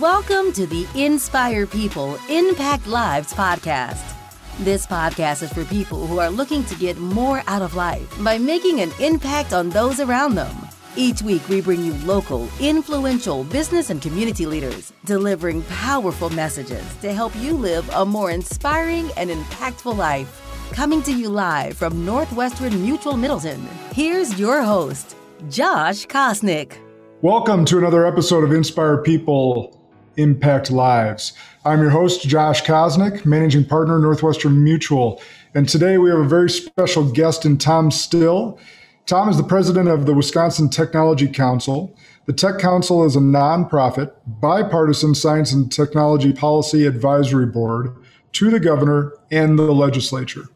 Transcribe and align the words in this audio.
Welcome 0.00 0.52
to 0.52 0.64
the 0.64 0.86
Inspire 0.94 1.66
People, 1.66 2.20
Impact 2.28 2.86
Lives 2.86 3.32
podcast. 3.32 4.14
This 4.60 4.86
podcast 4.86 5.42
is 5.42 5.52
for 5.52 5.64
people 5.64 6.06
who 6.06 6.20
are 6.20 6.30
looking 6.30 6.62
to 6.66 6.76
get 6.76 6.98
more 6.98 7.42
out 7.48 7.62
of 7.62 7.74
life 7.74 8.22
by 8.22 8.38
making 8.38 8.80
an 8.80 8.92
impact 9.00 9.52
on 9.52 9.70
those 9.70 9.98
around 9.98 10.36
them. 10.36 10.54
Each 10.94 11.20
week, 11.20 11.48
we 11.48 11.60
bring 11.62 11.82
you 11.82 11.94
local, 12.04 12.48
influential 12.60 13.42
business 13.42 13.90
and 13.90 14.00
community 14.00 14.46
leaders 14.46 14.92
delivering 15.04 15.62
powerful 15.64 16.30
messages 16.30 16.84
to 16.98 17.12
help 17.12 17.34
you 17.34 17.54
live 17.54 17.88
a 17.92 18.06
more 18.06 18.30
inspiring 18.30 19.10
and 19.16 19.30
impactful 19.30 19.96
life. 19.96 20.70
Coming 20.70 21.02
to 21.04 21.12
you 21.12 21.28
live 21.28 21.76
from 21.76 22.04
Northwestern 22.04 22.80
Mutual 22.82 23.16
Middleton, 23.16 23.66
here's 23.90 24.38
your 24.38 24.62
host, 24.62 25.16
Josh 25.50 26.06
Kosnick. 26.06 26.76
Welcome 27.20 27.64
to 27.64 27.78
another 27.78 28.06
episode 28.06 28.44
of 28.44 28.52
Inspire 28.52 28.98
People 28.98 29.77
Impact 30.18 30.70
Lives. 30.70 31.32
I'm 31.64 31.80
your 31.80 31.90
host, 31.90 32.28
Josh 32.28 32.62
Kosnick, 32.64 33.24
Managing 33.24 33.64
Partner, 33.64 33.98
Northwestern 33.98 34.62
Mutual. 34.62 35.22
And 35.54 35.68
today 35.68 35.96
we 35.96 36.10
have 36.10 36.18
a 36.18 36.24
very 36.24 36.50
special 36.50 37.10
guest 37.10 37.46
in 37.46 37.56
Tom 37.56 37.90
Still. 37.90 38.58
Tom 39.06 39.28
is 39.28 39.38
the 39.38 39.42
president 39.42 39.88
of 39.88 40.04
the 40.04 40.12
Wisconsin 40.12 40.68
Technology 40.68 41.28
Council. 41.28 41.96
The 42.26 42.32
Tech 42.34 42.58
Council 42.58 43.04
is 43.06 43.16
a 43.16 43.20
nonprofit, 43.20 44.12
bipartisan 44.26 45.14
science 45.14 45.52
and 45.52 45.72
technology 45.72 46.32
policy 46.32 46.84
advisory 46.84 47.46
board 47.46 47.96
to 48.32 48.50
the 48.50 48.60
governor 48.60 49.14
and 49.30 49.58
the 49.58 49.72
legislature. 49.72 50.48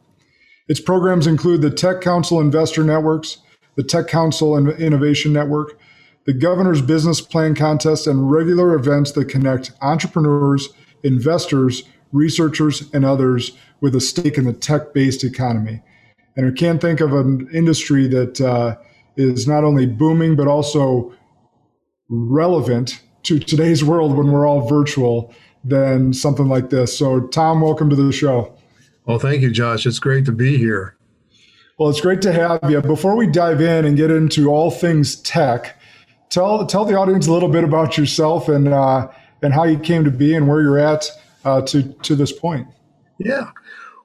Its 0.69 0.81
programs 0.81 1.27
include 1.27 1.63
the 1.63 1.71
Tech 1.71 2.01
Council 2.01 2.41
Investor 2.41 2.85
Networks, 2.85 3.39
the 3.77 3.83
Tech 3.83 4.07
Council 4.07 4.57
Innovation 4.57 5.33
Network, 5.33 5.79
the 6.25 6.33
Governor's 6.33 6.83
Business 6.83 7.21
Plan 7.21 7.55
Contest, 7.55 8.07
and 8.07 8.31
regular 8.31 8.75
events 8.75 9.13
that 9.13 9.29
connect 9.29 9.73
entrepreneurs, 9.81 10.69
investors, 11.03 11.85
researchers, 12.13 12.89
and 12.93 13.05
others 13.05 13.53
with 13.81 13.95
a 13.97 14.01
stake 14.01 14.39
in 14.39 14.45
the 14.45 14.53
tech 14.53 14.93
based 14.93 15.25
economy. 15.25 15.83
And 16.37 16.47
I 16.47 16.51
can't 16.53 16.81
think 16.81 17.01
of 17.01 17.13
an 17.13 17.49
industry 17.53 18.07
that 18.09 18.41
uh, 18.41 18.77
is 19.17 19.47
not 19.47 19.65
only 19.65 19.87
booming, 19.87 20.37
but 20.37 20.49
also 20.49 21.13
relevant 22.09 23.01
to 23.25 23.39
today's 23.39 23.85
world 23.85 24.17
when 24.17 24.31
we're 24.31 24.47
all 24.47 24.67
virtual 24.67 25.35
than 25.65 26.13
something 26.13 26.49
like 26.49 26.71
this. 26.71 26.97
So, 26.97 27.21
Tom, 27.29 27.61
welcome 27.61 27.89
to 27.91 27.97
the 27.97 28.13
show. 28.13 28.55
Well, 29.07 29.19
thank 29.19 29.43
you, 29.43 29.51
Josh. 29.51 29.87
It's 29.87 29.99
great 29.99 30.25
to 30.27 30.33
be 30.33 30.57
here. 30.57 30.97
Well, 31.79 31.89
it's 31.89 32.01
great 32.01 32.23
to 32.23 32.33
have 32.33 32.71
you. 32.71 32.81
Before 32.81 33.17
we 33.17 33.27
dive 33.27 33.61
in 33.61 33.85
and 33.85 33.97
get 33.97 34.11
into 34.11 34.51
all 34.51 34.71
things 34.71 35.17
tech, 35.17 35.81
tell 36.33 36.67
tell 36.67 36.85
the 36.85 36.95
audience 36.95 37.29
a 37.29 37.33
little 37.33 37.49
bit 37.49 37.63
about 37.63 37.97
yourself 37.97 38.49
and 38.49 38.69
uh, 38.69 39.09
and 39.43 39.53
how 39.53 39.65
you 39.65 39.79
came 39.79 40.03
to 40.05 40.11
be 40.11 40.35
and 40.35 40.49
where 40.49 40.61
you're 40.61 40.79
at 40.79 41.09
uh, 41.45 41.61
to 41.63 41.83
to 42.03 42.17
this 42.17 42.33
point. 42.33 42.67
Yeah. 43.19 43.51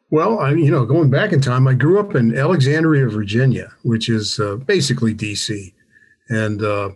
Well, 0.10 0.40
I 0.40 0.52
you 0.52 0.70
know 0.70 0.86
going 0.86 1.10
back 1.10 1.32
in 1.34 1.42
time, 1.42 1.68
I 1.68 1.74
grew 1.74 2.00
up 2.00 2.14
in 2.16 2.38
Alexandria, 2.38 3.08
Virginia, 3.08 3.72
which 3.84 4.10
is 4.10 4.40
uh, 4.40 4.58
basically 4.58 5.14
D.C. 5.14 5.74
And 6.30 6.62
uh, 6.62 6.92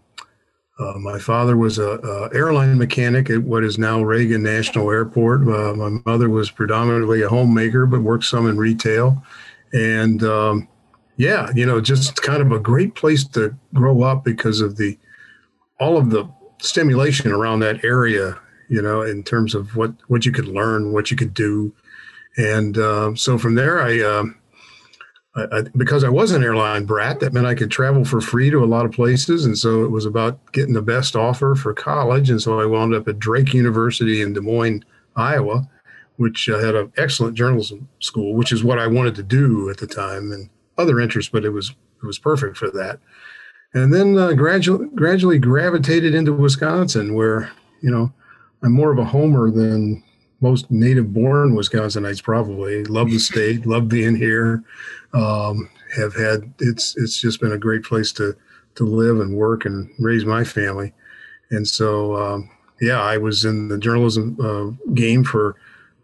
uh, 0.79 0.93
my 0.99 1.17
father 1.17 1.55
was 1.55 1.77
a, 1.77 1.99
a, 1.99 2.35
airline 2.35 2.77
mechanic 2.77 3.29
at 3.29 3.43
what 3.43 3.63
is 3.63 3.77
now 3.77 4.01
Reagan 4.01 4.43
National 4.43 4.91
Airport. 4.91 5.41
Uh, 5.47 5.73
my 5.73 6.01
mother 6.05 6.29
was 6.29 6.51
predominantly 6.51 7.21
a 7.21 7.29
homemaker, 7.29 7.85
but 7.85 8.01
worked 8.01 8.25
some 8.25 8.49
in 8.49 8.57
retail. 8.57 9.23
And 9.73 10.21
um, 10.23 10.67
yeah, 11.15 11.49
you 11.55 11.65
know, 11.65 11.79
just 11.79 12.21
kind 12.21 12.41
of 12.41 12.51
a 12.51 12.59
great 12.59 12.95
place 12.95 13.23
to 13.29 13.55
grow 13.73 14.03
up 14.03 14.25
because 14.25 14.59
of 14.59 14.75
the 14.75 14.97
all 15.81 15.97
of 15.97 16.11
the 16.11 16.29
stimulation 16.61 17.31
around 17.31 17.59
that 17.59 17.83
area, 17.83 18.39
you 18.69 18.81
know, 18.81 19.01
in 19.01 19.23
terms 19.23 19.55
of 19.55 19.75
what 19.75 19.91
what 20.07 20.25
you 20.25 20.31
could 20.31 20.47
learn, 20.47 20.93
what 20.93 21.09
you 21.09 21.17
could 21.17 21.33
do, 21.33 21.73
and 22.37 22.77
uh, 22.77 23.13
so 23.15 23.37
from 23.37 23.55
there, 23.55 23.81
I, 23.81 23.99
uh, 23.99 24.23
I, 25.35 25.57
I, 25.57 25.61
because 25.75 26.03
I 26.03 26.09
was 26.09 26.31
an 26.31 26.43
airline 26.43 26.85
brat, 26.85 27.19
that 27.19 27.33
meant 27.33 27.47
I 27.47 27.55
could 27.55 27.71
travel 27.71 28.05
for 28.05 28.21
free 28.21 28.49
to 28.51 28.63
a 28.63 28.65
lot 28.65 28.85
of 28.85 28.91
places, 28.91 29.43
and 29.43 29.57
so 29.57 29.83
it 29.83 29.91
was 29.91 30.05
about 30.05 30.39
getting 30.53 30.73
the 30.73 30.81
best 30.81 31.15
offer 31.15 31.55
for 31.55 31.73
college, 31.73 32.29
and 32.29 32.41
so 32.41 32.59
I 32.59 32.65
wound 32.65 32.93
up 32.93 33.07
at 33.07 33.19
Drake 33.19 33.53
University 33.53 34.21
in 34.21 34.33
Des 34.33 34.41
Moines, 34.41 34.85
Iowa, 35.15 35.67
which 36.17 36.47
uh, 36.47 36.59
had 36.59 36.75
an 36.75 36.93
excellent 36.95 37.35
journalism 37.35 37.89
school, 37.99 38.35
which 38.35 38.51
is 38.51 38.63
what 38.63 38.79
I 38.79 38.87
wanted 38.87 39.15
to 39.15 39.23
do 39.23 39.69
at 39.69 39.77
the 39.77 39.87
time, 39.87 40.31
and 40.31 40.49
other 40.77 40.99
interests, 40.99 41.31
but 41.31 41.43
it 41.43 41.49
was 41.49 41.71
it 42.01 42.05
was 42.05 42.19
perfect 42.19 42.57
for 42.57 42.69
that 42.71 42.99
and 43.73 43.93
then 43.93 44.17
uh, 44.17 44.33
gradually 44.33 44.87
gradually 44.95 45.39
gravitated 45.39 46.13
into 46.13 46.33
Wisconsin, 46.33 47.13
where 47.13 47.51
you 47.81 47.91
know 47.91 48.11
I'm 48.63 48.73
more 48.73 48.91
of 48.91 48.99
a 48.99 49.05
homer 49.05 49.49
than 49.49 50.03
most 50.41 50.69
native-born 50.71 51.55
Wisconsinites. 51.55 52.23
Probably 52.23 52.83
love 52.85 53.09
the 53.09 53.19
state, 53.19 53.65
love 53.65 53.87
being 53.87 54.15
here. 54.15 54.63
Um, 55.13 55.69
have 55.95 56.15
had 56.15 56.53
it's 56.59 56.95
it's 56.97 57.19
just 57.19 57.41
been 57.41 57.51
a 57.51 57.57
great 57.57 57.83
place 57.83 58.11
to 58.13 58.35
to 58.75 58.85
live 58.85 59.19
and 59.19 59.35
work 59.35 59.65
and 59.65 59.89
raise 59.99 60.25
my 60.25 60.43
family, 60.43 60.93
and 61.49 61.67
so 61.67 62.15
um, 62.15 62.49
yeah, 62.81 63.01
I 63.01 63.17
was 63.17 63.45
in 63.45 63.67
the 63.67 63.77
journalism 63.77 64.37
uh, 64.41 64.91
game 64.93 65.23
for 65.23 65.55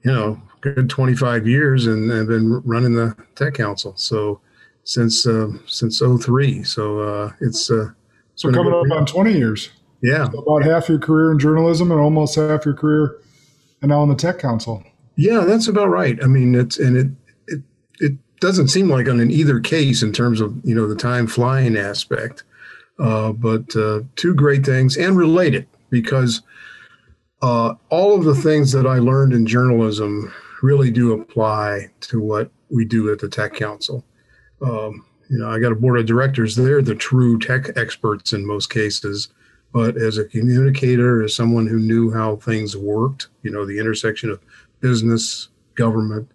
you 0.04 0.12
know 0.12 0.42
good 0.62 0.90
25 0.90 1.48
years, 1.48 1.86
and 1.86 2.12
I've 2.12 2.28
been 2.28 2.62
running 2.62 2.94
the 2.94 3.16
tech 3.36 3.54
council. 3.54 3.94
So 3.96 4.40
since 4.88 5.28
uh, 5.28 5.50
since 5.68 6.02
03. 6.02 6.64
So 6.64 7.00
uh, 7.02 7.32
it's 7.42 7.70
uh, 7.70 7.90
so 8.36 8.52
coming 8.52 8.74
up 8.74 8.90
on 8.92 9.06
20 9.06 9.34
years. 9.34 9.70
Yeah, 10.02 10.30
so 10.30 10.40
about 10.40 10.64
half 10.64 10.90
your 10.90 11.00
career 11.00 11.32
in 11.32 11.40
journalism 11.40 11.92
and 11.92 12.00
almost 12.00 12.36
half 12.36 12.66
your 12.66 12.76
career, 12.76 13.20
and 13.82 13.90
now 13.90 14.00
on 14.00 14.10
the 14.10 14.16
tech 14.16 14.40
council. 14.40 14.84
Yeah, 15.16 15.42
that's 15.42 15.68
about 15.68 15.90
right. 15.90 16.24
I 16.24 16.28
mean, 16.28 16.56
it's 16.56 16.78
and 16.78 16.96
it 16.96 17.08
it 17.48 17.62
it 18.00 18.14
doesn't 18.40 18.70
seem 18.70 18.90
like 18.90 19.10
on 19.10 19.20
an 19.20 19.32
either 19.32 19.60
case 19.60 20.04
in 20.04 20.14
terms 20.14 20.40
of 20.40 20.56
you 20.64 20.74
know 20.74 20.88
the 20.88 20.96
time 20.96 21.28
flying 21.28 21.76
aspect, 21.76 22.44
uh, 23.00 23.34
but 23.34 23.76
uh, 23.76 24.02
two 24.16 24.36
great 24.36 24.66
things 24.66 24.96
and 24.98 25.18
related 25.18 25.68
because 25.90 26.44
uh, 27.42 27.74
all 27.90 28.16
of 28.16 28.24
the 28.24 28.36
things 28.36 28.72
that 28.72 28.86
I 28.86 29.00
learned 29.00 29.34
in 29.34 29.48
journalism 29.48 30.32
really 30.62 30.92
do 30.92 31.20
apply 31.20 31.90
to 32.02 32.22
what 32.22 32.52
we 32.70 32.86
do 32.86 33.12
at 33.12 33.20
the 33.20 33.30
Tech 33.30 33.54
Council 33.56 34.06
um, 34.62 35.06
you 35.30 35.38
know, 35.40 35.50
I 35.50 35.60
got 35.60 35.72
a 35.72 35.76
board 35.76 36.00
of 36.00 36.06
directors. 36.06 36.56
They're 36.56 36.82
the 36.82 36.96
true 36.96 37.38
tech 37.38 37.78
experts 37.78 38.34
in 38.34 38.46
most 38.46 38.70
cases. 38.70 39.30
But 39.74 39.98
as 39.98 40.18
a 40.18 40.26
communicator, 40.26 41.24
as 41.24 41.36
someone 41.36 41.68
who 41.68 41.78
knew 41.78 42.12
how 42.12 42.38
things 42.38 42.78
worked, 42.78 43.28
you 43.44 43.52
know, 43.52 43.66
the 43.66 43.78
intersection 43.78 44.30
of 44.30 44.40
business, 44.80 45.50
government, 45.76 46.32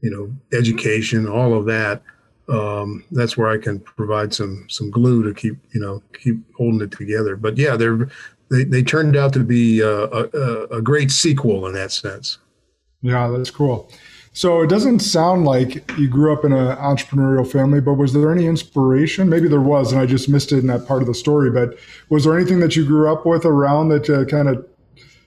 you 0.00 0.10
know, 0.10 0.32
education, 0.56 1.26
all 1.26 1.54
of 1.54 1.66
that, 1.66 2.02
um, 2.48 3.04
that's 3.10 3.36
where 3.36 3.48
I 3.48 3.58
can 3.58 3.80
provide 3.80 4.34
some 4.34 4.66
some 4.68 4.90
glue 4.90 5.22
to 5.22 5.32
keep 5.32 5.56
you 5.72 5.80
know 5.80 6.02
keep 6.12 6.36
holding 6.54 6.82
it 6.82 6.92
together. 6.92 7.36
But 7.36 7.56
yeah, 7.56 7.76
they're 7.76 8.08
they, 8.50 8.64
they 8.64 8.82
turned 8.82 9.16
out 9.16 9.32
to 9.32 9.40
be 9.40 9.80
a, 9.80 10.04
a, 10.04 10.66
a 10.70 10.82
great 10.82 11.10
sequel 11.10 11.66
in 11.66 11.72
that 11.74 11.90
sense. 11.90 12.38
Yeah, 13.00 13.28
that's 13.28 13.50
cool. 13.50 13.90
So 14.36 14.62
it 14.62 14.66
doesn't 14.66 14.98
sound 14.98 15.44
like 15.44 15.88
you 15.96 16.08
grew 16.08 16.32
up 16.32 16.44
in 16.44 16.52
an 16.52 16.76
entrepreneurial 16.76 17.48
family, 17.50 17.80
but 17.80 17.94
was 17.94 18.12
there 18.12 18.32
any 18.32 18.46
inspiration? 18.46 19.28
Maybe 19.28 19.46
there 19.46 19.60
was, 19.60 19.92
and 19.92 20.00
I 20.00 20.06
just 20.06 20.28
missed 20.28 20.50
it 20.50 20.58
in 20.58 20.66
that 20.66 20.88
part 20.88 21.02
of 21.02 21.06
the 21.06 21.14
story. 21.14 21.52
But 21.52 21.78
was 22.08 22.24
there 22.24 22.36
anything 22.36 22.58
that 22.58 22.74
you 22.74 22.84
grew 22.84 23.10
up 23.10 23.24
with 23.24 23.44
around 23.44 23.90
that 23.90 24.10
uh, 24.10 24.24
kind 24.24 24.48
of, 24.48 24.66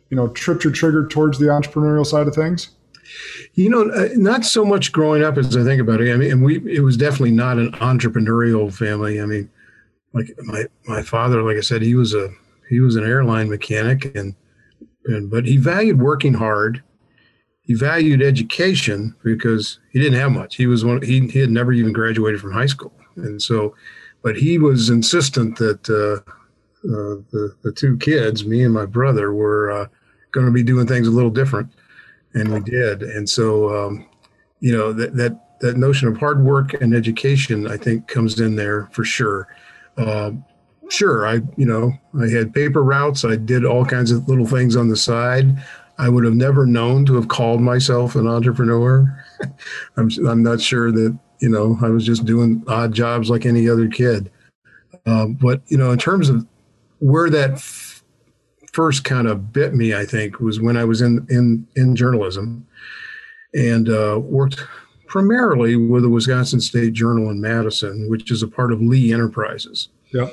you 0.09 0.17
know, 0.17 0.27
tripped 0.27 0.65
your 0.65 0.73
trigger 0.73 1.07
towards 1.07 1.39
the 1.39 1.45
entrepreneurial 1.45 2.05
side 2.05 2.27
of 2.27 2.35
things? 2.35 2.71
You 3.53 3.69
know, 3.69 3.89
uh, 3.89 4.09
not 4.15 4.43
so 4.43 4.65
much 4.65 4.91
growing 4.91 5.23
up 5.23 5.37
as 5.37 5.55
I 5.55 5.63
think 5.63 5.79
about 5.79 6.01
it. 6.01 6.13
I 6.13 6.17
mean, 6.17 6.29
and 6.29 6.43
we 6.43 6.57
it 6.69 6.81
was 6.81 6.97
definitely 6.97 7.31
not 7.31 7.57
an 7.57 7.71
entrepreneurial 7.75 8.73
family. 8.73 9.21
I 9.21 9.25
mean, 9.25 9.49
like 10.13 10.35
my 10.39 10.65
my 10.85 11.01
father, 11.01 11.41
like 11.43 11.55
I 11.55 11.61
said, 11.61 11.81
he 11.81 11.95
was 11.95 12.13
a 12.13 12.27
he 12.69 12.81
was 12.81 12.97
an 12.97 13.05
airline 13.05 13.49
mechanic, 13.49 14.13
and 14.17 14.35
and 15.05 15.31
but 15.31 15.45
he 15.45 15.55
valued 15.55 16.01
working 16.01 16.33
hard 16.33 16.83
he 17.67 17.73
valued 17.73 18.21
education 18.21 19.13
because 19.23 19.79
he 19.91 19.99
didn't 19.99 20.19
have 20.19 20.31
much. 20.31 20.55
He 20.55 20.67
was 20.67 20.85
one. 20.85 21.01
He 21.01 21.27
he 21.27 21.39
had 21.39 21.51
never 21.51 21.73
even 21.73 21.91
graduated 21.91 22.39
from 22.39 22.53
high 22.53 22.65
school, 22.65 22.93
and 23.17 23.41
so, 23.41 23.75
but 24.23 24.37
he 24.37 24.57
was 24.57 24.89
insistent 24.89 25.57
that 25.57 25.89
uh, 25.89 26.21
uh, 26.87 27.21
the 27.31 27.55
the 27.63 27.73
two 27.73 27.97
kids, 27.97 28.45
me 28.45 28.63
and 28.63 28.73
my 28.73 28.85
brother, 28.85 29.33
were 29.33 29.69
uh, 29.69 29.87
going 30.31 30.45
to 30.45 30.51
be 30.51 30.63
doing 30.63 30.87
things 30.87 31.07
a 31.07 31.11
little 31.11 31.29
different, 31.29 31.69
and 32.33 32.53
we 32.53 32.61
did. 32.61 33.03
And 33.03 33.29
so, 33.29 33.69
um, 33.75 34.07
you 34.61 34.71
know, 34.71 34.93
that 34.93 35.17
that 35.17 35.59
that 35.59 35.75
notion 35.75 36.07
of 36.07 36.17
hard 36.17 36.45
work 36.45 36.73
and 36.81 36.95
education, 36.95 37.67
I 37.67 37.75
think, 37.75 38.07
comes 38.07 38.39
in 38.39 38.55
there 38.55 38.87
for 38.93 39.03
sure. 39.03 39.49
Uh, 39.97 40.31
sure, 40.89 41.27
I 41.27 41.41
you 41.57 41.65
know 41.65 41.91
I 42.17 42.29
had 42.29 42.53
paper 42.53 42.81
routes. 42.81 43.25
I 43.25 43.35
did 43.35 43.65
all 43.65 43.83
kinds 43.83 44.11
of 44.11 44.29
little 44.29 44.47
things 44.47 44.77
on 44.77 44.87
the 44.87 44.95
side. 44.95 45.57
I 45.99 46.09
would 46.09 46.23
have 46.25 46.35
never 46.35 46.65
known 46.65 47.05
to 47.07 47.15
have 47.15 47.27
called 47.27 47.61
myself 47.61 48.15
an 48.15 48.27
entrepreneur. 48.27 49.25
I'm, 49.97 50.09
I'm 50.27 50.43
not 50.43 50.61
sure 50.61 50.91
that, 50.91 51.17
you 51.39 51.49
know, 51.49 51.77
I 51.81 51.89
was 51.89 52.05
just 52.05 52.25
doing 52.25 52.63
odd 52.67 52.93
jobs 52.93 53.29
like 53.29 53.45
any 53.45 53.67
other 53.69 53.87
kid. 53.87 54.31
Uh, 55.05 55.27
but, 55.27 55.61
you 55.67 55.77
know, 55.77 55.91
in 55.91 55.97
terms 55.97 56.29
of 56.29 56.45
where 56.99 57.29
that 57.29 57.51
f- 57.51 58.03
first 58.73 59.03
kind 59.03 59.27
of 59.27 59.51
bit 59.51 59.73
me, 59.73 59.95
I 59.95 60.05
think, 60.05 60.39
was 60.39 60.59
when 60.59 60.77
I 60.77 60.85
was 60.85 61.01
in 61.01 61.25
in 61.29 61.67
in 61.75 61.95
journalism 61.95 62.67
and 63.53 63.89
uh, 63.89 64.19
worked 64.21 64.63
primarily 65.07 65.75
with 65.75 66.03
the 66.03 66.09
Wisconsin 66.09 66.59
State 66.59 66.93
Journal 66.93 67.29
in 67.29 67.41
Madison, 67.41 68.09
which 68.09 68.29
is 68.29 68.43
a 68.43 68.47
part 68.47 68.71
of 68.71 68.81
Lee 68.81 69.13
Enterprises. 69.13 69.89
Yeah. 70.13 70.29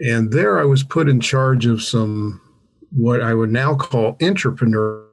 And 0.00 0.32
there 0.32 0.58
I 0.58 0.64
was 0.64 0.82
put 0.82 1.08
in 1.08 1.20
charge 1.20 1.66
of 1.66 1.82
some 1.82 2.40
what 2.94 3.22
I 3.22 3.34
would 3.34 3.50
now 3.50 3.74
call 3.74 4.14
entrepreneurial 4.14 5.10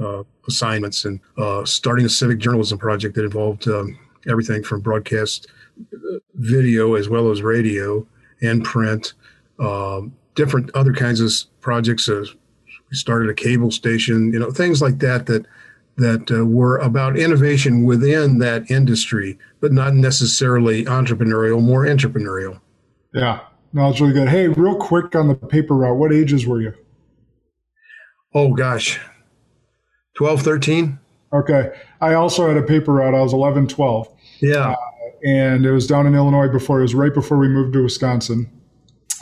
uh, 0.00 0.22
assignments 0.48 1.04
and 1.04 1.20
uh, 1.38 1.64
starting 1.64 2.04
a 2.06 2.08
civic 2.08 2.38
journalism 2.38 2.78
project 2.78 3.14
that 3.14 3.24
involved 3.24 3.68
um, 3.68 3.98
everything 4.28 4.62
from 4.62 4.80
broadcast 4.80 5.48
uh, 5.92 6.18
video 6.34 6.94
as 6.94 7.08
well 7.08 7.30
as 7.30 7.42
radio 7.42 8.06
and 8.42 8.64
print, 8.64 9.14
um, 9.58 10.14
different 10.34 10.70
other 10.74 10.92
kinds 10.92 11.20
of 11.20 11.32
projects. 11.60 12.08
Uh, 12.08 12.24
we 12.90 12.96
started 12.96 13.30
a 13.30 13.34
cable 13.34 13.70
station, 13.70 14.32
you 14.32 14.38
know, 14.38 14.50
things 14.50 14.82
like 14.82 14.98
that 14.98 15.26
that 15.26 15.46
that 15.96 16.30
uh, 16.30 16.44
were 16.44 16.78
about 16.78 17.18
innovation 17.18 17.84
within 17.84 18.38
that 18.38 18.70
industry, 18.70 19.38
but 19.60 19.72
not 19.72 19.94
necessarily 19.94 20.86
entrepreneurial, 20.86 21.62
more 21.62 21.84
entrepreneurial. 21.84 22.58
Yeah, 23.14 23.40
no, 23.72 23.88
it's 23.90 24.00
really 24.00 24.12
good. 24.12 24.28
Hey, 24.28 24.48
real 24.48 24.76
quick 24.76 25.14
on 25.14 25.28
the 25.28 25.34
paper 25.34 25.74
route, 25.74 25.96
what 25.96 26.12
ages 26.12 26.46
were 26.46 26.60
you? 26.60 26.74
Oh 28.34 28.54
gosh, 28.54 28.98
12, 30.16 30.42
13. 30.42 30.98
Okay. 31.32 31.72
I 32.00 32.14
also 32.14 32.46
had 32.46 32.56
a 32.56 32.62
paper 32.62 32.92
route. 32.92 33.14
I 33.14 33.20
was 33.20 33.32
11, 33.32 33.68
12. 33.68 34.08
Yeah. 34.40 34.70
Uh, 34.70 34.76
and 35.24 35.64
it 35.64 35.72
was 35.72 35.86
down 35.86 36.06
in 36.06 36.14
Illinois 36.14 36.48
before, 36.48 36.80
it 36.80 36.82
was 36.82 36.94
right 36.94 37.14
before 37.14 37.38
we 37.38 37.48
moved 37.48 37.72
to 37.74 37.82
Wisconsin. 37.82 38.50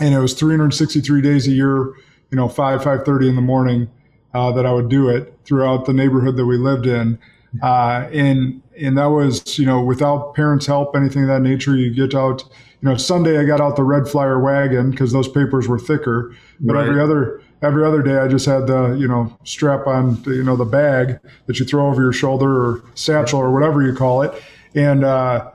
And 0.00 0.14
it 0.14 0.18
was 0.18 0.34
363 0.34 1.20
days 1.20 1.46
a 1.46 1.50
year, 1.50 1.92
you 2.30 2.36
know, 2.36 2.48
5, 2.48 2.80
5.30 2.80 3.28
in 3.28 3.36
the 3.36 3.42
morning 3.42 3.90
uh, 4.32 4.50
that 4.52 4.64
I 4.64 4.72
would 4.72 4.88
do 4.88 5.08
it 5.08 5.36
throughout 5.44 5.84
the 5.84 5.92
neighborhood 5.92 6.36
that 6.36 6.46
we 6.46 6.56
lived 6.56 6.86
in. 6.86 7.18
Uh, 7.62 8.08
and, 8.12 8.62
and 8.80 8.96
that 8.98 9.06
was, 9.06 9.58
you 9.58 9.66
know, 9.66 9.82
without 9.82 10.34
parents' 10.34 10.66
help, 10.66 10.96
anything 10.96 11.22
of 11.22 11.28
that 11.28 11.40
nature, 11.40 11.76
you 11.76 11.92
get 11.92 12.14
out, 12.14 12.42
you 12.80 12.88
know, 12.88 12.96
Sunday 12.96 13.38
I 13.38 13.44
got 13.44 13.60
out 13.60 13.76
the 13.76 13.84
red 13.84 14.08
flyer 14.08 14.40
wagon 14.40 14.90
because 14.90 15.12
those 15.12 15.28
papers 15.28 15.68
were 15.68 15.78
thicker. 15.78 16.34
But 16.60 16.74
right. 16.74 16.88
every 16.88 17.00
other 17.00 17.42
every 17.62 17.84
other 17.84 18.02
day 18.02 18.16
I 18.16 18.26
just 18.26 18.46
had 18.46 18.66
the 18.66 18.96
you 18.98 19.06
know 19.06 19.36
strap 19.44 19.86
on 19.86 20.22
you 20.24 20.42
know 20.42 20.56
the 20.56 20.64
bag 20.64 21.20
that 21.46 21.58
you 21.58 21.66
throw 21.66 21.88
over 21.88 22.00
your 22.00 22.12
shoulder 22.12 22.48
or 22.48 22.82
satchel 22.94 23.38
or 23.38 23.50
whatever 23.50 23.82
you 23.82 23.94
call 23.94 24.22
it, 24.22 24.42
and 24.74 25.04
uh, 25.04 25.50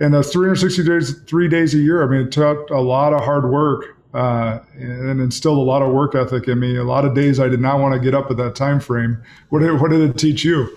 and 0.00 0.12
the 0.12 0.22
360 0.22 0.84
days 0.84 1.20
three 1.26 1.48
days 1.48 1.74
a 1.74 1.78
year. 1.78 2.02
I 2.02 2.10
mean, 2.10 2.26
it 2.26 2.32
took 2.32 2.70
a 2.70 2.80
lot 2.80 3.12
of 3.12 3.20
hard 3.20 3.50
work 3.50 3.96
uh, 4.14 4.60
and 4.74 5.20
instilled 5.20 5.58
a 5.58 5.62
lot 5.62 5.82
of 5.82 5.92
work 5.92 6.14
ethic 6.14 6.48
in 6.48 6.60
me. 6.60 6.76
A 6.76 6.84
lot 6.84 7.04
of 7.04 7.14
days 7.14 7.38
I 7.38 7.48
did 7.48 7.60
not 7.60 7.80
want 7.80 7.94
to 7.94 8.00
get 8.00 8.14
up 8.14 8.30
at 8.30 8.36
that 8.38 8.54
time 8.54 8.80
frame. 8.80 9.22
What 9.50 9.60
did, 9.60 9.80
what 9.80 9.90
did 9.90 10.08
it 10.08 10.18
teach 10.18 10.44
you? 10.44 10.76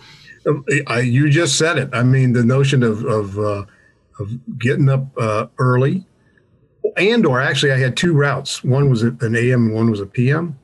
I, 0.87 1.01
you 1.01 1.29
just 1.29 1.57
said 1.57 1.77
it. 1.77 1.89
I 1.93 2.03
mean, 2.03 2.33
the 2.33 2.43
notion 2.43 2.83
of 2.83 3.03
of, 3.05 3.37
uh, 3.37 3.65
of 4.19 4.57
getting 4.59 4.89
up 4.89 5.05
uh, 5.17 5.47
early, 5.57 6.05
and 6.95 7.25
or 7.25 7.39
actually, 7.41 7.71
I 7.71 7.77
had 7.77 7.97
two 7.97 8.13
routes. 8.13 8.63
One 8.63 8.89
was 8.89 9.03
an 9.03 9.35
AM 9.35 9.67
and 9.67 9.73
one 9.73 9.91
was 9.91 9.99
a 9.99 10.05
PM. 10.05 10.57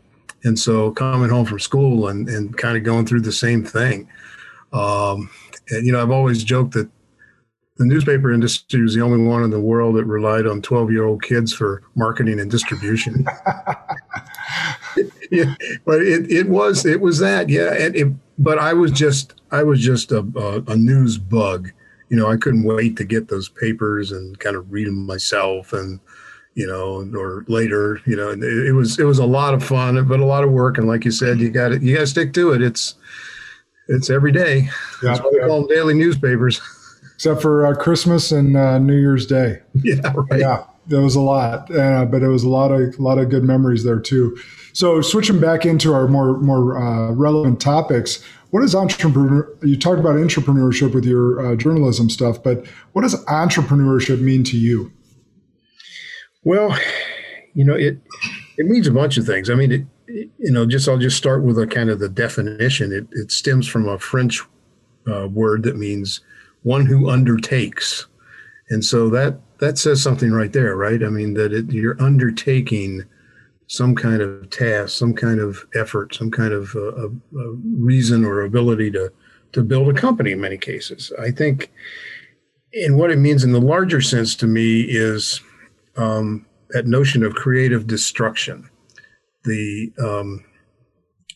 And 0.43 0.57
so 0.57 0.91
coming 0.91 1.29
home 1.29 1.45
from 1.45 1.59
school 1.59 2.07
and, 2.07 2.27
and 2.27 2.57
kind 2.57 2.75
of 2.77 2.83
going 2.83 3.05
through 3.05 3.21
the 3.21 3.31
same 3.31 3.63
thing. 3.63 4.09
Um, 4.73 5.29
and, 5.69 5.85
you 5.85 5.91
know, 5.91 6.01
I've 6.01 6.11
always 6.11 6.43
joked 6.43 6.73
that 6.73 6.89
the 7.77 7.85
newspaper 7.85 8.31
industry 8.31 8.81
was 8.81 8.93
the 8.93 9.01
only 9.01 9.25
one 9.25 9.43
in 9.43 9.49
the 9.49 9.59
world 9.59 9.95
that 9.95 10.05
relied 10.05 10.45
on 10.45 10.61
12 10.61 10.91
year 10.91 11.05
old 11.05 11.23
kids 11.23 11.53
for 11.53 11.83
marketing 11.95 12.39
and 12.39 12.51
distribution. 12.51 13.25
yeah, 15.31 15.55
but 15.85 16.01
it, 16.01 16.31
it 16.31 16.49
was, 16.49 16.85
it 16.85 17.01
was 17.01 17.19
that. 17.19 17.49
Yeah. 17.49 17.73
And 17.73 17.95
it, 17.95 18.07
but 18.37 18.57
I 18.59 18.73
was 18.73 18.91
just, 18.91 19.33
I 19.51 19.63
was 19.63 19.79
just 19.79 20.11
a, 20.11 20.19
a, 20.35 20.71
a 20.71 20.75
news 20.75 21.17
bug. 21.17 21.71
You 22.09 22.17
know, 22.17 22.27
I 22.27 22.37
couldn't 22.37 22.63
wait 22.63 22.97
to 22.97 23.03
get 23.03 23.27
those 23.27 23.49
papers 23.49 24.11
and 24.11 24.37
kind 24.39 24.55
of 24.55 24.71
read 24.71 24.87
them 24.87 25.05
myself 25.05 25.73
and, 25.73 25.99
you 26.55 26.67
know, 26.67 27.09
or 27.17 27.45
later, 27.47 27.99
you 28.05 28.15
know, 28.15 28.29
it, 28.29 28.43
it 28.43 28.73
was 28.73 28.99
it 28.99 29.05
was 29.05 29.19
a 29.19 29.25
lot 29.25 29.53
of 29.53 29.63
fun, 29.63 30.03
but 30.07 30.19
a 30.19 30.25
lot 30.25 30.43
of 30.43 30.51
work. 30.51 30.77
And 30.77 30.87
like 30.87 31.05
you 31.05 31.11
said, 31.11 31.39
you 31.39 31.49
got 31.49 31.81
you 31.81 31.95
got 31.95 32.01
to 32.01 32.07
stick 32.07 32.33
to 32.33 32.51
it. 32.51 32.61
It's 32.61 32.95
it's 33.87 34.09
every 34.09 34.31
day. 34.31 34.61
Yeah, 34.61 34.69
That's 35.01 35.21
why 35.21 35.29
we 35.33 35.39
call 35.39 35.61
them 35.61 35.69
daily 35.69 35.93
newspapers. 35.93 36.61
Except 37.15 37.41
for 37.41 37.65
uh, 37.65 37.75
Christmas 37.75 38.31
and 38.31 38.57
uh, 38.57 38.79
New 38.79 38.97
Year's 38.97 39.25
Day. 39.25 39.61
Yeah, 39.75 40.13
right. 40.13 40.39
Yeah, 40.39 40.63
there 40.87 41.01
was 41.01 41.15
a 41.15 41.21
lot, 41.21 41.73
uh, 41.73 42.05
but 42.05 42.21
it 42.21 42.27
was 42.27 42.43
a 42.43 42.49
lot 42.49 42.71
of 42.71 42.97
a 42.97 43.01
lot 43.01 43.17
of 43.17 43.29
good 43.29 43.43
memories 43.43 43.83
there 43.83 43.99
too. 43.99 44.37
So 44.73 45.01
switching 45.01 45.39
back 45.39 45.65
into 45.65 45.93
our 45.93 46.07
more 46.07 46.37
more 46.39 46.77
uh, 46.77 47.11
relevant 47.11 47.61
topics, 47.61 48.23
what 48.49 48.63
is 48.63 48.75
entrepreneur? 48.75 49.47
You 49.61 49.77
talked 49.77 49.99
about 49.99 50.15
entrepreneurship 50.15 50.93
with 50.93 51.05
your 51.05 51.45
uh, 51.45 51.55
journalism 51.55 52.09
stuff, 52.09 52.41
but 52.43 52.67
what 52.91 53.03
does 53.03 53.23
entrepreneurship 53.25 54.19
mean 54.19 54.43
to 54.45 54.57
you? 54.57 54.91
Well, 56.43 56.77
you 57.53 57.63
know, 57.63 57.75
it 57.75 58.01
it 58.57 58.65
means 58.65 58.87
a 58.87 58.91
bunch 58.91 59.17
of 59.17 59.25
things. 59.25 59.49
I 59.49 59.55
mean, 59.55 59.71
it, 59.71 59.85
you 60.07 60.51
know, 60.51 60.65
just 60.65 60.89
I'll 60.89 60.97
just 60.97 61.17
start 61.17 61.43
with 61.43 61.57
a 61.59 61.67
kind 61.67 61.89
of 61.89 61.99
the 61.99 62.09
definition. 62.09 62.91
It 62.91 63.07
it 63.11 63.31
stems 63.31 63.67
from 63.67 63.87
a 63.87 63.99
French 63.99 64.41
uh, 65.07 65.27
word 65.27 65.63
that 65.63 65.77
means 65.77 66.21
one 66.63 66.87
who 66.87 67.09
undertakes, 67.09 68.07
and 68.69 68.83
so 68.83 69.07
that 69.09 69.39
that 69.59 69.77
says 69.77 70.01
something 70.01 70.31
right 70.31 70.51
there, 70.51 70.75
right? 70.75 71.03
I 71.03 71.09
mean, 71.09 71.35
that 71.35 71.53
it, 71.53 71.71
you're 71.71 72.01
undertaking 72.01 73.03
some 73.73 73.95
kind 73.95 74.21
of 74.21 74.47
task, 74.51 74.89
some 74.89 75.15
kind 75.15 75.39
of 75.39 75.65
effort, 75.73 76.13
some 76.13 76.29
kind 76.29 76.53
of 76.53 76.75
uh, 76.75 77.09
reason 77.79 78.23
or 78.23 78.41
ability 78.41 78.91
to 78.91 79.11
to 79.51 79.63
build 79.63 79.89
a 79.89 79.99
company. 79.99 80.31
In 80.31 80.41
many 80.41 80.59
cases, 80.59 81.11
I 81.19 81.31
think, 81.31 81.71
and 82.73 82.97
what 82.99 83.09
it 83.09 83.17
means 83.17 83.43
in 83.43 83.51
the 83.51 83.59
larger 83.59 83.99
sense 83.99 84.35
to 84.35 84.47
me 84.47 84.81
is 84.81 85.41
um, 85.97 86.45
that 86.69 86.85
notion 86.85 87.23
of 87.23 87.33
creative 87.33 87.87
destruction, 87.87 88.69
the 89.43 89.91
um, 89.97 90.45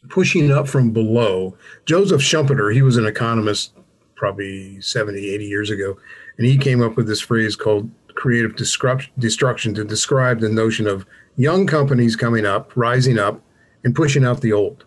pushing 0.10 0.52
up 0.52 0.68
from 0.68 0.92
below. 0.92 1.58
Joseph 1.86 2.22
Schumpeter, 2.22 2.72
he 2.72 2.84
was 2.84 2.98
an 2.98 3.08
economist 3.08 3.74
probably 4.16 4.80
70, 4.80 5.28
80 5.28 5.46
years 5.46 5.72
ago, 5.72 5.98
and 6.38 6.46
he 6.46 6.56
came 6.56 6.84
up 6.84 6.98
with 6.98 7.08
this 7.08 7.22
phrase 7.22 7.56
called 7.56 7.90
creative 8.14 8.56
destruction 8.56 9.74
to 9.74 9.84
describe 9.84 10.40
the 10.40 10.50
notion 10.50 10.86
of 10.86 11.06
young 11.38 11.66
companies 11.66 12.16
coming 12.16 12.46
up, 12.46 12.76
rising 12.76 13.18
up, 13.18 13.42
and 13.84 13.96
pushing 13.96 14.26
out 14.26 14.42
the 14.42 14.52
old, 14.52 14.84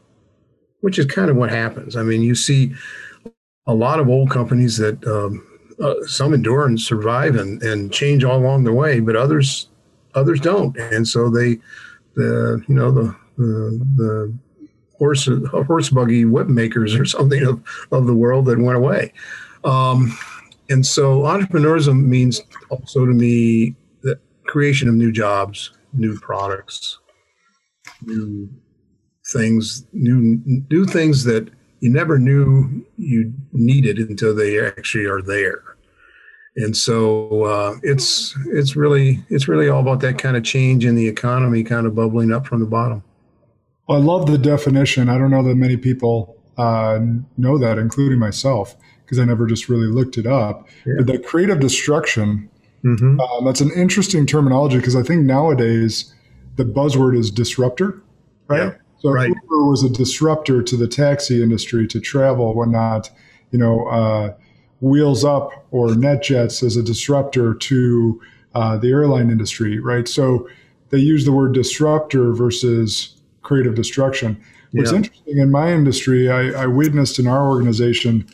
which 0.80 0.98
is 0.98 1.06
kind 1.06 1.30
of 1.30 1.36
what 1.36 1.50
happens. 1.50 1.96
I 1.96 2.02
mean, 2.02 2.22
you 2.22 2.34
see 2.34 2.74
a 3.66 3.74
lot 3.74 4.00
of 4.00 4.08
old 4.08 4.30
companies 4.30 4.76
that 4.76 5.02
um, 5.06 5.46
uh, 5.82 5.94
some 6.06 6.34
endure 6.34 6.66
and 6.66 6.78
survive 6.78 7.36
and, 7.36 7.62
and 7.62 7.92
change 7.92 8.24
all 8.24 8.38
along 8.38 8.64
the 8.64 8.72
way, 8.72 9.00
but 9.00 9.16
others 9.16 9.68
others 10.14 10.40
don't, 10.40 10.76
and 10.76 11.06
so 11.06 11.30
they 11.30 11.58
the 12.16 12.62
you 12.68 12.74
know 12.74 12.90
the 12.90 13.16
the, 13.36 13.86
the 13.96 14.34
horse 14.98 15.28
horse 15.66 15.88
buggy 15.88 16.24
whip 16.24 16.48
makers 16.48 16.94
or 16.94 17.04
something 17.04 17.44
of, 17.44 17.62
of 17.92 18.06
the 18.06 18.14
world 18.14 18.44
that 18.46 18.58
went 18.58 18.76
away. 18.76 19.12
Um, 19.64 20.16
and 20.68 20.84
so 20.86 21.22
entrepreneurship 21.22 22.00
means 22.00 22.40
also 22.68 23.06
to 23.06 23.12
me 23.12 23.74
the 24.02 24.18
creation 24.46 24.88
of 24.88 24.94
new 24.94 25.12
jobs, 25.12 25.72
new 25.92 26.18
products, 26.18 26.98
new 28.02 28.48
things, 29.32 29.84
new 29.92 30.40
new 30.70 30.86
things 30.86 31.24
that 31.24 31.50
you 31.80 31.90
never 31.90 32.18
knew 32.18 32.84
you 32.96 33.32
needed 33.52 33.98
until 33.98 34.34
they 34.34 34.64
actually 34.64 35.06
are 35.06 35.22
there 35.22 35.70
and 36.56 36.76
so 36.76 37.44
uh, 37.44 37.76
it's 37.82 38.36
it's 38.46 38.76
really 38.76 39.24
it's 39.28 39.48
really 39.48 39.68
all 39.68 39.80
about 39.80 40.00
that 40.00 40.18
kind 40.18 40.36
of 40.36 40.44
change 40.44 40.84
in 40.84 40.94
the 40.94 41.06
economy, 41.06 41.62
kind 41.62 41.86
of 41.86 41.94
bubbling 41.94 42.32
up 42.32 42.46
from 42.46 42.60
the 42.60 42.66
bottom. 42.66 43.02
Well, 43.88 43.98
I 43.98 44.04
love 44.04 44.26
the 44.26 44.38
definition. 44.38 45.08
I 45.08 45.18
don't 45.18 45.30
know 45.30 45.42
that 45.42 45.54
many 45.54 45.76
people 45.76 46.36
uh, 46.58 46.98
know 47.36 47.58
that, 47.58 47.78
including 47.78 48.18
myself, 48.18 48.76
because 49.04 49.18
I 49.18 49.24
never 49.24 49.46
just 49.46 49.68
really 49.68 49.86
looked 49.86 50.18
it 50.18 50.26
up. 50.26 50.68
Yeah. 50.84 50.94
But 50.98 51.06
the 51.06 51.18
creative 51.18 51.60
destruction. 51.60 52.49
Mm-hmm. 52.84 53.20
Um, 53.20 53.44
that's 53.44 53.60
an 53.60 53.70
interesting 53.72 54.26
terminology 54.26 54.78
because 54.78 54.96
I 54.96 55.02
think 55.02 55.24
nowadays 55.24 56.14
the 56.56 56.64
buzzword 56.64 57.18
is 57.18 57.30
disruptor, 57.30 58.02
right? 58.48 58.72
Yeah, 58.72 58.74
so 59.00 59.10
right. 59.10 59.28
Uber 59.28 59.66
was 59.66 59.82
a 59.82 59.90
disruptor 59.90 60.62
to 60.62 60.76
the 60.76 60.88
taxi 60.88 61.42
industry, 61.42 61.86
to 61.88 62.00
travel, 62.00 62.54
whatnot. 62.54 63.10
You 63.50 63.58
know, 63.58 63.86
uh, 63.88 64.34
Wheels 64.80 65.24
Up 65.24 65.66
or 65.70 65.88
NetJets 65.88 66.62
as 66.62 66.76
a 66.76 66.82
disruptor 66.82 67.54
to 67.54 68.20
uh, 68.54 68.76
the 68.76 68.90
airline 68.90 69.30
industry, 69.30 69.78
right? 69.78 70.08
So 70.08 70.48
they 70.90 70.98
use 70.98 71.24
the 71.24 71.32
word 71.32 71.54
disruptor 71.54 72.32
versus 72.32 73.16
creative 73.42 73.74
destruction. 73.74 74.40
What's 74.72 74.90
yeah. 74.90 74.98
interesting 74.98 75.38
in 75.38 75.50
my 75.50 75.72
industry, 75.72 76.30
I, 76.30 76.62
I, 76.62 76.66
witnessed 76.66 77.18
in 77.18 77.26
our 77.26 77.48
organization, 77.48 78.28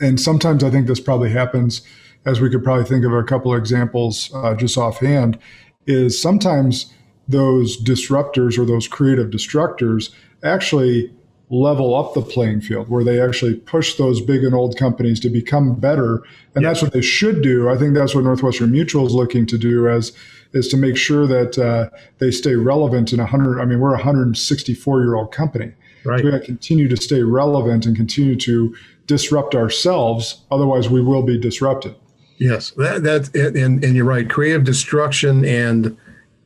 and 0.00 0.20
sometimes 0.20 0.62
I 0.62 0.70
think 0.70 0.86
this 0.86 1.00
probably 1.00 1.30
happens, 1.30 1.82
as 2.26 2.40
we 2.40 2.50
could 2.50 2.64
probably 2.64 2.84
think 2.84 3.04
of 3.04 3.12
a 3.12 3.22
couple 3.22 3.52
of 3.52 3.58
examples 3.58 4.30
uh, 4.34 4.54
just 4.54 4.78
offhand, 4.78 5.38
is 5.86 6.20
sometimes 6.20 6.92
those 7.28 7.82
disruptors 7.82 8.58
or 8.58 8.64
those 8.64 8.88
creative 8.88 9.30
destructors 9.30 10.10
actually 10.42 11.10
level 11.50 11.94
up 11.94 12.14
the 12.14 12.22
playing 12.22 12.60
field 12.60 12.88
where 12.88 13.04
they 13.04 13.20
actually 13.20 13.54
push 13.54 13.96
those 13.96 14.20
big 14.20 14.42
and 14.42 14.54
old 14.54 14.76
companies 14.76 15.20
to 15.20 15.28
become 15.28 15.74
better 15.74 16.16
and 16.54 16.62
yeah. 16.62 16.68
that's 16.68 16.82
what 16.82 16.92
they 16.92 17.02
should 17.02 17.42
do 17.42 17.68
i 17.68 17.76
think 17.76 17.94
that's 17.94 18.14
what 18.14 18.24
northwestern 18.24 18.72
mutual 18.72 19.06
is 19.06 19.12
looking 19.12 19.46
to 19.46 19.58
do 19.58 19.86
as 19.88 20.12
is 20.52 20.68
to 20.68 20.76
make 20.76 20.96
sure 20.96 21.26
that 21.26 21.58
uh, 21.58 21.88
they 22.18 22.30
stay 22.30 22.54
relevant 22.54 23.12
in 23.12 23.18
100 23.18 23.60
i 23.60 23.64
mean 23.64 23.78
we're 23.78 23.90
a 23.90 23.96
164 23.96 25.02
year 25.02 25.14
old 25.14 25.30
company 25.32 25.72
right. 26.04 26.18
so 26.18 26.24
we 26.24 26.30
got 26.30 26.38
to 26.38 26.44
continue 26.44 26.88
to 26.88 26.96
stay 26.96 27.22
relevant 27.22 27.84
and 27.84 27.94
continue 27.94 28.36
to 28.36 28.74
disrupt 29.06 29.54
ourselves 29.54 30.42
otherwise 30.50 30.88
we 30.88 31.02
will 31.02 31.22
be 31.22 31.38
disrupted 31.38 31.94
yes 32.38 32.72
that, 32.72 33.02
that 33.02 33.34
and, 33.34 33.84
and 33.84 33.96
you're 33.96 34.04
right 34.04 34.28
creative 34.28 34.64
destruction 34.64 35.44
and 35.44 35.96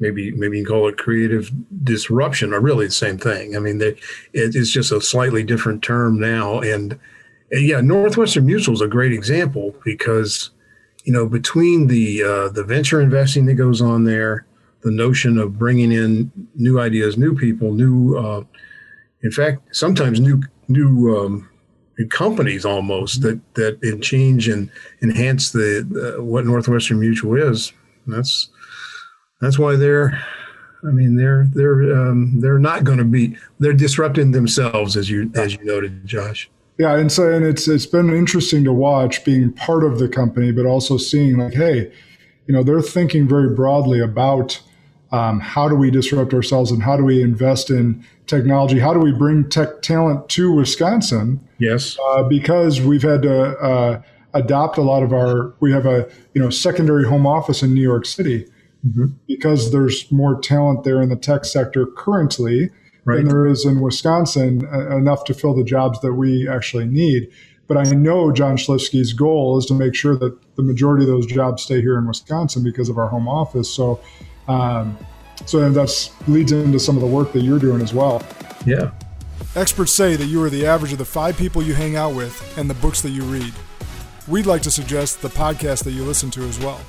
maybe 0.00 0.30
maybe 0.32 0.58
you 0.58 0.64
can 0.64 0.74
call 0.74 0.88
it 0.88 0.98
creative 0.98 1.50
disruption 1.84 2.52
are 2.52 2.60
really 2.60 2.86
the 2.86 2.92
same 2.92 3.18
thing. 3.18 3.56
I 3.56 3.58
mean, 3.58 3.78
they, 3.78 3.90
it, 4.32 4.54
it's 4.54 4.70
just 4.70 4.92
a 4.92 5.00
slightly 5.00 5.42
different 5.42 5.82
term 5.82 6.18
now. 6.18 6.60
And, 6.60 6.98
and, 7.50 7.66
yeah, 7.66 7.80
Northwestern 7.80 8.46
Mutual 8.46 8.74
is 8.74 8.80
a 8.80 8.88
great 8.88 9.12
example 9.12 9.74
because 9.84 10.50
you 11.04 11.12
know 11.12 11.26
between 11.26 11.86
the 11.86 12.22
uh, 12.22 12.48
the 12.50 12.64
venture 12.64 13.00
investing 13.00 13.46
that 13.46 13.54
goes 13.54 13.80
on 13.80 14.04
there, 14.04 14.46
the 14.82 14.90
notion 14.90 15.38
of 15.38 15.58
bringing 15.58 15.92
in 15.92 16.30
new 16.54 16.78
ideas, 16.80 17.16
new 17.16 17.34
people, 17.34 17.72
new, 17.72 18.16
uh, 18.16 18.42
in 19.22 19.30
fact, 19.30 19.74
sometimes 19.74 20.20
new 20.20 20.42
new 20.68 21.18
um, 21.18 21.48
companies 22.10 22.64
almost 22.64 23.22
that 23.22 23.40
that 23.54 24.00
change 24.02 24.48
and 24.48 24.70
enhance 25.02 25.50
the 25.50 26.16
uh, 26.18 26.22
what 26.22 26.46
Northwestern 26.46 27.00
Mutual 27.00 27.36
is. 27.36 27.72
That's 28.06 28.48
that's 29.40 29.58
why 29.58 29.76
they're 29.76 30.20
I 30.84 30.90
mean, 30.90 31.16
they're 31.16 31.48
they're 31.52 32.08
um, 32.08 32.40
they're 32.40 32.58
not 32.58 32.84
going 32.84 32.98
to 32.98 33.04
be 33.04 33.36
they're 33.58 33.72
disrupting 33.72 34.32
themselves 34.32 34.96
as 34.96 35.10
you 35.10 35.30
as 35.34 35.54
you 35.54 35.64
noted, 35.64 36.06
Josh. 36.06 36.48
Yeah, 36.78 36.96
and 36.96 37.10
so 37.10 37.32
and 37.32 37.44
it's 37.44 37.66
it's 37.66 37.86
been 37.86 38.10
interesting 38.10 38.64
to 38.64 38.72
watch 38.72 39.24
being 39.24 39.52
part 39.52 39.82
of 39.82 39.98
the 39.98 40.08
company, 40.08 40.52
but 40.52 40.66
also 40.66 40.96
seeing 40.96 41.38
like, 41.38 41.54
hey, 41.54 41.92
you 42.46 42.54
know, 42.54 42.62
they're 42.62 42.80
thinking 42.80 43.26
very 43.26 43.52
broadly 43.54 44.00
about 44.00 44.60
um, 45.12 45.40
how 45.40 45.68
do 45.68 45.74
we 45.74 45.90
disrupt 45.90 46.34
ourselves 46.34 46.70
and 46.70 46.82
how 46.82 46.96
do 46.96 47.04
we 47.04 47.22
invest 47.22 47.70
in 47.70 48.04
technology? 48.26 48.78
How 48.78 48.92
do 48.92 49.00
we 49.00 49.12
bring 49.12 49.48
tech 49.48 49.82
talent 49.82 50.28
to 50.30 50.52
Wisconsin? 50.52 51.40
Yes, 51.58 51.98
uh, 52.08 52.24
because 52.24 52.80
we've 52.80 53.02
had 53.02 53.22
to 53.22 53.58
uh, 53.58 54.02
adopt 54.34 54.78
a 54.78 54.82
lot 54.82 55.02
of 55.02 55.12
our. 55.12 55.54
We 55.60 55.72
have 55.72 55.86
a 55.86 56.08
you 56.34 56.42
know 56.42 56.50
secondary 56.50 57.04
home 57.04 57.26
office 57.26 57.62
in 57.62 57.74
New 57.74 57.82
York 57.82 58.04
City 58.06 58.46
mm-hmm. 58.86 59.06
because 59.26 59.72
there's 59.72 60.10
more 60.12 60.40
talent 60.40 60.84
there 60.84 61.00
in 61.02 61.08
the 61.08 61.16
tech 61.16 61.44
sector 61.44 61.86
currently 61.86 62.70
right. 63.04 63.16
than 63.16 63.28
there 63.28 63.46
is 63.46 63.64
in 63.64 63.80
Wisconsin, 63.80 64.66
uh, 64.72 64.96
enough 64.96 65.24
to 65.24 65.34
fill 65.34 65.54
the 65.54 65.64
jobs 65.64 66.00
that 66.00 66.14
we 66.14 66.48
actually 66.48 66.86
need. 66.86 67.28
But 67.66 67.76
I 67.76 67.84
know 67.84 68.32
John 68.32 68.56
Schlifske's 68.56 69.12
goal 69.12 69.58
is 69.58 69.66
to 69.66 69.74
make 69.74 69.94
sure 69.94 70.16
that 70.16 70.56
the 70.56 70.62
majority 70.62 71.04
of 71.04 71.08
those 71.08 71.26
jobs 71.26 71.62
stay 71.62 71.82
here 71.82 71.98
in 71.98 72.06
Wisconsin 72.06 72.64
because 72.64 72.88
of 72.88 72.96
our 72.96 73.08
home 73.08 73.28
office. 73.28 73.68
So, 73.68 74.00
um, 74.48 74.98
so 75.46 75.70
that 75.70 76.10
leads 76.26 76.52
into 76.52 76.78
some 76.78 76.96
of 76.96 77.00
the 77.00 77.06
work 77.06 77.32
that 77.32 77.40
you're 77.40 77.58
doing 77.58 77.80
as 77.80 77.94
well. 77.94 78.22
Yeah. 78.66 78.90
Experts 79.54 79.92
say 79.92 80.16
that 80.16 80.26
you 80.26 80.42
are 80.42 80.50
the 80.50 80.66
average 80.66 80.92
of 80.92 80.98
the 80.98 81.04
five 81.04 81.36
people 81.36 81.62
you 81.62 81.74
hang 81.74 81.96
out 81.96 82.14
with 82.14 82.58
and 82.58 82.68
the 82.68 82.74
books 82.74 83.00
that 83.02 83.10
you 83.10 83.22
read. 83.22 83.52
We'd 84.26 84.46
like 84.46 84.62
to 84.62 84.70
suggest 84.70 85.22
the 85.22 85.28
podcast 85.28 85.84
that 85.84 85.92
you 85.92 86.04
listen 86.04 86.30
to 86.32 86.42
as 86.42 86.58
well. 86.58 86.80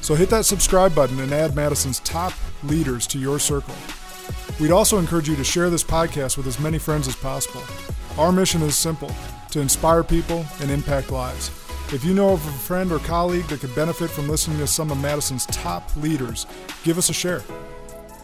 So 0.00 0.14
hit 0.14 0.28
that 0.30 0.44
subscribe 0.44 0.94
button 0.94 1.18
and 1.20 1.32
add 1.32 1.56
Madison's 1.56 2.00
top 2.00 2.32
leaders 2.62 3.06
to 3.08 3.18
your 3.18 3.38
circle. 3.38 3.74
We'd 4.60 4.70
also 4.72 4.98
encourage 4.98 5.28
you 5.28 5.36
to 5.36 5.44
share 5.44 5.70
this 5.70 5.84
podcast 5.84 6.36
with 6.36 6.46
as 6.46 6.60
many 6.60 6.78
friends 6.78 7.08
as 7.08 7.16
possible. 7.16 7.62
Our 8.18 8.32
mission 8.32 8.62
is 8.62 8.76
simple 8.76 9.10
to 9.50 9.60
inspire 9.60 10.02
people 10.02 10.44
and 10.60 10.70
impact 10.70 11.10
lives. 11.10 11.50
If 11.92 12.04
you 12.04 12.14
know 12.14 12.30
of 12.30 12.46
a 12.46 12.50
friend 12.50 12.90
or 12.90 12.98
colleague 13.00 13.46
that 13.46 13.60
could 13.60 13.74
benefit 13.74 14.10
from 14.10 14.28
listening 14.28 14.58
to 14.58 14.66
some 14.66 14.90
of 14.90 15.00
Madison's 15.00 15.46
top 15.46 15.94
leaders, 15.96 16.46
give 16.82 16.98
us 16.98 17.10
a 17.10 17.12
share. 17.12 17.42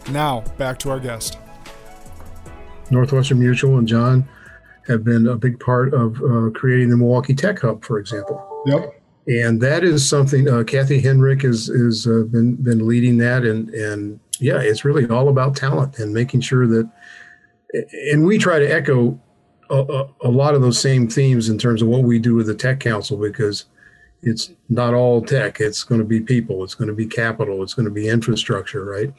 Now, 0.09 0.41
back 0.57 0.79
to 0.79 0.89
our 0.89 0.99
guest. 0.99 1.37
Northwestern 2.91 3.39
Mutual 3.39 3.77
and 3.77 3.87
John 3.87 4.27
have 4.87 5.03
been 5.03 5.27
a 5.27 5.35
big 5.35 5.59
part 5.59 5.93
of 5.93 6.21
uh, 6.21 6.49
creating 6.53 6.89
the 6.89 6.97
Milwaukee 6.97 7.33
Tech 7.33 7.59
Hub, 7.59 7.83
for 7.85 7.99
example. 7.99 8.63
Yep 8.65 8.99
and 9.27 9.61
that 9.61 9.83
is 9.83 10.07
something 10.07 10.49
uh, 10.49 10.63
Kathy 10.63 11.01
Henrich 11.01 11.43
has 11.43 11.67
has 11.67 12.07
uh, 12.07 12.23
been 12.29 12.55
been 12.55 12.85
leading 12.87 13.17
that, 13.19 13.43
and 13.43 13.69
and 13.69 14.19
yeah, 14.39 14.59
it's 14.59 14.83
really 14.83 15.07
all 15.07 15.29
about 15.29 15.55
talent 15.55 15.99
and 15.99 16.13
making 16.13 16.41
sure 16.41 16.67
that, 16.67 16.89
and 18.11 18.25
we 18.25 18.37
try 18.37 18.59
to 18.59 18.65
echo 18.65 19.19
a, 19.75 20.07
a, 20.21 20.29
lot 20.29 20.55
of 20.55 20.61
those 20.61 20.79
same 20.79 21.07
themes 21.07 21.49
in 21.49 21.57
terms 21.57 21.81
of 21.81 21.87
what 21.87 22.03
we 22.03 22.19
do 22.19 22.35
with 22.35 22.47
the 22.47 22.55
Tech 22.55 22.79
Council 22.79 23.17
because 23.17 23.65
it's 24.21 24.51
not 24.69 24.93
all 24.93 25.21
tech; 25.21 25.59
it's 25.59 25.83
going 25.83 25.99
to 25.99 26.05
be 26.05 26.19
people, 26.21 26.63
it's 26.63 26.75
going 26.75 26.87
to 26.87 26.93
be 26.93 27.05
capital, 27.05 27.63
it's 27.63 27.73
going 27.73 27.85
to 27.85 27.91
be 27.91 28.07
infrastructure, 28.07 28.85
right? 28.85 29.13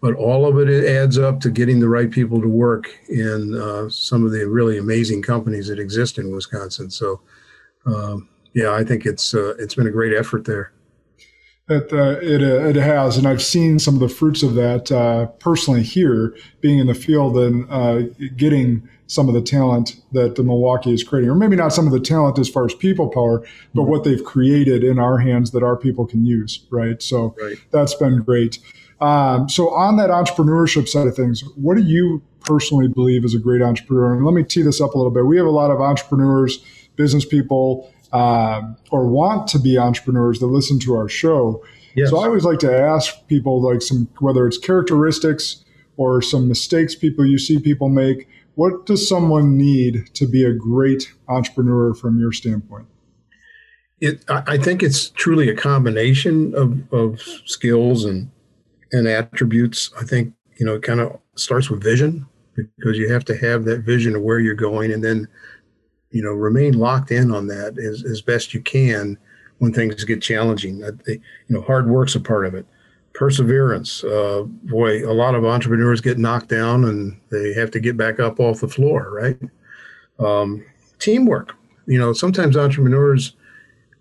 But 0.00 0.14
all 0.14 0.46
of 0.46 0.58
it 0.58 0.84
adds 0.84 1.18
up 1.18 1.40
to 1.40 1.50
getting 1.50 1.80
the 1.80 1.88
right 1.88 2.10
people 2.10 2.40
to 2.40 2.48
work 2.48 2.94
in 3.08 3.58
uh, 3.58 3.88
some 3.88 4.24
of 4.24 4.30
the 4.30 4.46
really 4.48 4.78
amazing 4.78 5.22
companies 5.22 5.68
that 5.68 5.78
exist 5.78 6.18
in 6.18 6.34
Wisconsin. 6.34 6.90
So. 6.90 7.20
Um, 7.86 8.28
yeah, 8.56 8.72
I 8.72 8.84
think 8.84 9.04
it's 9.04 9.34
uh, 9.34 9.54
it's 9.58 9.74
been 9.74 9.86
a 9.86 9.90
great 9.90 10.14
effort 10.14 10.46
there. 10.46 10.72
It, 11.68 11.92
uh, 11.92 12.20
it, 12.22 12.42
uh, 12.42 12.68
it 12.68 12.76
has, 12.76 13.16
and 13.16 13.26
I've 13.26 13.42
seen 13.42 13.80
some 13.80 13.94
of 13.94 14.00
the 14.00 14.08
fruits 14.08 14.44
of 14.44 14.54
that 14.54 14.92
uh, 14.92 15.26
personally 15.40 15.82
here, 15.82 16.36
being 16.60 16.78
in 16.78 16.86
the 16.86 16.94
field 16.94 17.36
and 17.36 17.66
uh, 17.68 18.02
getting 18.36 18.88
some 19.08 19.28
of 19.28 19.34
the 19.34 19.42
talent 19.42 19.96
that 20.12 20.36
the 20.36 20.44
Milwaukee 20.44 20.94
is 20.94 21.02
creating, 21.02 21.28
or 21.28 21.34
maybe 21.34 21.56
not 21.56 21.72
some 21.72 21.86
of 21.86 21.92
the 21.92 21.98
talent 21.98 22.38
as 22.38 22.48
far 22.48 22.66
as 22.66 22.74
people 22.74 23.08
power, 23.08 23.40
but 23.74 23.82
mm-hmm. 23.82 23.90
what 23.90 24.04
they've 24.04 24.22
created 24.22 24.84
in 24.84 25.00
our 25.00 25.18
hands 25.18 25.50
that 25.50 25.64
our 25.64 25.76
people 25.76 26.06
can 26.06 26.24
use, 26.24 26.64
right? 26.70 27.02
So 27.02 27.34
right. 27.42 27.56
that's 27.72 27.94
been 27.94 28.22
great. 28.22 28.60
Um, 29.00 29.48
so 29.48 29.70
on 29.74 29.96
that 29.96 30.10
entrepreneurship 30.10 30.88
side 30.88 31.08
of 31.08 31.16
things, 31.16 31.42
what 31.56 31.76
do 31.76 31.82
you 31.82 32.22
personally 32.44 32.88
believe 32.88 33.24
is 33.24 33.34
a 33.34 33.40
great 33.40 33.60
entrepreneur? 33.60 34.14
And 34.14 34.24
let 34.24 34.34
me 34.34 34.44
tee 34.44 34.62
this 34.62 34.80
up 34.80 34.94
a 34.94 34.96
little 34.96 35.10
bit. 35.10 35.26
We 35.26 35.36
have 35.36 35.46
a 35.46 35.50
lot 35.50 35.72
of 35.72 35.80
entrepreneurs, 35.80 36.64
business 36.94 37.24
people 37.24 37.92
um, 38.12 38.76
or 38.90 39.06
want 39.06 39.48
to 39.48 39.58
be 39.58 39.78
entrepreneurs 39.78 40.38
that 40.40 40.46
listen 40.46 40.78
to 40.80 40.94
our 40.94 41.08
show. 41.08 41.62
Yes. 41.94 42.10
So 42.10 42.18
I 42.18 42.26
always 42.26 42.44
like 42.44 42.58
to 42.60 42.78
ask 42.78 43.26
people 43.26 43.62
like 43.62 43.82
some 43.82 44.08
whether 44.18 44.46
it's 44.46 44.58
characteristics 44.58 45.64
or 45.96 46.20
some 46.20 46.46
mistakes 46.46 46.94
people 46.94 47.24
you 47.24 47.38
see 47.38 47.58
people 47.58 47.88
make. 47.88 48.28
What 48.54 48.86
does 48.86 49.06
someone 49.06 49.56
need 49.56 50.14
to 50.14 50.26
be 50.26 50.44
a 50.44 50.52
great 50.52 51.12
entrepreneur 51.28 51.94
from 51.94 52.18
your 52.18 52.32
standpoint? 52.32 52.86
It, 54.00 54.24
I 54.28 54.58
think 54.58 54.82
it's 54.82 55.08
truly 55.10 55.48
a 55.48 55.54
combination 55.54 56.54
of, 56.54 56.92
of 56.92 57.20
skills 57.46 58.04
and 58.04 58.30
and 58.92 59.08
attributes. 59.08 59.90
I 59.98 60.04
think 60.04 60.34
you 60.58 60.66
know 60.66 60.74
it 60.74 60.82
kind 60.82 61.00
of 61.00 61.18
starts 61.34 61.70
with 61.70 61.82
vision 61.82 62.26
because 62.54 62.98
you 62.98 63.10
have 63.10 63.24
to 63.26 63.36
have 63.36 63.64
that 63.64 63.80
vision 63.80 64.16
of 64.16 64.22
where 64.22 64.38
you're 64.38 64.54
going, 64.54 64.92
and 64.92 65.02
then 65.02 65.28
you 66.10 66.22
know, 66.22 66.30
remain 66.30 66.78
locked 66.78 67.10
in 67.10 67.32
on 67.32 67.46
that 67.48 67.78
as, 67.78 68.04
as 68.04 68.20
best 68.20 68.54
you 68.54 68.60
can 68.60 69.18
when 69.58 69.72
things 69.72 70.04
get 70.04 70.22
challenging. 70.22 70.78
you 71.06 71.20
know, 71.48 71.62
hard 71.62 71.88
work's 71.88 72.14
a 72.14 72.20
part 72.20 72.46
of 72.46 72.54
it. 72.54 72.66
Perseverance. 73.14 74.04
Uh, 74.04 74.42
boy, 74.64 75.08
a 75.08 75.12
lot 75.12 75.34
of 75.34 75.44
entrepreneurs 75.44 76.00
get 76.00 76.18
knocked 76.18 76.48
down 76.48 76.84
and 76.84 77.18
they 77.30 77.54
have 77.54 77.70
to 77.70 77.80
get 77.80 77.96
back 77.96 78.20
up 78.20 78.38
off 78.38 78.60
the 78.60 78.68
floor, 78.68 79.10
right? 79.10 79.38
Um, 80.18 80.64
teamwork. 80.98 81.54
You 81.86 81.98
know, 81.98 82.12
sometimes 82.12 82.56
entrepreneurs, 82.56 83.34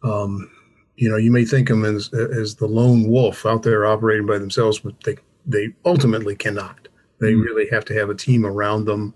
um, 0.04 0.52
you 0.98 1.10
know, 1.10 1.18
you 1.18 1.32
may 1.32 1.46
think 1.46 1.70
of 1.70 1.80
them 1.80 1.96
as, 1.96 2.14
as 2.14 2.56
the 2.56 2.68
lone 2.68 3.08
wolf 3.08 3.46
out 3.46 3.64
there 3.64 3.86
operating 3.86 4.26
by 4.26 4.38
themselves, 4.38 4.80
but 4.80 4.96
they, 5.04 5.18
they 5.46 5.74
ultimately 5.86 6.36
cannot. 6.36 6.88
They 7.20 7.32
mm-hmm. 7.32 7.42
really 7.42 7.68
have 7.70 7.86
to 7.86 7.94
have 7.94 8.10
a 8.10 8.16
team 8.16 8.46
around 8.46 8.86
them 8.86 9.14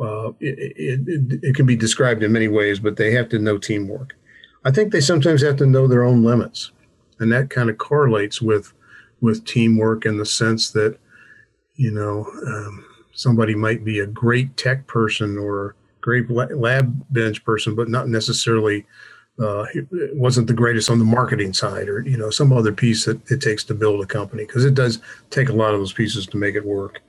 uh, 0.00 0.32
it, 0.40 0.74
it, 0.76 1.40
it, 1.42 1.54
can 1.54 1.66
be 1.66 1.76
described 1.76 2.22
in 2.22 2.32
many 2.32 2.48
ways, 2.48 2.78
but 2.78 2.96
they 2.96 3.12
have 3.12 3.28
to 3.28 3.38
know 3.38 3.58
teamwork. 3.58 4.16
I 4.64 4.70
think 4.70 4.92
they 4.92 5.00
sometimes 5.00 5.42
have 5.42 5.56
to 5.56 5.66
know 5.66 5.86
their 5.86 6.04
own 6.04 6.24
limits, 6.24 6.72
and 7.20 7.30
that 7.32 7.50
kind 7.50 7.70
of 7.70 7.78
correlates 7.78 8.42
with 8.42 8.72
with 9.20 9.44
teamwork 9.44 10.04
in 10.04 10.18
the 10.18 10.26
sense 10.26 10.70
that 10.72 10.98
you 11.76 11.90
know 11.90 12.26
um, 12.46 12.84
somebody 13.12 13.54
might 13.54 13.84
be 13.84 14.00
a 14.00 14.06
great 14.06 14.56
tech 14.56 14.86
person 14.86 15.38
or 15.38 15.76
great 16.00 16.28
lab 16.30 17.04
bench 17.10 17.44
person, 17.44 17.74
but 17.74 17.88
not 17.88 18.08
necessarily 18.08 18.84
uh, 19.38 19.66
wasn't 20.12 20.46
the 20.46 20.52
greatest 20.52 20.90
on 20.90 20.98
the 20.98 21.04
marketing 21.04 21.52
side 21.52 21.88
or 21.88 22.02
you 22.02 22.16
know 22.16 22.30
some 22.30 22.52
other 22.52 22.72
piece 22.72 23.04
that 23.04 23.30
it 23.30 23.40
takes 23.40 23.64
to 23.64 23.74
build 23.74 24.00
a 24.00 24.06
company 24.06 24.44
because 24.44 24.64
it 24.64 24.74
does 24.74 25.00
take 25.30 25.48
a 25.48 25.52
lot 25.52 25.74
of 25.74 25.80
those 25.80 25.92
pieces 25.92 26.26
to 26.26 26.36
make 26.36 26.54
it 26.54 26.64
work 26.64 27.02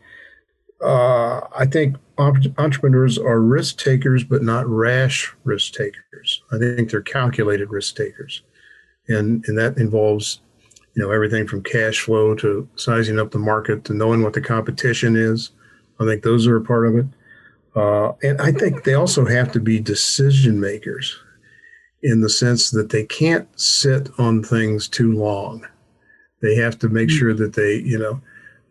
uh, 0.81 1.41
I 1.55 1.65
think 1.65 1.97
entrepreneurs 2.17 3.17
are 3.17 3.41
risk 3.41 3.77
takers, 3.77 4.23
but 4.23 4.43
not 4.43 4.67
rash 4.67 5.33
risk 5.43 5.73
takers. 5.73 6.43
I 6.51 6.57
think 6.57 6.89
they're 6.89 7.01
calculated 7.01 7.71
risk 7.71 7.95
takers, 7.95 8.41
and 9.07 9.43
and 9.47 9.57
that 9.57 9.77
involves 9.77 10.41
you 10.95 11.03
know 11.03 11.11
everything 11.11 11.47
from 11.47 11.63
cash 11.63 12.01
flow 12.01 12.35
to 12.35 12.67
sizing 12.75 13.19
up 13.19 13.31
the 13.31 13.39
market 13.39 13.83
to 13.85 13.93
knowing 13.93 14.23
what 14.23 14.33
the 14.33 14.41
competition 14.41 15.15
is. 15.15 15.51
I 15.99 16.05
think 16.05 16.23
those 16.23 16.47
are 16.47 16.57
a 16.57 16.63
part 16.63 16.87
of 16.87 16.97
it. 16.97 17.05
Uh, 17.75 18.13
and 18.23 18.39
I 18.41 18.51
think 18.51 18.83
they 18.83 18.93
also 18.93 19.25
have 19.25 19.51
to 19.51 19.59
be 19.59 19.79
decision 19.79 20.59
makers 20.59 21.17
in 22.03 22.21
the 22.21 22.29
sense 22.29 22.71
that 22.71 22.89
they 22.89 23.03
can't 23.03 23.47
sit 23.59 24.09
on 24.17 24.43
things 24.43 24.87
too 24.87 25.13
long. 25.13 25.65
They 26.41 26.55
have 26.55 26.79
to 26.79 26.89
make 26.89 27.09
hmm. 27.09 27.17
sure 27.17 27.33
that 27.33 27.53
they, 27.53 27.75
you 27.75 27.97
know, 27.97 28.21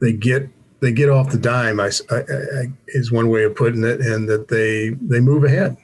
they 0.00 0.12
get 0.12 0.48
they 0.84 0.92
get 0.92 1.08
off 1.08 1.30
the 1.30 1.38
dime. 1.38 1.80
I, 1.80 1.90
I, 2.10 2.16
I, 2.16 2.64
is 2.88 3.10
one 3.10 3.30
way 3.30 3.44
of 3.44 3.56
putting 3.56 3.84
it, 3.84 4.02
and 4.02 4.28
that 4.28 4.48
they 4.48 4.90
they 5.00 5.18
move 5.18 5.42
ahead. 5.42 5.78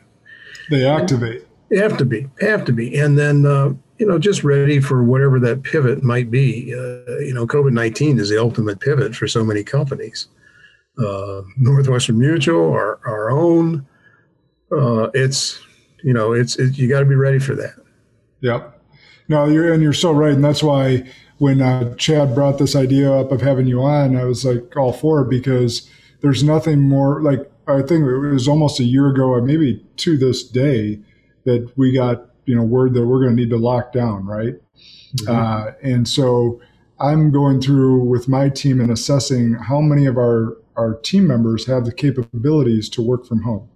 They 0.68 0.86
activate. 0.86 1.46
They 1.70 1.78
have 1.78 1.96
to 1.96 2.04
be, 2.04 2.28
have 2.40 2.66
to 2.66 2.72
be, 2.72 2.98
and 2.98 3.18
then 3.18 3.46
uh, 3.46 3.72
you 3.98 4.06
know 4.06 4.18
just 4.18 4.44
ready 4.44 4.78
for 4.78 5.02
whatever 5.02 5.40
that 5.40 5.62
pivot 5.62 6.02
might 6.02 6.30
be. 6.30 6.74
Uh, 6.74 7.18
you 7.20 7.32
know, 7.32 7.46
COVID 7.46 7.72
nineteen 7.72 8.18
is 8.18 8.28
the 8.28 8.38
ultimate 8.38 8.78
pivot 8.80 9.16
for 9.16 9.26
so 9.26 9.42
many 9.42 9.64
companies. 9.64 10.28
Uh, 10.98 11.42
Northwestern 11.56 12.18
Mutual, 12.18 12.70
our 12.70 13.00
our 13.06 13.30
own. 13.30 13.86
Uh, 14.70 15.08
it's 15.14 15.58
you 16.04 16.12
know 16.12 16.34
it's 16.34 16.56
it, 16.56 16.76
you 16.76 16.88
got 16.88 17.00
to 17.00 17.06
be 17.06 17.14
ready 17.14 17.38
for 17.38 17.54
that. 17.54 17.74
Yep. 18.42 18.78
No, 19.28 19.46
you're 19.46 19.72
and 19.72 19.82
you're 19.82 19.94
so 19.94 20.12
right, 20.12 20.34
and 20.34 20.44
that's 20.44 20.62
why 20.62 21.08
when 21.40 21.62
uh, 21.62 21.94
Chad 21.94 22.34
brought 22.34 22.58
this 22.58 22.76
idea 22.76 23.10
up 23.10 23.32
of 23.32 23.40
having 23.40 23.66
you 23.66 23.82
on, 23.82 24.14
I 24.14 24.24
was 24.24 24.44
like 24.44 24.76
all 24.76 24.92
for 24.92 25.22
it 25.22 25.30
because 25.30 25.88
there's 26.20 26.44
nothing 26.44 26.86
more 26.86 27.22
like 27.22 27.50
I 27.66 27.80
think 27.80 28.04
it 28.04 28.18
was 28.18 28.46
almost 28.46 28.78
a 28.78 28.84
year 28.84 29.08
ago, 29.08 29.40
maybe 29.40 29.82
to 29.96 30.18
this 30.18 30.46
day, 30.46 31.00
that 31.44 31.72
we 31.76 31.94
got 31.94 32.26
you 32.44 32.54
know 32.54 32.62
word 32.62 32.92
that 32.92 33.06
we're 33.06 33.20
going 33.20 33.34
to 33.34 33.42
need 33.42 33.48
to 33.50 33.56
lock 33.56 33.90
down, 33.90 34.26
right? 34.26 34.54
Mm-hmm. 35.16 35.30
Uh, 35.34 35.72
and 35.82 36.06
so 36.06 36.60
I'm 37.00 37.32
going 37.32 37.62
through 37.62 38.04
with 38.04 38.28
my 38.28 38.50
team 38.50 38.78
and 38.78 38.90
assessing 38.90 39.54
how 39.54 39.80
many 39.80 40.04
of 40.04 40.18
our 40.18 40.58
our 40.76 40.96
team 40.96 41.26
members 41.26 41.66
have 41.66 41.86
the 41.86 41.92
capabilities 41.92 42.90
to 42.90 43.02
work 43.02 43.24
from 43.24 43.44
home. 43.44 43.66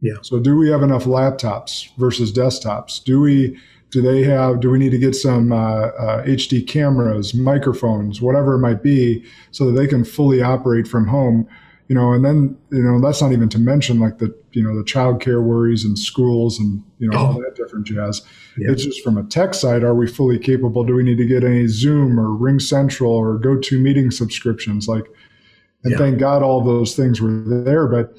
Yeah. 0.00 0.18
So 0.22 0.38
do 0.38 0.56
we 0.56 0.70
have 0.70 0.84
enough 0.84 1.02
laptops 1.02 1.88
versus 1.96 2.32
desktops? 2.32 3.02
Do 3.02 3.20
we 3.20 3.58
do 3.92 4.02
they 4.02 4.24
have 4.24 4.60
do 4.60 4.70
we 4.70 4.78
need 4.78 4.90
to 4.90 4.98
get 4.98 5.14
some 5.14 5.52
uh, 5.52 5.86
uh, 5.88 6.24
hd 6.24 6.66
cameras 6.66 7.34
microphones 7.34 8.20
whatever 8.20 8.54
it 8.54 8.58
might 8.58 8.82
be 8.82 9.24
so 9.52 9.66
that 9.66 9.72
they 9.72 9.86
can 9.86 10.04
fully 10.04 10.42
operate 10.42 10.88
from 10.88 11.06
home 11.06 11.46
you 11.92 11.98
know, 11.98 12.14
and 12.14 12.24
then 12.24 12.56
you 12.70 12.82
know 12.82 12.98
that's 13.02 13.20
not 13.20 13.32
even 13.32 13.50
to 13.50 13.58
mention 13.58 14.00
like 14.00 14.16
the 14.16 14.34
you 14.52 14.62
know 14.62 14.74
the 14.74 14.82
child 14.82 15.20
care 15.20 15.42
worries 15.42 15.84
and 15.84 15.98
schools 15.98 16.58
and 16.58 16.82
you 16.98 17.06
know 17.06 17.18
oh. 17.18 17.26
all 17.26 17.32
that 17.34 17.54
different 17.54 17.86
jazz. 17.86 18.22
Yeah. 18.56 18.70
It's 18.70 18.82
just 18.82 19.04
from 19.04 19.18
a 19.18 19.24
tech 19.24 19.52
side, 19.52 19.82
are 19.82 19.94
we 19.94 20.06
fully 20.06 20.38
capable? 20.38 20.84
Do 20.84 20.94
we 20.94 21.02
need 21.02 21.18
to 21.18 21.26
get 21.26 21.44
any 21.44 21.66
Zoom 21.66 22.18
or 22.18 22.28
RingCentral 22.28 23.10
or 23.10 23.36
go 23.36 23.58
to 23.58 23.76
GoToMeeting 23.78 24.10
subscriptions? 24.10 24.88
Like, 24.88 25.04
and 25.84 25.92
yeah. 25.92 25.98
thank 25.98 26.18
God 26.18 26.42
all 26.42 26.64
those 26.64 26.96
things 26.96 27.20
were 27.20 27.42
there, 27.46 27.86
but. 27.86 28.16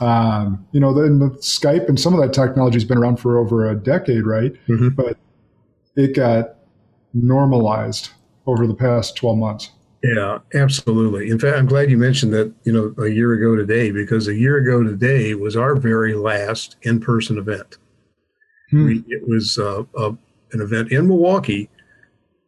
Um, 0.00 0.66
you 0.72 0.80
know, 0.80 0.92
then 0.92 1.18
the 1.18 1.30
Skype 1.40 1.88
and 1.88 1.98
some 1.98 2.14
of 2.14 2.20
that 2.20 2.32
technology 2.32 2.76
has 2.76 2.84
been 2.84 2.98
around 2.98 3.16
for 3.16 3.38
over 3.38 3.68
a 3.68 3.74
decade, 3.74 4.26
right? 4.26 4.52
Mm-hmm. 4.68 4.90
But 4.90 5.18
it 5.96 6.14
got 6.14 6.56
normalized 7.12 8.10
over 8.46 8.66
the 8.66 8.74
past 8.74 9.16
12 9.16 9.38
months. 9.38 9.70
Yeah, 10.02 10.38
absolutely. 10.54 11.28
In 11.28 11.38
fact, 11.38 11.56
I'm 11.56 11.66
glad 11.66 11.90
you 11.90 11.98
mentioned 11.98 12.32
that, 12.32 12.52
you 12.62 12.72
know, 12.72 12.94
a 13.02 13.08
year 13.08 13.32
ago 13.32 13.56
today, 13.56 13.90
because 13.90 14.28
a 14.28 14.34
year 14.34 14.56
ago 14.56 14.84
today 14.84 15.34
was 15.34 15.56
our 15.56 15.74
very 15.74 16.14
last 16.14 16.76
in 16.82 17.00
person 17.00 17.36
event. 17.36 17.78
Hmm. 18.70 18.86
We, 18.86 19.04
it 19.08 19.26
was 19.26 19.58
uh, 19.58 19.82
a, 19.96 20.10
an 20.52 20.60
event 20.60 20.92
in 20.92 21.08
Milwaukee 21.08 21.68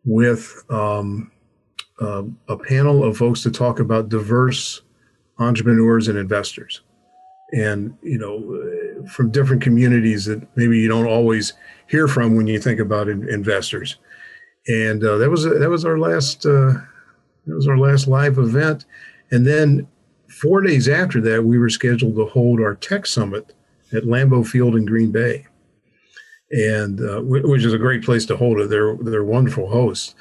with 0.05 0.65
um, 0.71 1.33
uh, 2.01 2.23
a 2.49 2.57
panel 2.57 3.03
of 3.03 3.17
folks 3.17 3.43
to 3.43 3.51
talk 3.51 3.81
about 3.81 4.09
diverse 4.09 4.83
entrepreneurs 5.39 6.07
and 6.07 6.19
investors. 6.19 6.83
And, 7.53 7.97
you 8.03 8.19
know, 8.19 9.07
from 9.09 9.31
different 9.31 9.63
communities 9.63 10.25
that 10.27 10.47
maybe 10.57 10.79
you 10.79 10.89
don't 10.89 11.07
always 11.07 11.53
hear 11.89 12.07
from 12.07 12.37
when 12.37 12.47
you 12.47 12.61
think 12.61 12.79
about 12.79 13.09
in, 13.09 13.29
investors. 13.29 13.97
And 14.69 15.03
uh, 15.03 15.19
that 15.19 15.31
was 15.31 15.45
that 15.45 15.71
was 15.71 15.85
our 15.85 15.99
last 15.99 16.47
uh, 16.47 16.75
that 17.47 17.55
was 17.55 17.67
our 17.67 17.79
last 17.79 18.07
live 18.07 18.39
event. 18.39 18.85
And 19.31 19.47
then 19.47 19.89
four 20.29 20.61
days 20.61 20.89
after 20.89 21.21
that, 21.23 21.45
we 21.45 21.59
were 21.59 21.71
scheduled 21.71 22.17
to 22.17 22.27
hold 22.27 22.61
our 22.61 22.75
tech 22.75 23.07
summit 23.07 23.53
at 23.93 24.05
Lambeau 24.05 24.47
Field 24.47 24.77
in 24.77 24.85
Green 24.85 25.11
Bay, 25.11 25.47
and 26.51 27.01
uh, 27.01 27.21
which 27.23 27.65
is 27.65 27.73
a 27.73 27.79
great 27.79 28.05
place 28.05 28.27
to 28.27 28.37
hold 28.37 28.61
it. 28.61 28.71
They're 28.71 28.97
they're 28.97 29.25
wonderful 29.25 29.69
hosts, 29.69 30.15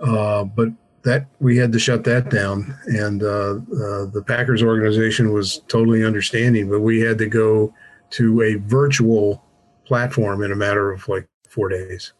uh, 0.00 0.44
but 0.44 0.68
that 1.04 1.26
we 1.38 1.56
had 1.56 1.72
to 1.72 1.78
shut 1.78 2.04
that 2.04 2.30
down, 2.30 2.76
and 2.86 3.22
uh, 3.22 3.26
uh 3.26 4.06
the 4.06 4.24
Packers 4.26 4.62
organization 4.62 5.32
was 5.32 5.60
totally 5.68 6.04
understanding, 6.04 6.68
but 6.68 6.80
we 6.80 7.00
had 7.00 7.18
to 7.18 7.26
go 7.26 7.72
to 8.10 8.42
a 8.42 8.54
virtual 8.56 9.44
platform 9.84 10.42
in 10.42 10.52
a 10.52 10.56
matter 10.56 10.92
of 10.92 11.06
like 11.08 11.28
four 11.48 11.68
days. 11.68 12.12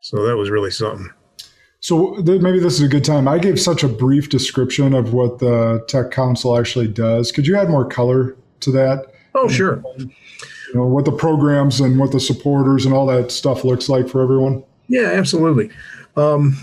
So 0.00 0.24
that 0.26 0.36
was 0.36 0.50
really 0.50 0.70
something. 0.70 1.10
So 1.80 2.22
th- 2.22 2.40
maybe 2.40 2.60
this 2.60 2.74
is 2.74 2.82
a 2.82 2.88
good 2.88 3.04
time. 3.04 3.26
I 3.26 3.38
gave 3.38 3.58
such 3.58 3.82
a 3.82 3.88
brief 3.88 4.28
description 4.28 4.94
of 4.94 5.12
what 5.12 5.38
the 5.38 5.84
Tech 5.88 6.10
Council 6.10 6.56
actually 6.56 6.88
does. 6.88 7.32
Could 7.32 7.46
you 7.46 7.56
add 7.56 7.70
more 7.70 7.86
color 7.86 8.36
to 8.60 8.72
that? 8.72 9.06
Oh, 9.34 9.48
sure. 9.48 9.82
You 9.98 10.10
know, 10.74 10.86
what 10.86 11.04
the 11.04 11.12
programs 11.12 11.80
and 11.80 11.98
what 11.98 12.12
the 12.12 12.20
supporters 12.20 12.84
and 12.84 12.94
all 12.94 13.06
that 13.06 13.30
stuff 13.30 13.64
looks 13.64 13.88
like 13.88 14.08
for 14.08 14.22
everyone. 14.22 14.62
Yeah, 14.88 15.06
absolutely. 15.06 15.70
Um, 16.16 16.58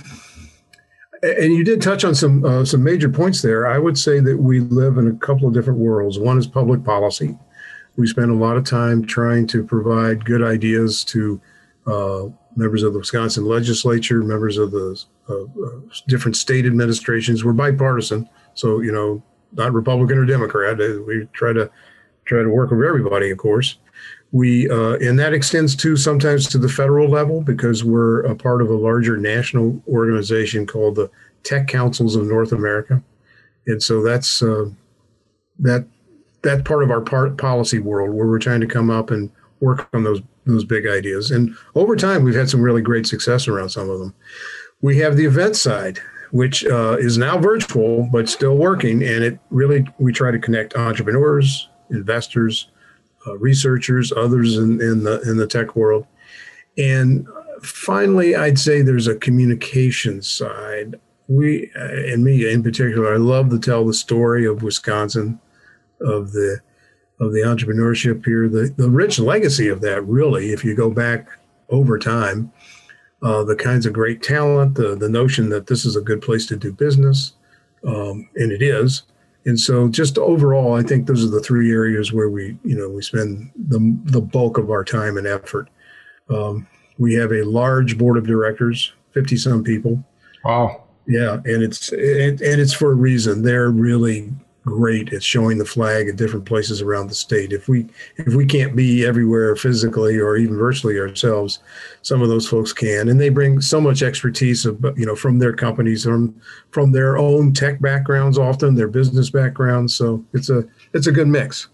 and 1.24 1.54
you 1.54 1.64
did 1.64 1.82
touch 1.82 2.04
on 2.04 2.16
some 2.16 2.46
uh, 2.46 2.66
some 2.66 2.84
major 2.84 3.10
points 3.10 3.42
there. 3.42 3.68
I 3.68 3.78
would 3.78 3.98
say 3.98 4.20
that 4.20 4.38
we 4.38 4.60
live 4.60 4.98
in 4.98 5.08
a 5.08 5.14
couple 5.14 5.48
of 5.48 5.54
different 5.54 5.80
worlds. 5.80 6.20
One 6.20 6.38
is 6.38 6.48
public 6.48 6.84
policy. 6.84 7.38
We 7.96 8.08
spend 8.08 8.30
a 8.30 8.36
lot 8.36 8.58
of 8.58 8.64
time 8.64 9.06
trying 9.06 9.48
to 9.48 9.64
provide 9.64 10.26
good 10.26 10.44
ideas 10.44 11.04
to 11.06 11.42
uh, 11.88 12.26
members 12.56 12.84
of 12.84 12.94
the 12.94 13.00
Wisconsin 13.00 13.46
legislature, 13.46 14.22
members 14.22 14.58
of 14.58 14.72
the 14.72 15.04
uh, 15.30 15.44
uh, 15.44 15.80
different 16.08 16.38
state 16.38 16.66
administrations. 16.66 17.44
We're 17.44 17.54
bipartisan, 17.54 18.30
so 18.54 18.82
you 18.82 18.92
know, 18.92 19.24
not 19.54 19.74
Republican 19.74 20.18
or 20.18 20.26
Democrat. 20.26 20.80
Uh, 20.80 21.02
we 21.06 21.28
try 21.34 21.54
to 21.54 21.72
try 22.26 22.44
to 22.44 22.50
work 22.50 22.72
with 22.72 22.84
everybody, 22.84 23.32
of 23.32 23.38
course. 23.38 23.78
We 24.32 24.70
uh, 24.70 24.98
and 24.98 25.18
that 25.20 25.34
extends 25.34 25.76
to 25.78 25.96
sometimes 25.96 26.48
to 26.50 26.58
the 26.58 26.68
federal 26.68 27.10
level 27.10 27.42
because 27.42 27.84
we're 27.84 28.22
a 28.22 28.36
part 28.36 28.62
of 28.62 28.70
a 28.70 28.76
larger 28.76 29.16
national 29.16 29.82
organization 29.88 30.66
called 30.66 30.96
the 30.96 31.10
Tech 31.44 31.68
Councils 31.68 32.16
of 32.16 32.26
North 32.26 32.52
America, 32.52 33.02
and 33.68 33.82
so 33.82 34.04
that's 34.04 34.44
uh, 34.44 34.70
that 35.60 35.86
that 36.42 36.66
part 36.66 36.84
of 36.84 36.92
our 36.92 37.02
part 37.02 37.38
policy 37.38 37.80
world 37.80 38.14
where 38.14 38.28
we're 38.28 38.40
trying 38.40 38.62
to 38.62 38.68
come 38.68 38.90
up 38.90 39.12
and 39.12 39.32
work 39.62 39.88
on 39.94 40.04
those 40.04 40.22
those 40.46 40.66
big 40.66 40.88
ideas. 40.88 41.32
And 41.32 41.56
over 41.76 41.96
time, 41.96 42.24
we've 42.24 42.36
had 42.36 42.50
some 42.50 42.62
really 42.62 42.82
great 42.82 43.08
success 43.08 43.48
around 43.48 43.70
some 43.70 43.90
of 43.90 44.00
them. 44.00 44.14
We 44.82 44.98
have 44.98 45.18
the 45.18 45.26
event 45.26 45.56
side, 45.56 46.00
which 46.32 46.66
uh, 46.66 46.98
is 47.00 47.18
now 47.18 47.38
virtual 47.38 48.10
but 48.12 48.30
still 48.30 48.58
working, 48.58 49.04
and 49.04 49.24
it 49.24 49.40
really 49.50 49.88
we 50.00 50.12
try 50.12 50.32
to 50.32 50.40
connect 50.40 50.76
entrepreneurs, 50.76 51.70
investors, 51.90 52.70
uh, 53.28 53.38
researchers, 53.38 54.12
others 54.12 54.58
in, 54.58 54.82
in 54.82 55.04
the 55.04 55.22
in 55.22 55.38
the 55.38 55.48
tech 55.48 55.76
world, 55.76 56.08
and 56.78 57.28
finally, 57.62 58.36
I'd 58.36 58.60
say 58.60 58.82
there's 58.82 59.08
a 59.08 59.16
communication 59.16 60.22
side. 60.22 61.00
We 61.28 61.70
uh, 61.76 62.14
and 62.14 62.24
me 62.24 62.50
in 62.50 62.64
particular, 62.64 63.14
I 63.14 63.18
love 63.18 63.50
to 63.50 63.60
tell 63.60 63.86
the 63.86 63.94
story 63.94 64.46
of 64.46 64.64
Wisconsin, 64.64 65.40
of 66.02 66.32
the 66.32 66.62
of 67.20 67.34
the 67.34 67.40
entrepreneurship 67.40 68.24
here, 68.26 68.48
the, 68.48 68.74
the 68.78 68.90
rich 68.90 69.20
legacy 69.20 69.68
of 69.68 69.82
that, 69.82 70.06
really, 70.06 70.52
if 70.52 70.64
you 70.64 70.76
go 70.76 70.90
back 70.90 71.28
over 71.70 71.98
time, 71.98 72.52
uh, 73.24 73.44
the 73.44 73.56
kinds 73.56 73.86
of 73.86 73.94
great 73.94 74.22
talent, 74.22 74.76
the, 74.76 74.96
the 74.96 75.10
notion 75.10 75.50
that 75.50 75.68
this 75.68 75.86
is 75.86 75.96
a 75.96 76.02
good 76.02 76.22
place 76.22 76.46
to 76.46 76.56
do 76.56 76.72
business, 76.72 77.34
um, 77.86 78.30
and 78.36 78.52
it 78.52 78.62
is. 78.62 79.04
And 79.48 79.60
so, 79.60 79.88
just 79.88 80.18
overall, 80.18 80.74
I 80.74 80.84
think 80.84 81.08
those 81.08 81.24
are 81.24 81.30
the 81.30 81.40
three 81.40 81.72
areas 81.72 82.12
where 82.12 82.30
we, 82.30 82.58
you 82.64 82.78
know, 82.78 82.90
we 82.90 83.02
spend 83.02 83.50
the, 83.56 83.98
the 84.04 84.22
bulk 84.22 84.58
of 84.58 84.70
our 84.70 84.84
time 84.84 85.18
and 85.18 85.26
effort. 85.26 85.70
Um, 86.30 86.68
we 86.98 87.14
have 87.14 87.32
a 87.32 87.44
large 87.44 87.98
board 87.98 88.18
of 88.18 88.28
directors, 88.28 88.94
fifty 89.14 89.38
some 89.38 89.64
people. 89.64 90.04
Wow. 90.44 90.84
Yeah, 91.08 91.36
and 91.46 91.64
it's 91.64 91.94
and, 91.94 92.42
and 92.42 92.62
it's 92.62 92.74
for 92.74 92.92
a 92.92 92.96
reason. 92.96 93.44
They're 93.44 93.72
really 93.72 94.30
great 94.68 95.14
at 95.14 95.24
showing 95.24 95.58
the 95.58 95.66
flag 95.66 96.08
at 96.08 96.18
different 96.18 96.46
places 96.46 96.82
around 96.82 97.08
the 97.08 97.16
state. 97.16 97.54
If 97.54 97.68
we 97.68 97.88
if 98.18 98.36
we 98.36 98.46
can't 98.46 98.76
be 98.76 99.06
everywhere 99.06 99.56
physically 99.56 100.20
or 100.20 100.36
even 100.36 100.58
virtually 100.58 101.00
ourselves, 101.00 101.60
some 102.02 102.22
of 102.22 102.30
those 102.30 102.48
folks 102.48 102.74
can, 102.74 103.08
and 103.08 103.20
they 103.20 103.30
bring 103.30 103.62
so 103.62 103.80
much 103.80 104.04
expertise 104.04 104.66
of 104.66 104.84
you 104.98 105.06
know 105.06 105.16
from 105.16 105.40
their 105.40 105.54
companies, 105.54 106.04
from 106.04 106.36
from 106.72 106.92
their 106.92 107.18
own 107.18 107.54
tech 107.54 107.80
backgrounds, 107.82 108.38
often 108.38 108.76
their 108.76 108.90
business 108.90 109.30
backgrounds. 109.30 109.96
So 109.96 110.24
it's 110.34 110.50
a 110.50 110.64
it's 110.94 111.08
a 111.08 111.12
good 111.12 111.28
mix. 111.28 111.70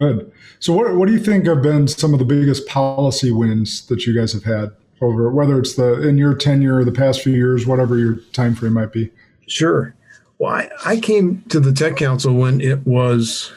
Good. 0.00 0.30
So 0.58 0.72
what 0.72 0.94
what 0.96 1.06
do 1.06 1.14
you 1.14 1.20
think 1.20 1.46
have 1.46 1.62
been 1.62 1.86
some 1.86 2.12
of 2.12 2.18
the 2.18 2.24
biggest 2.24 2.66
policy 2.66 3.30
wins 3.30 3.86
that 3.86 4.04
you 4.04 4.18
guys 4.18 4.32
have 4.32 4.44
had 4.44 4.72
over 5.00 5.30
whether 5.30 5.58
it's 5.58 5.74
the 5.74 6.06
in 6.06 6.18
your 6.18 6.34
tenure 6.34 6.78
or 6.78 6.84
the 6.84 6.92
past 6.92 7.22
few 7.22 7.32
years, 7.32 7.66
whatever 7.66 7.96
your 7.96 8.16
time 8.32 8.54
frame 8.56 8.74
might 8.74 8.92
be? 8.92 9.10
Sure. 9.46 9.94
Well, 10.42 10.52
I, 10.54 10.68
I 10.84 10.96
came 10.98 11.44
to 11.50 11.60
the 11.60 11.72
Tech 11.72 11.94
Council 11.94 12.34
when 12.34 12.60
it 12.60 12.84
was 12.84 13.52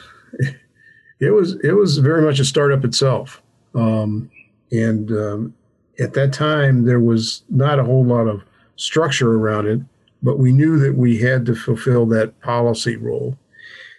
it 1.18 1.30
was 1.32 1.56
it 1.64 1.72
was 1.72 1.98
very 1.98 2.22
much 2.22 2.38
a 2.38 2.44
startup 2.44 2.84
itself, 2.84 3.42
um, 3.74 4.30
and 4.70 5.10
um, 5.10 5.54
at 5.98 6.14
that 6.14 6.32
time 6.32 6.84
there 6.84 7.00
was 7.00 7.42
not 7.48 7.80
a 7.80 7.84
whole 7.84 8.04
lot 8.04 8.28
of 8.28 8.44
structure 8.76 9.32
around 9.32 9.66
it, 9.66 9.80
but 10.22 10.38
we 10.38 10.52
knew 10.52 10.78
that 10.78 10.94
we 10.94 11.18
had 11.18 11.44
to 11.46 11.56
fulfill 11.56 12.06
that 12.06 12.40
policy 12.40 12.94
role. 12.94 13.36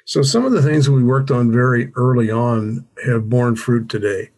So 0.06 0.22
some 0.22 0.46
of 0.46 0.54
the 0.54 0.62
things 0.62 0.86
that 0.86 0.94
we 0.94 1.04
worked 1.04 1.30
on 1.30 1.52
very 1.52 1.92
early 1.98 2.32
on 2.32 2.88
have 3.06 3.28
borne 3.28 3.58
fruit 3.58 3.90
today. 3.90 4.30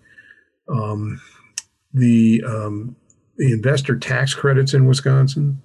Um, 0.68 1.22
the 1.94 2.44
um, 2.48 2.96
the 3.38 3.54
investor 3.54 3.96
tax 3.96 4.34
credits 4.34 4.74
in 4.74 4.88
Wisconsin 4.88 5.62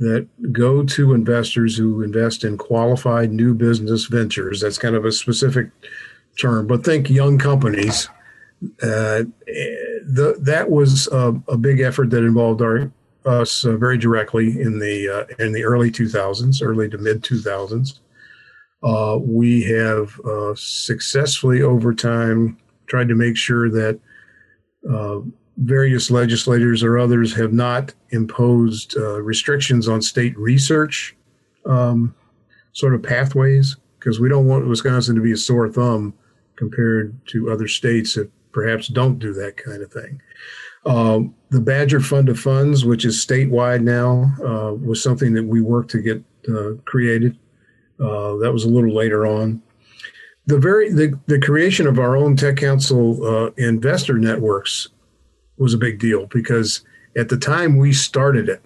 that 0.00 0.26
go 0.50 0.82
to 0.82 1.12
investors 1.12 1.76
who 1.76 2.02
invest 2.02 2.42
in 2.42 2.56
qualified 2.56 3.30
new 3.30 3.54
business 3.54 4.06
ventures. 4.06 4.62
That's 4.62 4.78
kind 4.78 4.96
of 4.96 5.04
a 5.04 5.12
specific 5.12 5.70
term, 6.40 6.66
but 6.66 6.84
think 6.84 7.10
young 7.10 7.38
companies. 7.38 8.08
Uh, 8.82 9.24
the, 9.46 10.36
that 10.40 10.70
was 10.70 11.06
a, 11.08 11.34
a, 11.48 11.56
big 11.56 11.80
effort 11.80 12.10
that 12.10 12.24
involved 12.24 12.60
our 12.60 12.92
us 13.24 13.64
uh, 13.64 13.76
very 13.76 13.96
directly 13.96 14.60
in 14.60 14.78
the 14.78 15.08
uh, 15.08 15.42
in 15.42 15.52
the 15.52 15.64
early 15.64 15.90
2000s, 15.90 16.62
early 16.62 16.88
to 16.88 16.98
mid 16.98 17.22
2000s. 17.22 18.00
Uh, 18.82 19.18
we 19.20 19.62
have 19.62 20.18
uh, 20.20 20.54
successfully 20.56 21.62
over 21.62 21.94
time 21.94 22.58
tried 22.86 23.08
to 23.08 23.14
make 23.14 23.36
sure 23.36 23.70
that 23.70 23.98
uh, 24.90 25.20
various 25.56 26.10
legislators 26.10 26.82
or 26.82 26.98
others 26.98 27.34
have 27.34 27.52
not 27.52 27.92
imposed 28.10 28.96
uh, 28.96 29.20
restrictions 29.20 29.88
on 29.88 30.00
state 30.00 30.36
research 30.38 31.16
um, 31.66 32.14
sort 32.72 32.94
of 32.94 33.02
pathways 33.02 33.76
because 33.98 34.20
we 34.20 34.28
don't 34.28 34.46
want 34.46 34.66
Wisconsin 34.66 35.14
to 35.14 35.20
be 35.20 35.32
a 35.32 35.36
sore 35.36 35.68
thumb 35.68 36.14
compared 36.56 37.14
to 37.26 37.50
other 37.50 37.68
states 37.68 38.14
that 38.14 38.30
perhaps 38.52 38.88
don't 38.88 39.18
do 39.18 39.32
that 39.32 39.56
kind 39.56 39.82
of 39.82 39.92
thing. 39.92 40.20
Um, 40.86 41.34
the 41.50 41.60
Badger 41.60 42.00
Fund 42.00 42.28
of 42.28 42.38
Funds, 42.38 42.84
which 42.84 43.04
is 43.04 43.24
statewide 43.24 43.82
now, 43.82 44.34
uh, 44.42 44.74
was 44.74 45.02
something 45.02 45.34
that 45.34 45.44
we 45.44 45.60
worked 45.60 45.90
to 45.90 45.98
get 46.00 46.22
uh, 46.48 46.80
created. 46.84 47.38
Uh, 47.98 48.36
that 48.36 48.50
was 48.52 48.64
a 48.64 48.68
little 48.68 48.94
later 48.94 49.26
on. 49.26 49.62
The 50.46 50.58
very 50.58 50.90
the, 50.90 51.18
the 51.26 51.38
creation 51.38 51.86
of 51.86 51.98
our 51.98 52.16
own 52.16 52.34
Tech 52.34 52.56
Council 52.56 53.24
uh, 53.24 53.50
investor 53.58 54.18
networks 54.18 54.88
was 55.60 55.74
a 55.74 55.78
big 55.78 55.98
deal 55.98 56.26
because 56.26 56.82
at 57.16 57.28
the 57.28 57.36
time 57.36 57.76
we 57.76 57.92
started 57.92 58.48
it, 58.48 58.62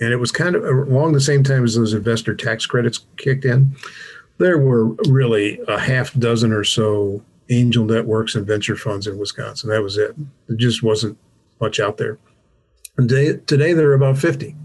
and 0.00 0.12
it 0.12 0.16
was 0.16 0.32
kind 0.32 0.56
of 0.56 0.64
along 0.64 1.12
the 1.12 1.20
same 1.20 1.44
time 1.44 1.64
as 1.64 1.76
those 1.76 1.94
investor 1.94 2.34
tax 2.34 2.66
credits 2.66 3.06
kicked 3.16 3.44
in. 3.44 3.76
There 4.38 4.58
were 4.58 4.86
really 5.06 5.60
a 5.68 5.78
half 5.78 6.12
dozen 6.14 6.52
or 6.52 6.64
so 6.64 7.22
angel 7.50 7.84
networks 7.84 8.34
and 8.34 8.46
venture 8.46 8.76
funds 8.76 9.06
in 9.06 9.18
Wisconsin. 9.18 9.70
That 9.70 9.82
was 9.82 9.96
it. 9.96 10.16
There 10.48 10.56
just 10.56 10.82
wasn't 10.82 11.16
much 11.60 11.78
out 11.78 11.98
there. 11.98 12.18
And 12.96 13.08
today, 13.08 13.38
today 13.46 13.72
there 13.72 13.90
are 13.90 13.94
about 13.94 14.18
50. 14.18 14.56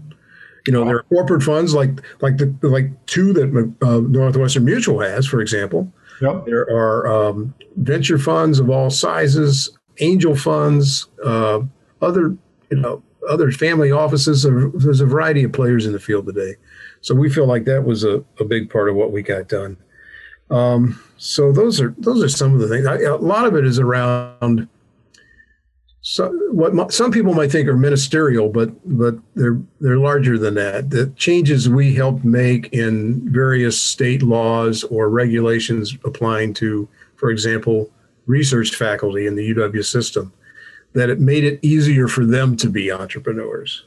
You 0.66 0.72
know, 0.72 0.80
wow. 0.80 0.86
there 0.86 0.96
are 0.96 1.02
corporate 1.04 1.42
funds 1.42 1.72
like 1.72 2.02
like 2.20 2.36
the 2.36 2.54
like 2.62 2.90
two 3.06 3.32
that 3.32 3.74
uh, 3.80 4.00
Northwestern 4.00 4.64
Mutual 4.64 5.00
has, 5.00 5.26
for 5.26 5.40
example. 5.40 5.90
Yep. 6.20 6.46
There 6.46 6.68
are 6.68 7.06
um, 7.06 7.54
venture 7.76 8.18
funds 8.18 8.58
of 8.58 8.68
all 8.68 8.90
sizes, 8.90 9.77
angel 10.00 10.36
funds, 10.36 11.06
uh, 11.24 11.60
other 12.00 12.36
you 12.70 12.76
know 12.76 13.02
other 13.28 13.50
family 13.50 13.90
offices. 13.90 14.42
There's 14.42 15.00
a 15.00 15.06
variety 15.06 15.44
of 15.44 15.52
players 15.52 15.86
in 15.86 15.92
the 15.92 16.00
field 16.00 16.26
today, 16.26 16.56
so 17.00 17.14
we 17.14 17.30
feel 17.30 17.46
like 17.46 17.64
that 17.64 17.84
was 17.84 18.04
a, 18.04 18.24
a 18.40 18.44
big 18.44 18.70
part 18.70 18.88
of 18.88 18.96
what 18.96 19.12
we 19.12 19.22
got 19.22 19.48
done. 19.48 19.76
Um, 20.50 21.02
so 21.16 21.52
those 21.52 21.80
are 21.80 21.94
those 21.98 22.22
are 22.22 22.28
some 22.28 22.54
of 22.54 22.60
the 22.60 22.68
things. 22.68 22.86
I, 22.86 22.98
a 23.00 23.16
lot 23.16 23.46
of 23.46 23.54
it 23.54 23.64
is 23.64 23.78
around 23.78 24.68
so 26.00 26.32
what 26.52 26.90
some 26.90 27.10
people 27.10 27.34
might 27.34 27.50
think 27.50 27.68
are 27.68 27.76
ministerial, 27.76 28.48
but 28.48 28.70
but 28.98 29.16
they're 29.34 29.60
they're 29.80 29.98
larger 29.98 30.38
than 30.38 30.54
that. 30.54 30.88
The 30.88 31.08
changes 31.16 31.68
we 31.68 31.94
helped 31.94 32.24
make 32.24 32.72
in 32.72 33.30
various 33.30 33.78
state 33.78 34.22
laws 34.22 34.84
or 34.84 35.10
regulations 35.10 35.98
applying 36.04 36.54
to, 36.54 36.88
for 37.16 37.30
example, 37.30 37.90
research 38.28 38.76
faculty 38.76 39.26
in 39.26 39.34
the 39.34 39.54
UW 39.54 39.84
system, 39.84 40.32
that 40.92 41.10
it 41.10 41.18
made 41.18 41.44
it 41.44 41.58
easier 41.62 42.06
for 42.06 42.24
them 42.24 42.56
to 42.58 42.70
be 42.70 42.92
entrepreneurs. 42.92 43.84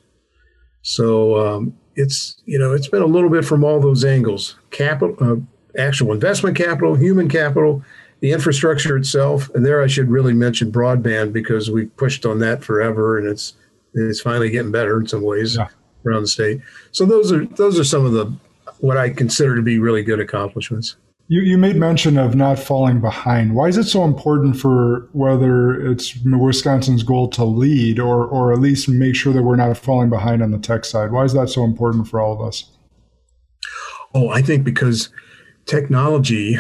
So 0.82 1.38
um, 1.38 1.77
it's 1.95 2.41
you 2.45 2.60
know 2.60 2.73
it's 2.73 2.88
been 2.88 3.01
a 3.01 3.08
little 3.08 3.30
bit 3.30 3.45
from 3.45 3.63
all 3.63 3.80
those 3.80 4.04
angles: 4.04 4.56
capital, 4.71 5.15
uh, 5.21 5.36
actual 5.80 6.12
investment 6.12 6.58
capital, 6.58 6.95
human 6.95 7.30
capital, 7.30 7.84
the 8.19 8.32
infrastructure 8.32 8.97
itself. 8.97 9.49
And 9.54 9.65
there, 9.65 9.82
I 9.82 9.88
should 9.88 10.10
really 10.10 10.34
mention 10.34 10.71
broadband 10.71 11.34
because 11.34 11.69
we 11.69 11.86
pushed 11.86 12.25
on 12.25 12.39
that 12.39 12.63
forever, 12.63 13.17
and 13.17 13.27
it's 13.27 13.54
it's 13.93 14.21
finally 14.21 14.49
getting 14.49 14.71
better 14.71 14.99
in 14.99 15.08
some 15.08 15.21
ways 15.21 15.58
yeah. 15.58 15.67
around 16.06 16.23
the 16.23 16.27
state. 16.27 16.62
So 16.91 17.06
those 17.06 17.32
are 17.32 17.45
those 17.45 17.80
are 17.80 17.84
some 17.84 18.06
of 18.06 18.13
the 18.13 18.34
what 18.80 18.97
I 18.97 19.10
consider 19.10 19.56
to 19.56 19.62
be 19.62 19.80
really 19.80 20.04
good 20.04 20.19
accomplishments. 20.19 20.95
You, 21.32 21.39
you 21.39 21.58
made 21.58 21.78
mention 21.78 22.17
of 22.17 22.36
not 22.36 22.60
falling 22.60 23.00
behind. 23.00 23.56
Why 23.56 23.70
is 23.70 23.78
it 23.78 23.86
so 23.86 24.04
important 24.04 24.58
for 24.58 25.08
whether 25.13 25.72
it's 25.89 26.13
Wisconsin's 26.26 27.04
goal 27.04 27.30
to 27.30 27.46
lead 27.46 28.00
or, 28.00 28.26
or 28.26 28.52
at 28.52 28.60
least 28.60 28.89
make 28.89 29.15
sure 29.15 29.32
that 29.32 29.41
we're 29.41 29.56
not 29.56 29.78
falling 29.78 30.10
behind 30.10 30.44
on 30.44 30.52
the 30.52 30.58
tech 30.58 30.84
side? 30.84 31.13
Why 31.13 31.24
is 31.24 31.32
that 31.32 31.48
so 31.48 31.63
important 31.63 32.10
for 32.10 32.20
all 32.20 32.34
of 32.34 32.46
us? 32.46 32.65
Oh, 34.13 34.28
I 34.28 34.41
think 34.41 34.65
because 34.65 35.08
technology, 35.65 36.58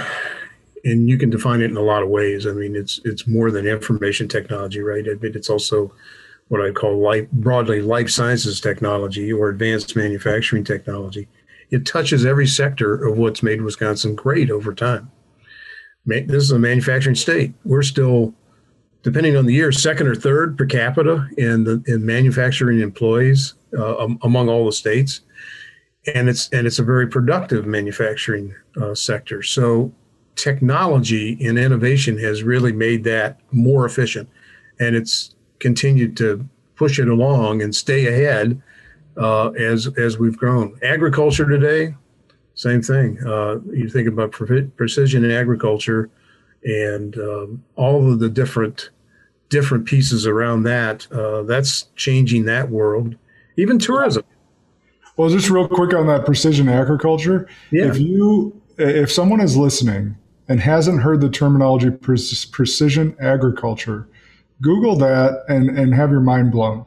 and 0.85 1.09
you 1.09 1.17
can 1.17 1.29
define 1.29 1.59
it 1.59 1.69
in 1.69 1.75
a 1.75 1.81
lot 1.81 2.01
of 2.01 2.07
ways. 2.07 2.47
I 2.47 2.51
mean, 2.51 2.73
it's 2.73 3.01
it's 3.03 3.27
more 3.27 3.51
than 3.51 3.67
information 3.67 4.29
technology, 4.29 4.79
right? 4.79 5.03
I 5.05 5.15
mean, 5.15 5.33
it's 5.35 5.49
also 5.49 5.93
what 6.47 6.65
I 6.65 6.71
call 6.71 6.97
life, 6.97 7.29
broadly 7.31 7.81
life 7.81 8.09
sciences 8.09 8.61
technology 8.61 9.33
or 9.33 9.49
advanced 9.49 9.97
manufacturing 9.97 10.63
technology 10.63 11.27
it 11.71 11.85
touches 11.85 12.25
every 12.25 12.47
sector 12.47 13.05
of 13.07 13.17
what's 13.17 13.41
made 13.41 13.61
Wisconsin 13.61 14.13
great 14.13 14.51
over 14.51 14.73
time. 14.73 15.09
This 16.05 16.43
is 16.43 16.51
a 16.51 16.59
manufacturing 16.59 17.15
state. 17.15 17.53
We're 17.63 17.83
still, 17.83 18.33
depending 19.03 19.37
on 19.37 19.45
the 19.45 19.53
year, 19.53 19.71
second 19.71 20.07
or 20.07 20.15
third 20.15 20.57
per 20.57 20.65
capita 20.65 21.27
in 21.37 21.63
the 21.63 21.83
in 21.87 22.05
manufacturing 22.05 22.79
employees 22.79 23.53
uh, 23.77 24.07
among 24.23 24.49
all 24.49 24.65
the 24.65 24.71
states, 24.71 25.21
and 26.13 26.27
it's 26.27 26.49
and 26.49 26.67
it's 26.67 26.79
a 26.79 26.83
very 26.83 27.07
productive 27.07 27.65
manufacturing 27.65 28.53
uh, 28.81 28.95
sector. 28.95 29.43
So 29.43 29.93
technology 30.35 31.37
and 31.45 31.59
innovation 31.59 32.17
has 32.17 32.43
really 32.43 32.73
made 32.73 33.03
that 33.03 33.39
more 33.51 33.85
efficient, 33.85 34.27
and 34.79 34.95
it's 34.95 35.35
continued 35.59 36.17
to 36.17 36.49
push 36.75 36.97
it 36.97 37.07
along 37.07 37.61
and 37.61 37.75
stay 37.75 38.07
ahead 38.07 38.59
uh, 39.17 39.49
as 39.51 39.87
as 39.97 40.17
we've 40.17 40.37
grown. 40.37 40.77
Agriculture 40.83 41.47
today, 41.47 41.95
same 42.55 42.81
thing. 42.81 43.17
Uh, 43.25 43.59
you 43.71 43.89
think 43.89 44.07
about 44.07 44.31
pre- 44.31 44.63
precision 44.63 45.23
in 45.23 45.31
agriculture 45.31 46.09
and 46.63 47.17
um, 47.17 47.63
all 47.75 48.11
of 48.11 48.19
the 48.19 48.29
different 48.29 48.89
different 49.49 49.85
pieces 49.85 50.25
around 50.25 50.63
that. 50.63 51.11
Uh, 51.11 51.43
that's 51.43 51.83
changing 51.95 52.45
that 52.45 52.69
world. 52.69 53.15
Even 53.57 53.79
tourism. 53.79 54.23
Well, 55.17 55.29
just 55.29 55.49
real 55.49 55.67
quick 55.67 55.93
on 55.93 56.07
that 56.07 56.25
precision 56.25 56.69
agriculture. 56.69 57.47
Yeah. 57.71 57.85
If 57.85 57.99
you 57.99 58.59
if 58.77 59.11
someone 59.11 59.41
is 59.41 59.57
listening 59.57 60.17
and 60.47 60.59
hasn't 60.59 61.01
heard 61.01 61.21
the 61.21 61.29
terminology 61.29 61.91
pre- 61.91 62.17
precision 62.51 63.15
agriculture, 63.19 64.07
Google 64.61 64.95
that 64.97 65.43
and 65.47 65.69
and 65.77 65.93
have 65.93 66.11
your 66.11 66.21
mind 66.21 66.51
blown 66.51 66.85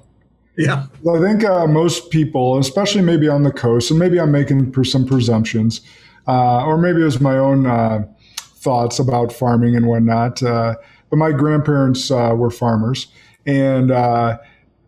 yeah. 0.56 0.86
I 1.10 1.18
think 1.20 1.44
uh, 1.44 1.66
most 1.66 2.10
people, 2.10 2.58
especially 2.58 3.02
maybe 3.02 3.28
on 3.28 3.42
the 3.42 3.52
coast, 3.52 3.90
and 3.90 3.98
maybe 3.98 4.20
I'm 4.20 4.32
making 4.32 4.72
some 4.84 5.06
presumptions, 5.06 5.80
uh, 6.26 6.64
or 6.64 6.78
maybe 6.78 7.00
it 7.00 7.04
was 7.04 7.20
my 7.20 7.36
own 7.36 7.66
uh, 7.66 8.04
thoughts 8.36 8.98
about 8.98 9.32
farming 9.32 9.76
and 9.76 9.86
whatnot. 9.86 10.42
Uh, 10.42 10.74
but 11.10 11.16
my 11.16 11.32
grandparents 11.32 12.10
uh, 12.10 12.34
were 12.36 12.50
farmers. 12.50 13.08
And, 13.46 13.90
uh, 13.90 14.38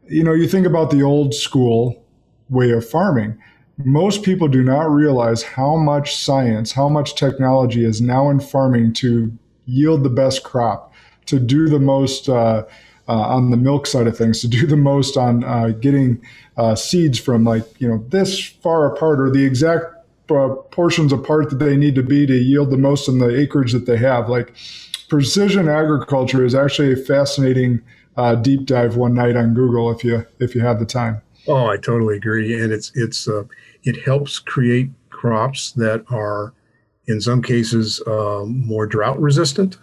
you 0.08 0.24
know, 0.24 0.32
you 0.32 0.48
think 0.48 0.66
about 0.66 0.90
the 0.90 1.02
old 1.02 1.34
school 1.34 2.02
way 2.48 2.70
of 2.70 2.88
farming. 2.88 3.38
Most 3.84 4.22
people 4.22 4.48
do 4.48 4.62
not 4.62 4.90
realize 4.90 5.42
how 5.42 5.76
much 5.76 6.16
science, 6.16 6.72
how 6.72 6.88
much 6.88 7.14
technology 7.14 7.84
is 7.84 8.00
now 8.00 8.30
in 8.30 8.40
farming 8.40 8.94
to 8.94 9.30
yield 9.66 10.02
the 10.02 10.10
best 10.10 10.42
crop, 10.42 10.92
to 11.26 11.38
do 11.38 11.68
the 11.68 11.80
most 11.80 12.28
on 13.12 13.50
the 13.50 13.56
milk 13.56 13.86
side 13.86 14.06
of 14.06 14.16
things 14.16 14.40
to 14.40 14.48
do 14.48 14.66
the 14.66 14.76
most 14.76 15.16
on 15.16 15.44
uh, 15.44 15.68
getting 15.68 16.20
uh, 16.56 16.74
seeds 16.74 17.18
from 17.18 17.44
like 17.44 17.64
you 17.80 17.88
know 17.88 18.04
this 18.08 18.40
far 18.40 18.92
apart 18.92 19.20
or 19.20 19.30
the 19.30 19.44
exact 19.44 19.84
uh, 20.30 20.48
portions 20.70 21.12
apart 21.12 21.50
that 21.50 21.56
they 21.56 21.76
need 21.76 21.94
to 21.94 22.02
be 22.02 22.26
to 22.26 22.36
yield 22.36 22.70
the 22.70 22.76
most 22.76 23.08
in 23.08 23.18
the 23.18 23.38
acreage 23.38 23.72
that 23.72 23.86
they 23.86 23.96
have 23.96 24.28
like 24.28 24.52
precision 25.08 25.68
agriculture 25.68 26.44
is 26.44 26.54
actually 26.54 26.92
a 26.92 26.96
fascinating 26.96 27.80
uh, 28.16 28.34
deep 28.34 28.64
dive 28.64 28.96
one 28.96 29.14
night 29.14 29.36
on 29.36 29.54
Google 29.54 29.90
if 29.90 30.02
you 30.02 30.26
if 30.38 30.54
you 30.54 30.60
have 30.62 30.78
the 30.78 30.86
time. 30.86 31.20
Oh, 31.46 31.66
I 31.66 31.76
totally 31.76 32.16
agree, 32.16 32.60
and 32.60 32.72
it's 32.72 32.90
it's 32.94 33.28
uh, 33.28 33.44
it 33.84 34.02
helps 34.04 34.38
create 34.38 34.90
crops 35.10 35.72
that 35.72 36.04
are, 36.10 36.52
in 37.06 37.20
some 37.20 37.42
cases, 37.42 38.02
uh, 38.06 38.44
more 38.46 38.86
drought 38.86 39.20
resistant. 39.20 39.78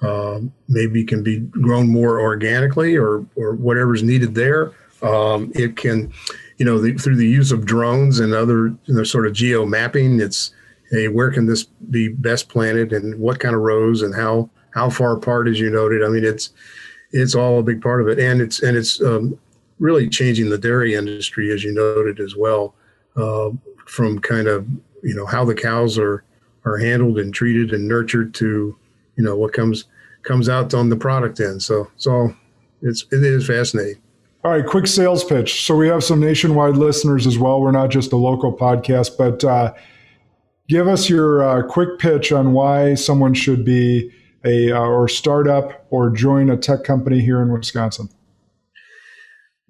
Uh, 0.00 0.40
maybe 0.68 1.02
can 1.02 1.22
be 1.24 1.40
grown 1.40 1.88
more 1.88 2.20
organically, 2.20 2.96
or 2.96 3.26
or 3.34 3.54
whatever's 3.54 4.02
needed 4.02 4.34
there. 4.34 4.72
Um, 5.02 5.50
it 5.54 5.76
can, 5.76 6.12
you 6.58 6.64
know, 6.64 6.78
the, 6.80 6.94
through 6.94 7.16
the 7.16 7.26
use 7.26 7.52
of 7.52 7.64
drones 7.64 8.20
and 8.20 8.32
other 8.32 8.68
you 8.84 8.94
know, 8.94 9.04
sort 9.04 9.26
of 9.26 9.32
geo 9.32 9.66
mapping. 9.66 10.20
It's 10.20 10.52
hey, 10.90 11.08
where 11.08 11.30
can 11.30 11.46
this 11.46 11.64
be 11.64 12.08
best 12.08 12.48
planted, 12.48 12.92
and 12.92 13.18
what 13.18 13.40
kind 13.40 13.54
of 13.54 13.62
rows, 13.62 14.02
and 14.02 14.14
how 14.14 14.50
how 14.70 14.88
far 14.88 15.16
apart, 15.16 15.48
as 15.48 15.58
you 15.58 15.70
noted. 15.70 16.04
I 16.04 16.08
mean, 16.08 16.24
it's 16.24 16.50
it's 17.10 17.34
all 17.34 17.58
a 17.58 17.62
big 17.62 17.82
part 17.82 18.00
of 18.00 18.08
it, 18.08 18.18
and 18.18 18.40
it's 18.40 18.62
and 18.62 18.76
it's 18.76 19.02
um, 19.02 19.38
really 19.78 20.08
changing 20.08 20.50
the 20.50 20.58
dairy 20.58 20.94
industry, 20.94 21.52
as 21.52 21.64
you 21.64 21.72
noted 21.72 22.20
as 22.20 22.36
well, 22.36 22.74
uh, 23.16 23.50
from 23.86 24.20
kind 24.20 24.46
of 24.46 24.66
you 25.02 25.14
know 25.14 25.26
how 25.26 25.44
the 25.44 25.54
cows 25.54 25.98
are 25.98 26.24
are 26.64 26.76
handled 26.76 27.18
and 27.18 27.32
treated 27.32 27.72
and 27.72 27.88
nurtured 27.88 28.34
to 28.34 28.76
you 29.18 29.24
know 29.24 29.36
what 29.36 29.52
comes 29.52 29.84
comes 30.22 30.48
out 30.48 30.72
on 30.72 30.88
the 30.88 30.96
product 30.96 31.40
end. 31.40 31.62
So 31.62 31.90
it's 31.96 32.06
all 32.06 32.32
it's 32.80 33.04
it 33.10 33.22
is 33.22 33.46
fascinating. 33.46 34.00
All 34.44 34.52
right, 34.52 34.64
quick 34.64 34.86
sales 34.86 35.24
pitch. 35.24 35.66
So 35.66 35.76
we 35.76 35.88
have 35.88 36.04
some 36.04 36.20
nationwide 36.20 36.76
listeners 36.76 37.26
as 37.26 37.36
well. 37.36 37.60
We're 37.60 37.72
not 37.72 37.90
just 37.90 38.12
a 38.12 38.16
local 38.16 38.56
podcast, 38.56 39.18
but 39.18 39.42
uh, 39.44 39.74
give 40.68 40.86
us 40.86 41.10
your 41.10 41.42
uh, 41.42 41.66
quick 41.66 41.98
pitch 41.98 42.30
on 42.30 42.52
why 42.52 42.94
someone 42.94 43.34
should 43.34 43.64
be 43.64 44.10
a 44.44 44.70
uh, 44.70 44.78
or 44.78 45.08
startup 45.08 45.86
or 45.90 46.10
join 46.10 46.48
a 46.48 46.56
tech 46.56 46.84
company 46.84 47.20
here 47.20 47.42
in 47.42 47.52
Wisconsin. 47.52 48.08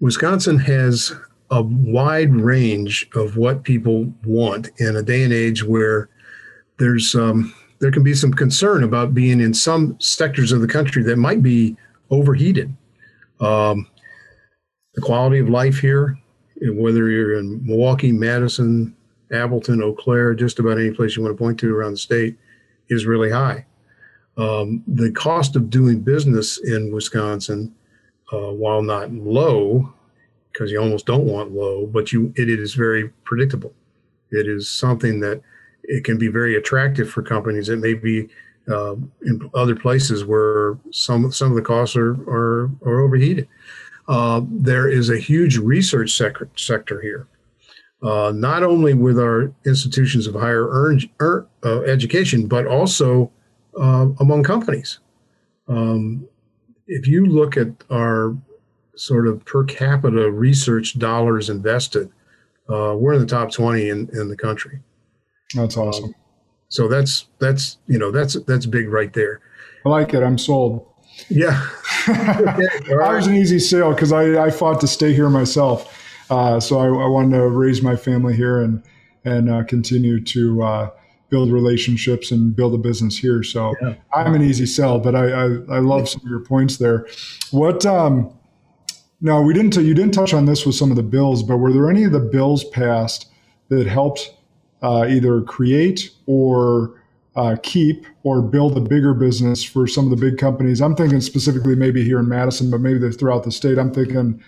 Wisconsin 0.01 0.59
has 0.59 1.13
a 1.51 1.63
wide 1.63 2.35
range 2.35 3.09
of 3.15 3.39
what 3.39 3.65
people 3.65 4.13
want 4.25 4.69
in 4.79 4.95
a 4.95 5.03
day 5.03 5.25
and 5.25 5.33
age 5.33 5.65
where 5.65 6.11
there's 6.79 7.15
um, 7.15 7.55
there 7.81 7.91
can 7.91 8.03
be 8.03 8.15
some 8.15 8.33
concern 8.33 8.83
about 8.83 9.15
being 9.15 9.41
in 9.41 9.55
some 9.55 9.99
sectors 10.01 10.53
of 10.53 10.61
the 10.61 10.69
country 10.69 11.03
that 11.05 11.17
might 11.17 11.43
be 11.43 11.77
overheated. 12.11 12.75
Um, 13.41 13.87
the 14.95 15.01
quality 15.03 15.39
of 15.39 15.49
life 15.49 15.79
here, 15.79 16.19
whether 16.61 17.09
you're 17.09 17.39
in 17.39 17.65
Milwaukee, 17.65 18.11
Madison, 18.11 18.97
Appleton, 19.33 19.83
Eau 19.83 19.93
Claire, 19.93 20.35
just 20.35 20.59
about 20.59 20.79
any 20.79 20.91
place 20.91 21.17
you 21.17 21.23
want 21.23 21.37
to 21.37 21.43
point 21.43 21.61
to 21.61 21.75
around 21.75 21.93
the 21.93 21.99
state, 21.99 22.37
is 22.89 23.07
really 23.07 23.31
high. 23.31 23.65
Um, 24.37 24.83
the 24.87 25.13
cost 25.13 25.57
of 25.57 25.71
doing 25.71 26.01
business 26.01 26.59
in 26.59 26.93
Wisconsin, 26.93 27.75
uh, 28.33 28.53
while 28.53 28.83
not 28.83 29.13
low, 29.13 29.93
because 30.53 30.71
you 30.71 30.81
almost 30.81 31.07
don't 31.07 31.27
want 31.27 31.53
low, 31.53 31.87
but 31.87 32.13
you 32.13 32.33
it 32.37 32.49
is 32.49 32.75
very 32.75 33.11
predictable. 33.25 33.73
It 34.31 34.47
is 34.49 34.69
something 34.69 35.21
that 35.21 35.43
it 35.89 36.05
can 36.05 36.19
be 36.19 36.29
very 36.29 36.55
attractive 36.55 37.11
for 37.11 37.23
companies. 37.23 37.69
It 37.69 37.79
may 37.79 37.95
be 37.95 38.29
uh, 38.71 38.95
in 39.23 39.51
other 39.55 39.75
places 39.75 40.25
where 40.25 40.79
some 40.93 41.33
some 41.33 41.51
of 41.51 41.57
the 41.57 41.63
costs 41.63 41.97
are 41.97 42.13
are, 42.29 42.71
are 42.85 43.01
overheated. 43.01 43.49
Uh, 44.07 44.43
there 44.49 44.89
is 44.89 45.11
a 45.11 45.19
huge 45.19 45.59
research 45.59 46.13
sector, 46.13 46.49
sector 46.57 47.01
here, 47.01 47.27
uh, 48.03 48.33
not 48.35 48.63
only 48.63 48.95
with 48.95 49.19
our 49.19 49.53
institutions 49.67 50.27
of 50.27 50.35
higher 50.35 50.69
earn, 50.71 51.01
er, 51.21 51.47
education, 51.87 52.47
but 52.47 52.67
also 52.67 53.31
uh, 53.79 54.07
among 54.21 54.43
companies. 54.43 55.01
Um, 55.67 56.27
if 56.87 57.07
you 57.07 57.27
look 57.27 57.57
at 57.57 57.69
our 57.91 58.35
sort 58.97 59.27
of 59.29 59.45
per 59.45 59.65
capita 59.65 60.31
research 60.31 60.99
dollars 60.99 61.51
invested, 61.51 62.11
uh, 62.71 62.95
we're 62.97 63.13
in 63.13 63.21
the 63.21 63.27
top 63.27 63.51
20 63.51 63.89
in, 63.89 64.09
in 64.13 64.29
the 64.29 64.37
country. 64.37 64.81
That's 65.55 65.77
awesome. 65.77 66.05
Um, 66.07 66.15
so 66.69 66.89
that's 66.89 67.27
that's 67.39 67.79
you 67.87 67.99
know 67.99 68.11
that's 68.11 68.35
that's 68.45 68.67
big 68.67 68.89
right 68.89 69.13
there. 69.13 69.41
I 69.85 69.89
like 69.89 70.13
it. 70.15 70.23
I'm 70.23 70.39
sold. 70.39 70.87
Yeah, 71.29 71.67
okay. 72.09 72.95
right. 72.95 73.11
I 73.11 73.15
was 73.15 73.27
an 73.27 73.35
easy 73.35 73.59
sale 73.59 73.93
because 73.93 74.13
I, 74.13 74.45
I 74.45 74.51
fought 74.51 74.81
to 74.81 74.87
stay 74.87 75.13
here 75.15 75.31
myself. 75.31 75.95
Uh, 76.31 76.61
so 76.61 76.79
I, 76.79 76.87
I, 76.87 77.09
wanted 77.09 77.39
to 77.39 77.49
raise 77.49 77.83
my 77.83 77.97
family 77.97 78.37
here 78.37 78.61
and 78.61 78.83
and 79.25 79.51
uh, 79.51 79.65
continue 79.65 80.23
to 80.23 80.63
uh, 80.63 80.91
build 81.31 81.51
relationships 81.51 82.31
and 82.31 82.55
build 82.55 82.75
a 82.75 82.79
business 82.79 83.17
here. 83.17 83.43
So 83.43 83.75
yeah. 83.81 83.95
I'm 84.15 84.35
an 84.35 84.43
easy 84.43 84.67
sell, 84.67 84.99
but 84.99 85.15
I, 85.15 85.31
I, 85.31 85.45
I 85.45 85.79
love 85.79 86.09
some 86.09 86.21
of 86.23 86.29
your 86.29 86.41
points 86.41 86.77
there. 86.77 87.07
What 87.51 87.85
um, 87.87 88.33
no, 89.21 89.43
we 89.43 89.55
didn't. 89.55 89.75
You 89.77 89.95
didn't 89.95 90.13
touch 90.13 90.35
on 90.35 90.45
this 90.45 90.65
with 90.65 90.77
some 90.77 90.91
of 90.91 90.97
the 90.97 91.03
bills, 91.03 91.43
but 91.43 91.57
were 91.57 91.73
there 91.73 91.91
any 91.91 92.05
of 92.05 92.13
the 92.13 92.21
bills 92.21 92.65
passed 92.65 93.29
that 93.71 93.87
helped 93.87 94.35
uh, 94.83 95.07
either 95.09 95.43
create 95.43 96.11
or 96.27 97.01
uh, 97.37 97.57
keep 97.63 98.07
or 98.23 98.43
build 98.43 98.77
a 98.77 98.81
bigger 98.81 99.15
business 99.15 99.63
for 99.63 99.87
some 99.87 100.11
of 100.11 100.11
the 100.11 100.17
big 100.17 100.39
companies? 100.39 100.81
I'm 100.81 100.97
thinking 100.97 101.21
specifically 101.21 101.75
maybe 101.75 102.05
here 102.05 102.19
in 102.19 102.29
Madison, 102.29 102.71
but 102.71 102.81
maybe 102.81 103.11
throughout 103.11 103.45
the 103.45 103.53
state. 103.53 103.79
I'm 103.79 103.93
thinking 103.93 104.43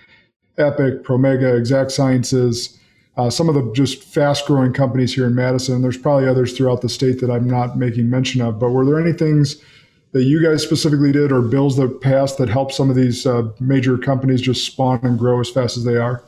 Epic, 0.58 1.02
Promega, 1.04 1.56
Exact 1.58 1.92
Sciences, 1.92 2.78
uh, 3.16 3.30
some 3.30 3.48
of 3.48 3.54
the 3.54 3.72
just 3.72 4.02
fast 4.02 4.46
growing 4.46 4.72
companies 4.72 5.14
here 5.14 5.26
in 5.26 5.34
Madison. 5.34 5.82
There's 5.82 5.98
probably 5.98 6.28
others 6.28 6.56
throughout 6.56 6.80
the 6.80 6.88
state 6.88 7.20
that 7.20 7.30
I'm 7.30 7.48
not 7.48 7.78
making 7.78 8.08
mention 8.08 8.40
of, 8.40 8.58
but 8.58 8.70
were 8.70 8.84
there 8.84 9.00
any 9.00 9.12
things? 9.12 9.62
that 10.12 10.24
you 10.24 10.42
guys 10.42 10.62
specifically 10.62 11.12
did 11.12 11.30
or 11.30 11.40
bills 11.40 11.76
that 11.76 12.00
passed 12.00 12.38
that 12.38 12.48
help 12.48 12.72
some 12.72 12.90
of 12.90 12.96
these 12.96 13.26
uh, 13.26 13.48
major 13.60 13.96
companies 13.96 14.40
just 14.40 14.66
spawn 14.66 14.98
and 15.02 15.18
grow 15.18 15.40
as 15.40 15.50
fast 15.50 15.76
as 15.76 15.84
they 15.84 15.96
are? 15.96 16.22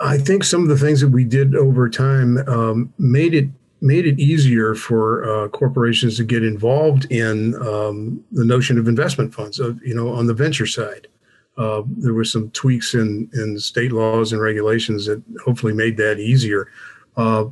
I 0.00 0.18
think 0.18 0.44
some 0.44 0.62
of 0.62 0.68
the 0.68 0.76
things 0.76 1.00
that 1.00 1.08
we 1.08 1.24
did 1.24 1.54
over 1.54 1.88
time 1.88 2.38
um, 2.48 2.92
made 2.98 3.34
it 3.34 3.48
made 3.82 4.06
it 4.06 4.18
easier 4.18 4.74
for 4.74 5.24
uh, 5.24 5.48
corporations 5.48 6.16
to 6.18 6.24
get 6.24 6.44
involved 6.44 7.10
in 7.10 7.54
um, 7.66 8.22
the 8.30 8.44
notion 8.44 8.78
of 8.78 8.86
investment 8.88 9.32
funds. 9.34 9.58
you 9.58 9.94
know, 9.94 10.10
on 10.10 10.26
the 10.26 10.34
venture 10.34 10.66
side, 10.66 11.08
uh, 11.56 11.82
there 11.86 12.12
were 12.12 12.24
some 12.24 12.50
tweaks 12.50 12.94
in 12.94 13.30
in 13.34 13.58
state 13.58 13.92
laws 13.92 14.32
and 14.32 14.42
regulations 14.42 15.06
that 15.06 15.22
hopefully 15.44 15.72
made 15.72 15.96
that 15.96 16.18
easier. 16.18 16.68
Uh, 17.16 17.44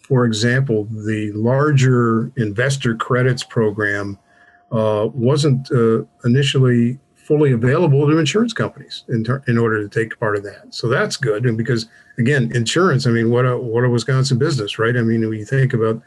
for 0.00 0.24
example, 0.24 0.84
the 0.90 1.32
larger 1.32 2.30
investor 2.36 2.94
credits 2.94 3.42
program 3.42 4.18
uh, 4.70 5.08
wasn't 5.12 5.70
uh, 5.72 6.04
initially 6.24 6.98
fully 7.26 7.52
available 7.52 8.06
to 8.08 8.18
insurance 8.18 8.52
companies 8.52 9.04
in, 9.08 9.24
ter- 9.24 9.42
in 9.48 9.58
order 9.58 9.82
to 9.82 9.88
take 9.88 10.18
part 10.20 10.36
of 10.36 10.44
that. 10.44 10.72
So 10.72 10.88
that's 10.88 11.16
good. 11.16 11.44
And 11.44 11.58
because 11.58 11.88
again, 12.18 12.52
insurance, 12.54 13.06
I 13.06 13.10
mean, 13.10 13.30
what 13.30 13.44
a, 13.44 13.56
what 13.58 13.84
a 13.84 13.90
Wisconsin 13.90 14.38
business, 14.38 14.78
right? 14.78 14.96
I 14.96 15.02
mean, 15.02 15.28
when 15.28 15.38
you 15.38 15.44
think 15.44 15.74
about 15.74 16.00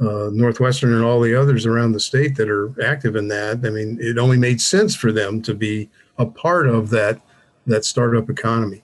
uh, 0.00 0.30
Northwestern 0.32 0.92
and 0.92 1.04
all 1.04 1.20
the 1.20 1.34
others 1.40 1.64
around 1.64 1.92
the 1.92 2.00
state 2.00 2.34
that 2.36 2.50
are 2.50 2.74
active 2.82 3.14
in 3.14 3.28
that, 3.28 3.64
I 3.64 3.70
mean, 3.70 3.98
it 4.00 4.18
only 4.18 4.36
made 4.36 4.60
sense 4.60 4.96
for 4.96 5.12
them 5.12 5.40
to 5.42 5.54
be 5.54 5.88
a 6.18 6.26
part 6.26 6.66
of 6.66 6.90
that, 6.90 7.20
that 7.66 7.84
startup 7.84 8.28
economy. 8.28 8.82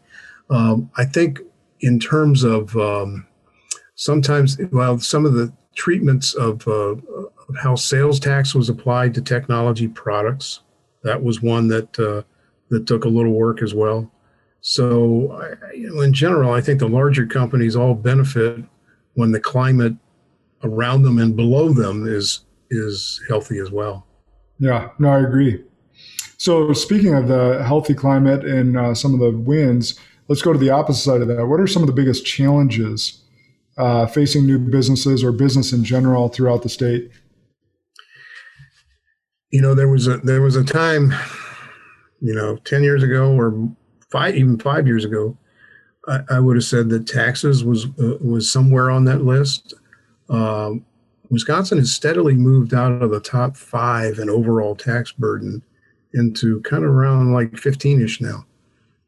Um, 0.49 0.91
I 0.97 1.05
think 1.05 1.41
in 1.81 1.99
terms 1.99 2.45
of, 2.45 2.77
um, 2.77 3.27
sometimes, 3.97 4.59
well, 4.71 4.99
some 4.99 5.27
of 5.27 5.35
the 5.35 5.53
treatments 5.75 6.35
of, 6.35 6.67
uh, 6.69 6.95
of 7.49 7.57
how 7.63 7.75
sales 7.75 8.21
tax 8.21 8.55
was 8.55 8.69
applied 8.69 9.15
to 9.15 9.21
technology 9.21 9.89
products, 9.89 10.61
that 11.03 11.23
was 11.23 11.43
one 11.43 11.69
that 11.69 11.99
uh, 11.99 12.23
that 12.69 12.87
took 12.87 13.05
a 13.05 13.09
little 13.09 13.33
work 13.33 13.63
as 13.63 13.75
well. 13.75 14.11
So, 14.61 15.33
I, 15.33 15.73
you 15.73 15.95
know, 15.95 16.03
in 16.03 16.13
general, 16.13 16.53
I 16.53 16.61
think 16.61 16.81
the 16.81 16.89
larger 16.89 17.27
companies 17.27 17.77
all 17.77 17.95
benefit 17.95 18.63
when 19.15 19.33
the 19.33 19.41
climate 19.41 19.95
around 20.63 21.03
them 21.03 21.19
and 21.19 21.35
below 21.35 21.73
them 21.73 22.07
is 22.07 22.41
is 22.71 23.21
healthy 23.29 23.59
as 23.59 23.71
well. 23.71 24.07
Yeah, 24.59 24.91
no, 24.99 25.11
I 25.11 25.21
agree. 25.21 25.65
So, 26.37 26.73
speaking 26.73 27.15
of 27.15 27.29
the 27.29 27.63
healthy 27.65 27.95
climate 27.95 28.45
and 28.45 28.77
uh, 28.77 28.95
some 28.95 29.15
of 29.15 29.21
the 29.21 29.31
wins, 29.31 29.99
let's 30.29 30.43
go 30.43 30.53
to 30.53 30.59
the 30.59 30.71
opposite 30.71 31.03
side 31.03 31.21
of 31.23 31.29
that. 31.29 31.47
What 31.47 31.61
are 31.61 31.67
some 31.67 31.83
of 31.83 31.87
the 31.87 31.95
biggest 31.95 32.25
challenges 32.25 33.23
uh, 33.79 34.07
facing 34.07 34.47
new 34.47 34.59
businesses 34.59 35.25
or 35.25 35.33
business 35.33 35.73
in 35.73 35.85
general 35.85 36.29
throughout 36.29 36.63
the 36.63 36.69
state? 36.69 37.11
You 39.51 39.61
know, 39.61 39.75
there 39.75 39.89
was 39.89 40.07
a 40.07 40.19
there 40.19 40.43
was 40.43 40.57
a 40.57 40.65
time, 40.65 41.13
you 42.21 42.35
know, 42.35 42.57
ten 42.59 42.83
years 42.83 43.03
ago 43.03 43.33
or 43.33 43.69
five 44.11 44.37
even 44.37 44.59
five 44.59 44.87
years 44.87 45.05
ago, 45.05 45.37
I, 46.07 46.21
I 46.31 46.41
would 46.41 46.57
have 46.57 46.65
said 46.65 46.89
that 46.91 47.07
taxes 47.07 47.65
was 47.65 47.87
uh, 47.99 48.17
was 48.21 48.51
somewhere 48.51 48.91
on 48.91 49.05
that 49.05 49.25
list. 49.25 49.75
Um, 50.29 50.85
Wisconsin 51.31 51.79
has 51.79 51.93
steadily 51.93 52.35
moved 52.35 52.75
out 52.75 53.03
of 53.03 53.11
the 53.11 53.21
top 53.21 53.57
five 53.57 54.19
in 54.19 54.29
overall 54.29 54.75
tax 54.75 55.13
burden 55.13 55.63
into 56.13 56.61
kind 56.63 56.85
of 56.85 56.91
around 56.91 57.33
like 57.33 57.53
15ish 57.53 58.21
now. 58.21 58.45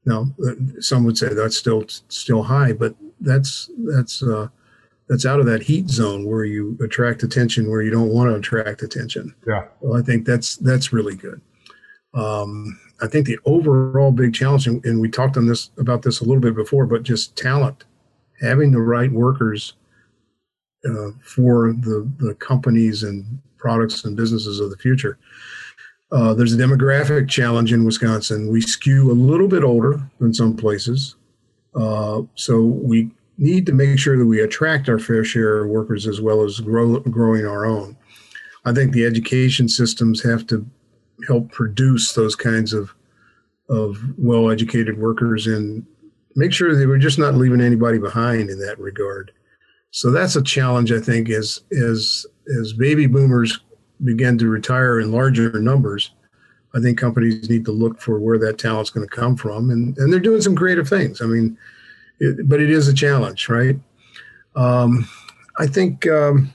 Now, 0.04 0.32
uh, 0.46 0.52
some 0.80 1.04
would 1.04 1.18
say 1.18 1.34
that's 1.34 1.56
still 1.56 1.84
still 2.08 2.42
high, 2.42 2.72
but 2.72 2.94
that's 3.20 3.70
that's 3.78 4.22
uh, 4.22 4.48
that's 5.08 5.26
out 5.26 5.40
of 5.40 5.46
that 5.46 5.62
heat 5.62 5.88
zone 5.88 6.24
where 6.24 6.44
you 6.44 6.78
attract 6.82 7.22
attention 7.22 7.70
where 7.70 7.82
you 7.82 7.90
don't 7.90 8.08
want 8.08 8.30
to 8.30 8.36
attract 8.36 8.82
attention. 8.82 9.34
Yeah. 9.46 9.66
Well, 9.80 9.98
I 9.98 10.02
think 10.02 10.26
that's 10.26 10.56
that's 10.56 10.92
really 10.92 11.14
good. 11.14 11.40
Um, 12.14 12.78
I 13.00 13.06
think 13.08 13.26
the 13.26 13.38
overall 13.44 14.12
big 14.12 14.34
challenge, 14.34 14.66
and, 14.66 14.84
and 14.84 15.00
we 15.00 15.08
talked 15.08 15.36
on 15.36 15.46
this 15.46 15.70
about 15.78 16.02
this 16.02 16.20
a 16.20 16.24
little 16.24 16.40
bit 16.40 16.54
before, 16.54 16.86
but 16.86 17.02
just 17.02 17.36
talent, 17.36 17.84
having 18.40 18.70
the 18.70 18.80
right 18.80 19.10
workers 19.10 19.74
uh, 20.84 21.10
for 21.22 21.72
the 21.72 22.08
the 22.18 22.34
companies 22.36 23.02
and 23.02 23.40
products 23.58 24.04
and 24.04 24.16
businesses 24.16 24.60
of 24.60 24.70
the 24.70 24.76
future. 24.76 25.18
Uh, 26.10 26.34
there's 26.34 26.52
a 26.52 26.58
demographic 26.58 27.28
challenge 27.28 27.72
in 27.72 27.84
Wisconsin. 27.84 28.48
We 28.48 28.60
skew 28.60 29.10
a 29.10 29.14
little 29.14 29.48
bit 29.48 29.64
older 29.64 30.02
than 30.20 30.34
some 30.34 30.54
places. 30.56 31.16
Uh, 31.74 32.22
so 32.34 32.60
we 32.60 33.10
need 33.42 33.66
to 33.66 33.72
make 33.72 33.98
sure 33.98 34.16
that 34.16 34.26
we 34.26 34.40
attract 34.40 34.88
our 34.88 35.00
fair 35.00 35.24
share 35.24 35.64
of 35.64 35.68
workers 35.68 36.06
as 36.06 36.20
well 36.20 36.44
as 36.44 36.60
grow, 36.60 37.00
growing 37.00 37.44
our 37.44 37.66
own. 37.66 37.96
I 38.64 38.72
think 38.72 38.92
the 38.92 39.04
education 39.04 39.68
systems 39.68 40.22
have 40.22 40.46
to 40.46 40.64
help 41.26 41.50
produce 41.50 42.12
those 42.12 42.36
kinds 42.36 42.72
of 42.72 42.94
of 43.68 43.96
well-educated 44.18 44.98
workers 44.98 45.46
and 45.46 45.86
make 46.36 46.52
sure 46.52 46.74
that 46.74 46.86
we're 46.86 46.98
just 46.98 47.18
not 47.18 47.34
leaving 47.34 47.60
anybody 47.60 47.96
behind 47.96 48.50
in 48.50 48.58
that 48.58 48.78
regard. 48.78 49.32
So 49.92 50.10
that's 50.10 50.36
a 50.36 50.42
challenge 50.42 50.92
I 50.92 51.00
think 51.00 51.28
as 51.30 51.62
as 51.72 52.26
as 52.60 52.72
baby 52.72 53.06
boomers 53.06 53.60
begin 54.04 54.38
to 54.38 54.48
retire 54.48 55.00
in 55.00 55.12
larger 55.12 55.58
numbers. 55.60 56.12
I 56.74 56.80
think 56.80 56.98
companies 56.98 57.50
need 57.50 57.64
to 57.66 57.72
look 57.72 58.00
for 58.00 58.18
where 58.18 58.38
that 58.38 58.58
talent's 58.58 58.90
going 58.90 59.06
to 59.06 59.14
come 59.14 59.36
from, 59.36 59.70
and 59.70 59.96
and 59.98 60.12
they're 60.12 60.20
doing 60.20 60.40
some 60.40 60.56
creative 60.56 60.88
things. 60.88 61.20
I 61.20 61.26
mean, 61.26 61.58
it, 62.22 62.48
but 62.48 62.60
it 62.60 62.70
is 62.70 62.88
a 62.88 62.94
challenge, 62.94 63.48
right? 63.48 63.76
Um, 64.54 65.08
I 65.58 65.66
think 65.66 66.06
um, 66.06 66.52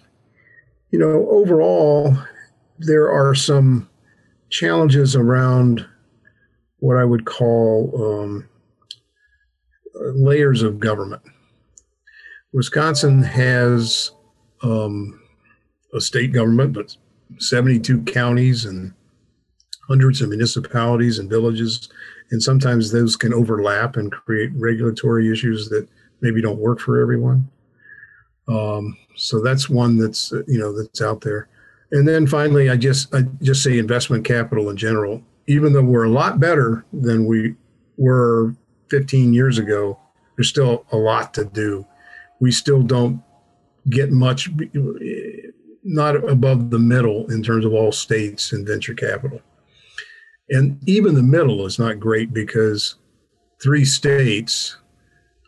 you 0.91 0.99
know 0.99 1.27
overall 1.29 2.17
there 2.79 3.11
are 3.11 3.35
some 3.35 3.89
challenges 4.49 5.15
around 5.15 5.85
what 6.79 6.97
I 6.97 7.03
would 7.03 7.25
call 7.25 7.91
um, 7.95 8.47
layers 10.15 10.61
of 10.61 10.79
government. 10.79 11.21
Wisconsin 12.53 13.23
has 13.23 14.11
um, 14.63 15.19
a 15.93 15.99
state 15.99 16.31
government, 16.31 16.73
but 16.73 16.95
72 17.39 18.03
counties 18.03 18.63
and 18.63 18.93
hundreds 19.87 20.21
of 20.21 20.29
municipalities 20.29 21.19
and 21.19 21.29
villages. 21.29 21.89
And 22.31 22.41
sometimes 22.43 22.91
those 22.91 23.15
can 23.15 23.33
overlap 23.33 23.95
and 23.95 24.11
create 24.11 24.51
regulatory 24.55 25.31
issues 25.31 25.69
that 25.69 25.87
maybe 26.21 26.41
don't 26.41 26.59
work 26.59 26.79
for 26.79 27.01
everyone. 27.01 27.49
Um, 28.47 28.97
so 29.15 29.41
that's 29.41 29.69
one 29.69 29.97
that's 29.97 30.31
you 30.47 30.59
know 30.59 30.71
that's 30.77 31.01
out 31.01 31.21
there. 31.21 31.47
And 31.91 32.07
then 32.07 32.27
finally, 32.27 32.69
I 32.69 32.77
just 32.77 33.13
I 33.13 33.23
just 33.41 33.63
say 33.63 33.77
investment 33.77 34.25
capital 34.25 34.69
in 34.69 34.77
general. 34.77 35.21
Even 35.47 35.71
though 35.71 35.83
we're 35.83 36.03
a 36.03 36.09
lot 36.09 36.39
better 36.39 36.85
than 36.91 37.25
we 37.25 37.55
were 37.95 38.53
15 38.89 39.33
years 39.33 39.57
ago, 39.57 39.97
there's 40.35 40.49
still 40.49 40.85
a 40.91 40.97
lot 40.97 41.33
to 41.35 41.45
do. 41.45 41.85
We 42.39 42.51
still 42.51 42.83
don't 42.83 43.23
get 43.89 44.11
much, 44.11 44.49
not 45.83 46.15
above 46.29 46.69
the 46.69 46.79
middle 46.79 47.31
in 47.31 47.41
terms 47.41 47.65
of 47.65 47.73
all 47.73 47.93
states 47.93 48.51
and 48.51 48.67
venture 48.67 48.93
capital. 48.93 49.41
And 50.49 50.79
even 50.87 51.15
the 51.15 51.23
middle 51.23 51.65
is 51.65 51.77
not 51.77 51.99
great 51.99 52.33
because 52.33 52.95
three 53.61 53.85
states, 53.85 54.77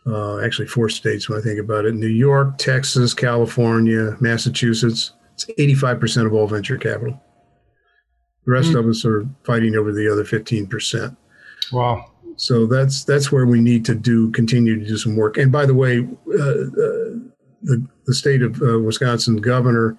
uh, 0.06 0.40
actually 0.40 0.68
four 0.68 0.88
states 0.88 1.28
when 1.28 1.38
I 1.38 1.42
think 1.42 1.58
about 1.58 1.84
it 1.84 1.94
New 1.94 2.06
York, 2.06 2.58
Texas, 2.58 3.14
California, 3.14 4.16
Massachusetts, 4.20 5.12
it's 5.34 5.46
85% 5.58 6.26
of 6.26 6.34
all 6.34 6.46
venture 6.46 6.76
capital. 6.76 7.20
The 8.44 8.52
rest 8.52 8.70
mm. 8.70 8.78
of 8.78 8.86
us 8.86 9.04
are 9.04 9.26
fighting 9.44 9.76
over 9.76 9.92
the 9.92 10.10
other 10.10 10.24
15%. 10.24 11.16
Wow. 11.72 12.10
So 12.36 12.66
that's 12.66 13.04
that's 13.04 13.30
where 13.30 13.44
we 13.44 13.60
need 13.60 13.84
to 13.84 13.94
do 13.94 14.30
continue 14.32 14.80
to 14.80 14.86
do 14.86 14.96
some 14.96 15.14
work. 15.14 15.36
And 15.36 15.52
by 15.52 15.66
the 15.66 15.74
way, 15.74 16.08
uh, 16.28 16.32
uh, 16.32 17.20
the 17.62 17.86
the 18.06 18.14
state 18.14 18.40
of 18.40 18.62
uh, 18.62 18.78
Wisconsin 18.78 19.36
governor 19.36 19.98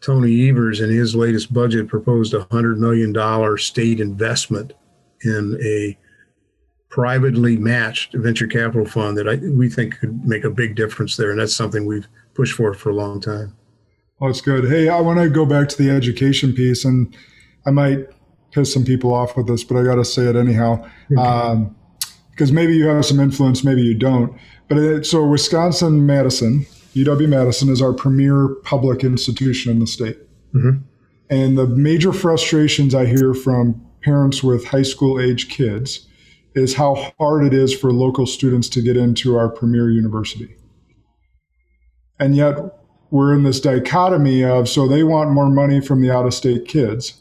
Tony 0.00 0.48
Evers 0.48 0.80
in 0.80 0.90
his 0.90 1.14
latest 1.14 1.52
budget 1.52 1.88
proposed 1.88 2.34
a 2.34 2.46
hundred 2.50 2.78
million 2.78 3.12
dollar 3.12 3.56
state 3.56 4.00
investment 4.00 4.72
in 5.22 5.58
a 5.62 5.98
privately 6.88 7.56
matched 7.56 8.14
venture 8.14 8.46
capital 8.46 8.86
fund 8.86 9.16
that 9.16 9.28
I, 9.28 9.36
we 9.36 9.68
think 9.68 9.98
could 9.98 10.24
make 10.26 10.44
a 10.44 10.50
big 10.50 10.74
difference 10.74 11.16
there, 11.16 11.30
and 11.30 11.38
that's 11.38 11.54
something 11.54 11.86
we've 11.86 12.08
pushed 12.34 12.54
for 12.54 12.74
for 12.74 12.90
a 12.90 12.94
long 12.94 13.20
time. 13.20 13.56
Well, 14.18 14.30
that's 14.30 14.40
good. 14.40 14.68
Hey, 14.68 14.88
I 14.88 15.00
want 15.00 15.18
to 15.20 15.28
go 15.28 15.46
back 15.46 15.68
to 15.70 15.82
the 15.82 15.90
education 15.90 16.52
piece, 16.52 16.84
and 16.84 17.14
I 17.66 17.70
might 17.70 18.06
piss 18.52 18.72
some 18.72 18.84
people 18.84 19.14
off 19.14 19.36
with 19.36 19.46
this, 19.46 19.64
but 19.64 19.76
I 19.78 19.84
got 19.84 19.96
to 19.96 20.04
say 20.04 20.24
it 20.24 20.36
anyhow. 20.36 20.84
Okay. 21.12 21.20
Um, 21.20 21.76
because 22.30 22.52
maybe 22.52 22.74
you 22.74 22.86
have 22.86 23.04
some 23.04 23.20
influence, 23.20 23.62
maybe 23.62 23.82
you 23.82 23.94
don't. 23.94 24.34
But 24.68 24.78
it, 24.78 25.06
so 25.06 25.26
Wisconsin 25.26 26.06
Madison, 26.06 26.64
UW 26.94 27.28
Madison, 27.28 27.68
is 27.68 27.80
our 27.80 27.92
premier 27.92 28.48
public 28.62 29.04
institution 29.04 29.72
in 29.72 29.78
the 29.78 29.86
state. 29.86 30.18
Mm-hmm. 30.54 30.82
And 31.30 31.56
the 31.56 31.66
major 31.66 32.12
frustrations 32.12 32.94
I 32.94 33.06
hear 33.06 33.34
from 33.34 33.80
parents 34.02 34.42
with 34.42 34.64
high 34.64 34.82
school 34.82 35.20
age 35.20 35.48
kids 35.48 36.06
is 36.54 36.74
how 36.74 37.12
hard 37.18 37.44
it 37.44 37.54
is 37.54 37.72
for 37.72 37.92
local 37.92 38.26
students 38.26 38.68
to 38.70 38.82
get 38.82 38.96
into 38.96 39.36
our 39.36 39.48
premier 39.48 39.90
university. 39.90 40.56
And 42.18 42.34
yet 42.34 42.56
we're 43.10 43.34
in 43.34 43.44
this 43.44 43.60
dichotomy 43.60 44.44
of 44.44 44.68
so 44.68 44.88
they 44.88 45.04
want 45.04 45.30
more 45.30 45.48
money 45.48 45.80
from 45.80 46.00
the 46.00 46.10
out 46.10 46.26
of 46.26 46.34
state 46.34 46.66
kids 46.66 47.19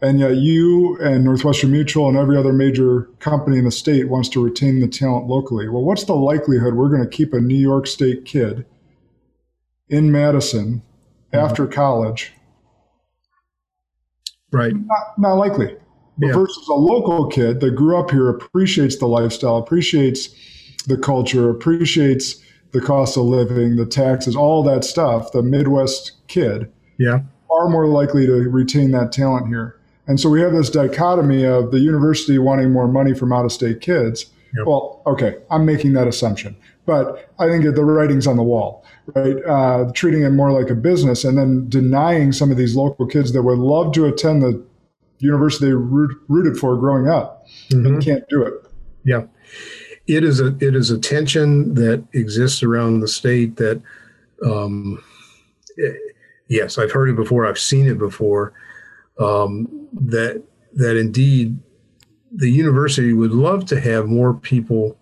and 0.00 0.20
yet 0.20 0.36
you 0.36 0.98
and 1.00 1.24
Northwestern 1.24 1.70
Mutual 1.70 2.08
and 2.08 2.18
every 2.18 2.36
other 2.36 2.52
major 2.52 3.02
company 3.18 3.58
in 3.58 3.64
the 3.64 3.70
state 3.70 4.08
wants 4.08 4.28
to 4.30 4.44
retain 4.44 4.80
the 4.80 4.88
talent 4.88 5.26
locally. 5.26 5.68
Well, 5.68 5.82
what's 5.82 6.04
the 6.04 6.14
likelihood 6.14 6.74
we're 6.74 6.90
going 6.90 7.02
to 7.02 7.16
keep 7.16 7.32
a 7.32 7.40
New 7.40 7.56
York 7.56 7.86
State 7.86 8.24
kid 8.24 8.66
in 9.88 10.12
Madison 10.12 10.82
mm-hmm. 11.32 11.36
after 11.36 11.66
college? 11.66 12.32
Right. 14.52 14.74
Not, 14.74 15.18
not 15.18 15.34
likely. 15.34 15.76
Yeah. 16.18 16.32
Versus 16.32 16.66
a 16.68 16.74
local 16.74 17.28
kid 17.28 17.60
that 17.60 17.72
grew 17.72 17.98
up 17.98 18.10
here, 18.10 18.28
appreciates 18.28 18.98
the 18.98 19.06
lifestyle, 19.06 19.56
appreciates 19.56 20.30
the 20.86 20.96
culture, 20.96 21.50
appreciates 21.50 22.36
the 22.72 22.80
cost 22.80 23.16
of 23.16 23.24
living, 23.24 23.76
the 23.76 23.86
taxes, 23.86 24.36
all 24.36 24.62
that 24.62 24.84
stuff, 24.84 25.32
the 25.32 25.42
Midwest 25.42 26.12
kid. 26.28 26.70
Yeah. 26.98 27.20
Far 27.48 27.68
more 27.68 27.86
likely 27.86 28.26
to 28.26 28.32
retain 28.48 28.90
that 28.92 29.12
talent 29.12 29.48
here. 29.48 29.78
And 30.06 30.20
so 30.20 30.28
we 30.28 30.40
have 30.40 30.52
this 30.52 30.70
dichotomy 30.70 31.44
of 31.44 31.70
the 31.72 31.80
university 31.80 32.38
wanting 32.38 32.72
more 32.72 32.86
money 32.86 33.14
from 33.14 33.32
out 33.32 33.44
of 33.44 33.52
state 33.52 33.80
kids. 33.80 34.26
Yep. 34.56 34.66
Well, 34.66 35.02
okay, 35.06 35.36
I'm 35.50 35.66
making 35.66 35.94
that 35.94 36.06
assumption. 36.06 36.56
But 36.86 37.30
I 37.38 37.48
think 37.48 37.64
the 37.64 37.84
writing's 37.84 38.28
on 38.28 38.36
the 38.36 38.44
wall, 38.44 38.84
right? 39.14 39.36
Uh, 39.44 39.90
treating 39.92 40.22
it 40.22 40.30
more 40.30 40.52
like 40.52 40.70
a 40.70 40.74
business 40.74 41.24
and 41.24 41.36
then 41.36 41.68
denying 41.68 42.30
some 42.32 42.52
of 42.52 42.56
these 42.56 42.76
local 42.76 43.06
kids 43.06 43.32
that 43.32 43.42
would 43.42 43.58
love 43.58 43.92
to 43.94 44.06
attend 44.06 44.42
the 44.42 44.64
university 45.18 45.66
they 45.66 45.72
rooted 45.72 46.56
for 46.58 46.76
growing 46.76 47.08
up 47.08 47.46
mm-hmm. 47.70 47.86
and 47.86 48.04
can't 48.04 48.28
do 48.28 48.42
it. 48.42 48.54
Yeah. 49.04 49.24
It 50.06 50.22
is 50.22 50.40
a 50.40 50.56
it 50.60 50.76
is 50.76 50.90
a 50.90 50.98
tension 50.98 51.74
that 51.74 52.04
exists 52.12 52.62
around 52.62 53.00
the 53.00 53.08
state 53.08 53.56
that 53.56 53.82
um, 54.44 55.02
yes, 56.48 56.78
I've 56.78 56.92
heard 56.92 57.08
it 57.08 57.16
before, 57.16 57.46
I've 57.46 57.58
seen 57.58 57.86
it 57.86 57.98
before 57.98 58.52
um, 59.18 59.88
that 59.92 60.42
that 60.74 60.96
indeed 60.96 61.58
the 62.32 62.50
university 62.50 63.12
would 63.12 63.32
love 63.32 63.64
to 63.66 63.80
have 63.80 64.06
more 64.06 64.34
people 64.34 64.98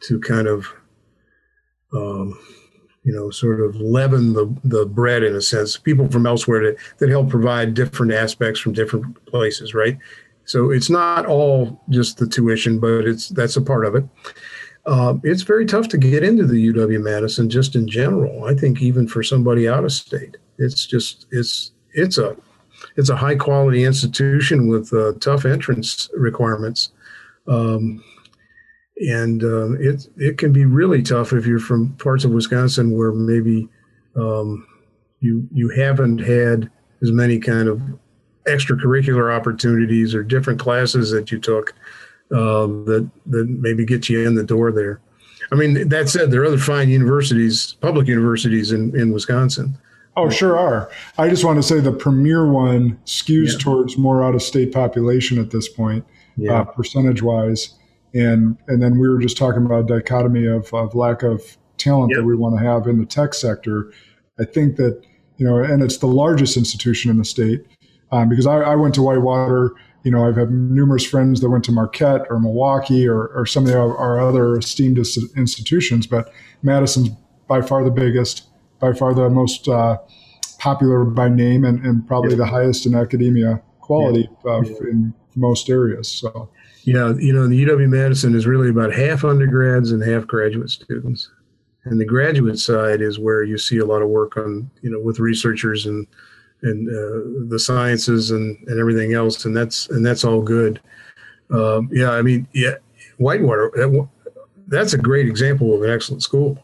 to 0.00 0.20
kind 0.20 0.46
of 0.46 0.66
um, 1.92 2.38
you 3.02 3.12
know 3.12 3.30
sort 3.30 3.60
of 3.60 3.76
leaven 3.76 4.34
the, 4.34 4.54
the 4.64 4.84
bread 4.84 5.22
in 5.22 5.34
a 5.34 5.40
sense. 5.40 5.76
People 5.76 6.10
from 6.10 6.26
elsewhere 6.26 6.62
that, 6.64 6.76
that 6.98 7.08
help 7.08 7.30
provide 7.30 7.74
different 7.74 8.12
aspects 8.12 8.60
from 8.60 8.72
different 8.72 9.24
places 9.26 9.74
right? 9.74 9.98
So 10.44 10.70
it's 10.70 10.90
not 10.90 11.26
all 11.26 11.82
just 11.88 12.18
the 12.18 12.26
tuition 12.26 12.78
but 12.78 13.06
it's 13.06 13.28
that's 13.30 13.56
a 13.56 13.62
part 13.62 13.86
of 13.86 13.94
it. 13.94 14.04
Uh, 14.84 15.14
it's 15.24 15.42
very 15.42 15.66
tough 15.66 15.88
to 15.88 15.98
get 15.98 16.22
into 16.22 16.46
the 16.46 16.68
uw 16.68 17.02
madison 17.02 17.50
just 17.50 17.74
in 17.74 17.88
general 17.88 18.44
i 18.44 18.54
think 18.54 18.80
even 18.80 19.08
for 19.08 19.22
somebody 19.22 19.68
out 19.68 19.84
of 19.84 19.92
state. 19.92 20.36
It's 20.58 20.86
just 20.86 21.26
it's 21.32 21.72
it's 21.92 22.18
a 22.18 22.36
it's 22.96 23.08
a 23.08 23.16
high 23.16 23.34
quality 23.34 23.84
institution 23.84 24.68
with 24.68 24.92
uh, 24.92 25.12
tough 25.20 25.44
entrance 25.44 26.08
requirements. 26.14 26.90
Um, 27.48 28.02
and 28.98 29.44
uh, 29.44 29.72
it 29.74 30.08
it 30.16 30.38
can 30.38 30.52
be 30.52 30.64
really 30.64 31.02
tough 31.02 31.32
if 31.32 31.46
you're 31.46 31.58
from 31.58 31.92
parts 31.94 32.24
of 32.24 32.30
Wisconsin 32.30 32.96
where 32.96 33.12
maybe 33.12 33.68
um, 34.16 34.66
you 35.20 35.46
you 35.52 35.68
haven't 35.68 36.18
had 36.18 36.70
as 37.02 37.12
many 37.12 37.38
kind 37.38 37.68
of 37.68 37.80
extracurricular 38.46 39.34
opportunities 39.34 40.14
or 40.14 40.22
different 40.22 40.58
classes 40.58 41.10
that 41.10 41.30
you 41.30 41.38
took 41.38 41.74
uh, 42.32 42.66
that 42.66 43.08
that 43.26 43.48
maybe 43.48 43.84
get 43.84 44.08
you 44.08 44.26
in 44.26 44.34
the 44.34 44.44
door 44.44 44.72
there. 44.72 45.00
I 45.52 45.54
mean, 45.54 45.88
that 45.88 46.08
said, 46.08 46.30
there 46.30 46.42
are 46.42 46.46
other 46.46 46.58
fine 46.58 46.88
universities, 46.88 47.74
public 47.80 48.08
universities 48.08 48.72
in, 48.72 48.98
in 48.98 49.12
Wisconsin. 49.12 49.78
Oh, 50.16 50.30
sure 50.30 50.58
are. 50.58 50.90
I 51.18 51.28
just 51.28 51.44
want 51.44 51.58
to 51.58 51.62
say 51.62 51.80
the 51.80 51.92
premier 51.92 52.50
one 52.50 52.98
skews 53.04 53.52
yeah. 53.52 53.58
towards 53.58 53.98
more 53.98 54.24
out 54.24 54.34
of 54.34 54.42
state 54.42 54.72
population 54.72 55.38
at 55.38 55.50
this 55.50 55.68
point. 55.68 56.06
yeah. 56.36 56.60
uh, 56.60 56.64
percentage 56.64 57.22
wise. 57.22 57.74
And 58.14 58.56
and 58.66 58.82
then 58.82 58.98
we 58.98 59.08
were 59.08 59.18
just 59.18 59.36
talking 59.36 59.66
about 59.66 59.88
dichotomy 59.88 60.46
of, 60.46 60.72
of 60.72 60.94
lack 60.94 61.22
of 61.22 61.58
talent 61.76 62.12
yep. 62.12 62.20
that 62.20 62.24
we 62.24 62.34
want 62.34 62.58
to 62.58 62.64
have 62.64 62.86
in 62.86 62.98
the 62.98 63.06
tech 63.06 63.34
sector. 63.34 63.92
I 64.40 64.44
think 64.44 64.76
that 64.76 65.02
you 65.36 65.46
know, 65.46 65.58
and 65.58 65.82
it's 65.82 65.98
the 65.98 66.06
largest 66.06 66.56
institution 66.56 67.10
in 67.10 67.18
the 67.18 67.24
state 67.24 67.66
um, 68.10 68.28
because 68.28 68.46
I, 68.46 68.60
I, 68.60 68.74
went 68.74 68.94
to 68.94 69.02
Whitewater. 69.02 69.72
You 70.02 70.12
know, 70.12 70.26
I've 70.26 70.36
had 70.36 70.50
numerous 70.50 71.04
friends 71.04 71.40
that 71.40 71.50
went 71.50 71.64
to 71.64 71.72
Marquette 71.72 72.22
or 72.30 72.38
Milwaukee 72.38 73.06
or, 73.06 73.28
or 73.28 73.44
some 73.44 73.66
of 73.66 73.74
our, 73.74 73.96
our 73.96 74.20
other 74.20 74.56
esteemed 74.56 74.98
institutions, 74.98 76.06
but 76.06 76.32
Madison's 76.62 77.10
by 77.48 77.60
far 77.60 77.84
the 77.84 77.90
biggest, 77.90 78.44
by 78.80 78.92
far 78.92 79.14
the 79.14 79.28
most 79.30 79.68
uh, 79.68 79.98
popular 80.58 81.04
by 81.04 81.28
name, 81.28 81.64
and, 81.64 81.84
and 81.84 82.06
probably 82.06 82.30
yeah. 82.30 82.36
the 82.36 82.46
highest 82.46 82.86
in 82.86 82.94
academia 82.94 83.62
quality 83.80 84.28
yeah. 84.44 84.50
Uh, 84.50 84.60
yeah. 84.62 84.90
in 84.90 85.14
most 85.36 85.68
areas. 85.68 86.08
So, 86.08 86.48
yeah, 86.84 87.12
you 87.18 87.32
know, 87.32 87.46
the 87.46 87.64
UW 87.64 87.88
Madison 87.88 88.34
is 88.34 88.46
really 88.46 88.70
about 88.70 88.92
half 88.92 89.24
undergrads 89.24 89.92
and 89.92 90.02
half 90.02 90.26
graduate 90.26 90.70
students, 90.70 91.30
and 91.84 92.00
the 92.00 92.04
graduate 92.04 92.58
side 92.58 93.00
is 93.00 93.18
where 93.18 93.42
you 93.42 93.58
see 93.58 93.78
a 93.78 93.84
lot 93.84 94.02
of 94.02 94.08
work 94.08 94.36
on, 94.36 94.70
you 94.82 94.90
know, 94.90 95.00
with 95.00 95.18
researchers 95.18 95.86
and 95.86 96.06
and 96.62 96.88
uh, 96.88 97.48
the 97.48 97.58
sciences 97.58 98.30
and, 98.30 98.56
and 98.66 98.80
everything 98.80 99.12
else, 99.12 99.44
and 99.44 99.56
that's 99.56 99.88
and 99.90 100.04
that's 100.04 100.24
all 100.24 100.40
good. 100.40 100.80
Um, 101.50 101.88
yeah, 101.92 102.10
I 102.10 102.22
mean, 102.22 102.48
yeah, 102.52 102.76
Whitewater. 103.18 103.70
That, 103.74 104.08
that's 104.68 104.94
a 104.94 104.98
great 104.98 105.28
example 105.28 105.74
of 105.74 105.82
an 105.82 105.90
excellent 105.90 106.24
school 106.24 106.58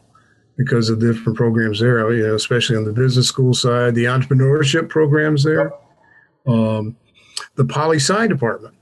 because 0.57 0.89
of 0.89 0.99
the 0.99 1.13
different 1.13 1.37
programs 1.37 1.79
there. 1.79 2.11
You 2.11 2.27
know, 2.27 2.35
especially 2.35 2.77
on 2.77 2.85
the 2.85 2.93
business 2.93 3.27
school 3.27 3.53
side, 3.53 3.95
the 3.95 4.05
entrepreneurship 4.05 4.89
programs 4.89 5.43
there, 5.43 5.73
um, 6.47 6.95
the 7.55 7.65
poli 7.65 7.97
sci 7.97 8.27
department. 8.27 8.75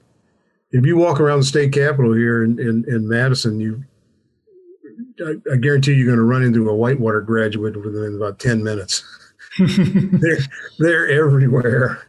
If 0.72 0.86
you 0.86 0.96
walk 0.96 1.20
around 1.20 1.40
the 1.40 1.46
state 1.46 1.74
capitol 1.74 2.14
here 2.14 2.44
in, 2.44 2.58
in, 2.58 2.86
in 2.88 3.08
Madison, 3.08 3.60
you 3.60 3.84
I, 5.26 5.36
I 5.52 5.58
guarantee 5.58 5.94
you're 5.94 6.08
going 6.08 6.18
to 6.18 6.24
run 6.24 6.44
into 6.44 6.70
a 6.70 6.76
Whitewater 6.76 7.22
graduate 7.22 7.76
within 7.78 8.16
about 8.16 8.40
ten 8.40 8.64
minutes. 8.64 9.04
they're 9.60 10.38
they're 10.80 11.10
everywhere. 11.10 12.08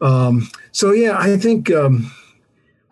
Um, 0.00 0.48
so 0.72 0.92
yeah, 0.92 1.16
I 1.18 1.36
think 1.36 1.70
um, 1.72 2.12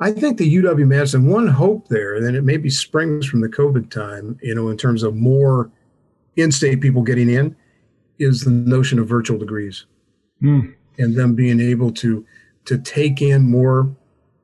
I 0.01 0.11
think 0.13 0.39
the 0.39 0.57
UW 0.57 0.87
Madison 0.87 1.29
one 1.29 1.47
hope 1.47 1.89
there, 1.89 2.15
and 2.15 2.37
it 2.37 2.43
maybe 2.43 2.71
springs 2.71 3.27
from 3.27 3.41
the 3.41 3.49
COVID 3.49 3.91
time, 3.91 4.39
you 4.43 4.55
know, 4.55 4.69
in 4.69 4.77
terms 4.77 5.03
of 5.03 5.15
more 5.15 5.71
in-state 6.37 6.81
people 6.81 7.03
getting 7.03 7.31
in, 7.31 7.57
is 8.19 8.43
the 8.43 8.51
notion 8.51 8.99
of 8.99 9.09
virtual 9.09 9.39
degrees, 9.39 9.87
mm. 10.43 10.75
and 10.99 11.17
them 11.17 11.35
being 11.35 11.61
able 11.61 11.91
to 11.93 12.25
to 12.65 12.79
take 12.79 13.21
in 13.21 13.43
more 13.43 13.95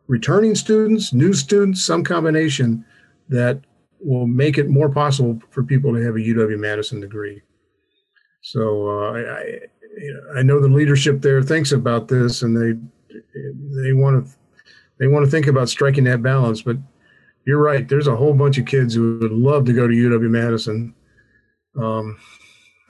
returning 0.07 0.55
students, 0.55 1.13
new 1.13 1.33
students, 1.33 1.85
some 1.85 2.05
combination 2.05 2.85
that 3.29 3.61
will 4.01 4.27
make 4.27 4.59
it 4.59 4.69
more 4.69 4.89
possible 4.89 5.41
for 5.51 5.63
people 5.63 5.95
to 5.95 6.03
have 6.03 6.17
a 6.17 6.19
UW 6.19 6.59
Madison 6.59 7.01
degree. 7.01 7.41
So 8.43 8.89
uh, 8.89 9.13
I, 9.13 9.61
I 10.39 10.43
know 10.43 10.61
the 10.61 10.69
leadership 10.69 11.21
there 11.21 11.43
thinks 11.43 11.73
about 11.73 12.09
this, 12.09 12.43
and 12.43 12.57
they 12.57 12.79
they 13.83 13.93
want 13.93 14.27
to 14.27 14.33
they 14.99 15.07
want 15.07 15.25
to 15.25 15.31
think 15.31 15.47
about 15.47 15.69
striking 15.69 16.05
that 16.05 16.23
balance. 16.23 16.63
But 16.63 16.77
you're 17.45 17.63
right. 17.63 17.89
There's 17.89 18.07
a 18.07 18.17
whole 18.17 18.35
bunch 18.35 18.59
of 18.59 18.67
kids 18.67 18.95
who 18.95 19.19
would 19.19 19.33
love 19.33 19.65
to 19.67 19.73
go 19.73 19.87
to 19.87 19.95
UW 19.95 20.31
Madison, 20.31 20.95
um, 21.77 22.19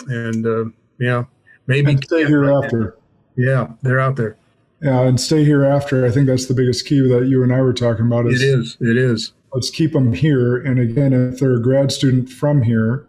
and 0.09 0.47
uh, 0.47 0.65
yeah, 0.99 1.25
maybe 1.67 1.93
and 1.93 2.05
stay 2.05 2.27
here 2.27 2.43
right 2.43 2.65
after. 2.65 2.97
Yeah, 3.37 3.69
they're 3.83 4.01
out 4.01 4.17
there. 4.17 4.37
Yeah, 4.83 5.03
and 5.03 5.21
stay 5.21 5.45
here 5.45 5.65
after. 5.65 6.07
I 6.07 6.11
think 6.11 6.27
that's 6.27 6.47
the 6.47 6.55
biggest 6.55 6.87
key 6.87 7.01
that 7.01 7.27
you 7.27 7.43
and 7.43 7.53
I 7.53 7.61
were 7.61 7.75
talking 7.75 8.07
about. 8.07 8.27
Is, 8.27 8.43
it 8.43 8.47
is. 8.47 8.77
It 8.81 8.97
is. 8.97 9.33
Let's 9.53 9.71
keep 9.71 9.93
them 9.93 10.13
here. 10.13 10.57
And 10.57 10.79
again, 10.79 11.13
if 11.13 11.41
they're 11.41 11.57
a 11.57 11.63
grad 11.63 11.93
student 11.93 12.31
from 12.31 12.63
here, 12.63 13.07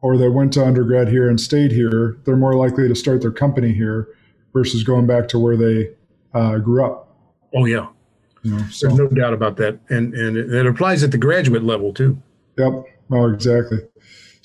or 0.00 0.16
they 0.16 0.28
went 0.28 0.52
to 0.54 0.64
undergrad 0.64 1.08
here 1.08 1.28
and 1.28 1.40
stayed 1.40 1.72
here, 1.72 2.16
they're 2.24 2.36
more 2.36 2.54
likely 2.54 2.88
to 2.88 2.94
start 2.94 3.20
their 3.20 3.30
company 3.30 3.72
here 3.72 4.08
versus 4.52 4.84
going 4.84 5.06
back 5.06 5.28
to 5.28 5.38
where 5.38 5.56
they 5.56 5.90
uh, 6.32 6.58
grew 6.58 6.84
up. 6.84 7.14
Oh 7.54 7.64
yeah, 7.64 7.88
you 8.42 8.52
know, 8.52 8.66
so. 8.70 8.88
there's 8.88 8.98
no 8.98 9.08
doubt 9.08 9.34
about 9.34 9.56
that, 9.56 9.78
and 9.88 10.14
and 10.14 10.36
it, 10.36 10.52
it, 10.52 10.66
applies 10.66 11.02
at 11.02 11.10
the 11.10 11.18
graduate 11.18 11.62
level 11.62 11.92
too. 11.92 12.20
Yep. 12.58 12.84
Oh, 13.10 13.32
exactly. 13.32 13.78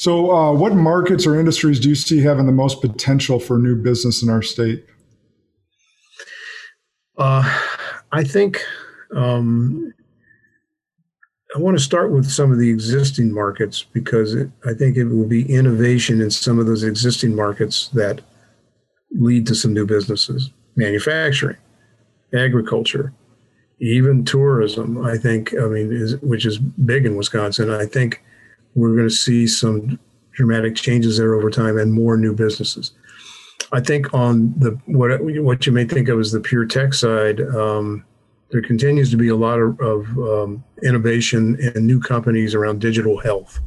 So, 0.02 0.32
uh, 0.32 0.52
what 0.54 0.74
markets 0.74 1.28
or 1.28 1.40
industries 1.40 1.80
do 1.80 1.88
you 1.88 1.94
see 1.94 2.22
having 2.22 2.48
the 2.48 2.52
most 2.52 2.82
potential 2.82 3.40
for 3.40 3.60
new 3.60 3.76
business 3.76 4.24
in 4.24 4.30
our 4.30 4.42
state? 4.42 4.84
Uh, 7.20 7.44
I 8.12 8.24
think 8.24 8.60
um, 9.16 9.94
I 11.56 11.60
want 11.60 11.78
to 11.78 11.84
start 11.84 12.12
with 12.12 12.28
some 12.32 12.52
of 12.52 12.58
the 12.58 12.72
existing 12.72 13.32
markets 13.32 13.84
because 13.94 14.34
it, 14.34 14.50
I 14.66 14.74
think 14.74 14.98
it 14.98 15.06
will 15.06 15.28
be 15.28 15.48
innovation 15.54 16.20
in 16.20 16.32
some 16.32 16.58
of 16.58 16.66
those 16.66 16.82
existing 16.82 17.36
markets 17.36 17.90
that 17.90 18.22
lead 19.12 19.46
to 19.46 19.54
some 19.54 19.72
new 19.72 19.86
businesses, 19.86 20.50
manufacturing, 20.76 21.58
agriculture, 22.34 23.14
even 23.80 24.26
tourism. 24.26 25.06
I 25.06 25.20
think, 25.20 25.54
I 25.54 25.68
mean, 25.68 25.94
is, 25.94 26.20
which 26.22 26.48
is 26.48 26.58
big 26.58 27.06
in 27.06 27.18
Wisconsin. 27.18 27.70
I 27.70 27.86
think 27.86 28.24
we're 28.76 28.96
going 28.96 29.08
to 29.08 29.14
see 29.14 29.48
some 29.48 30.00
dramatic 30.34 30.76
changes 30.76 31.18
there 31.18 31.36
over 31.36 31.50
time 31.50 31.78
and 31.78 31.94
more 31.94 32.18
new 32.18 32.34
businesses. 32.34 32.94
I 33.72 33.80
think 33.80 34.14
on 34.14 34.54
the 34.58 34.72
what 34.86 35.22
what 35.22 35.66
you 35.66 35.72
may 35.72 35.86
think 35.86 36.10
of 36.10 36.20
as 36.20 36.32
the 36.32 36.40
pure 36.40 36.66
tech 36.66 36.94
side, 36.94 37.42
um, 37.42 38.04
there 38.50 38.62
continues 38.62 39.10
to 39.12 39.18
be 39.18 39.30
a 39.30 39.36
lot 39.36 39.60
of, 39.60 39.80
of 39.80 40.18
um, 40.18 40.64
innovation 40.84 41.58
and 41.62 41.88
new 41.88 42.00
companies 42.00 42.54
around 42.54 42.82
digital 42.82 43.18
health. 43.20 43.60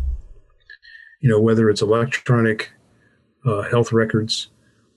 You 1.21 1.31
know, 1.31 1.41
whether 1.41 1.71
it's 1.71 1.81
electronic 1.81 2.71
uh, 3.47 3.63
health 3.63 3.93
records, 3.93 4.49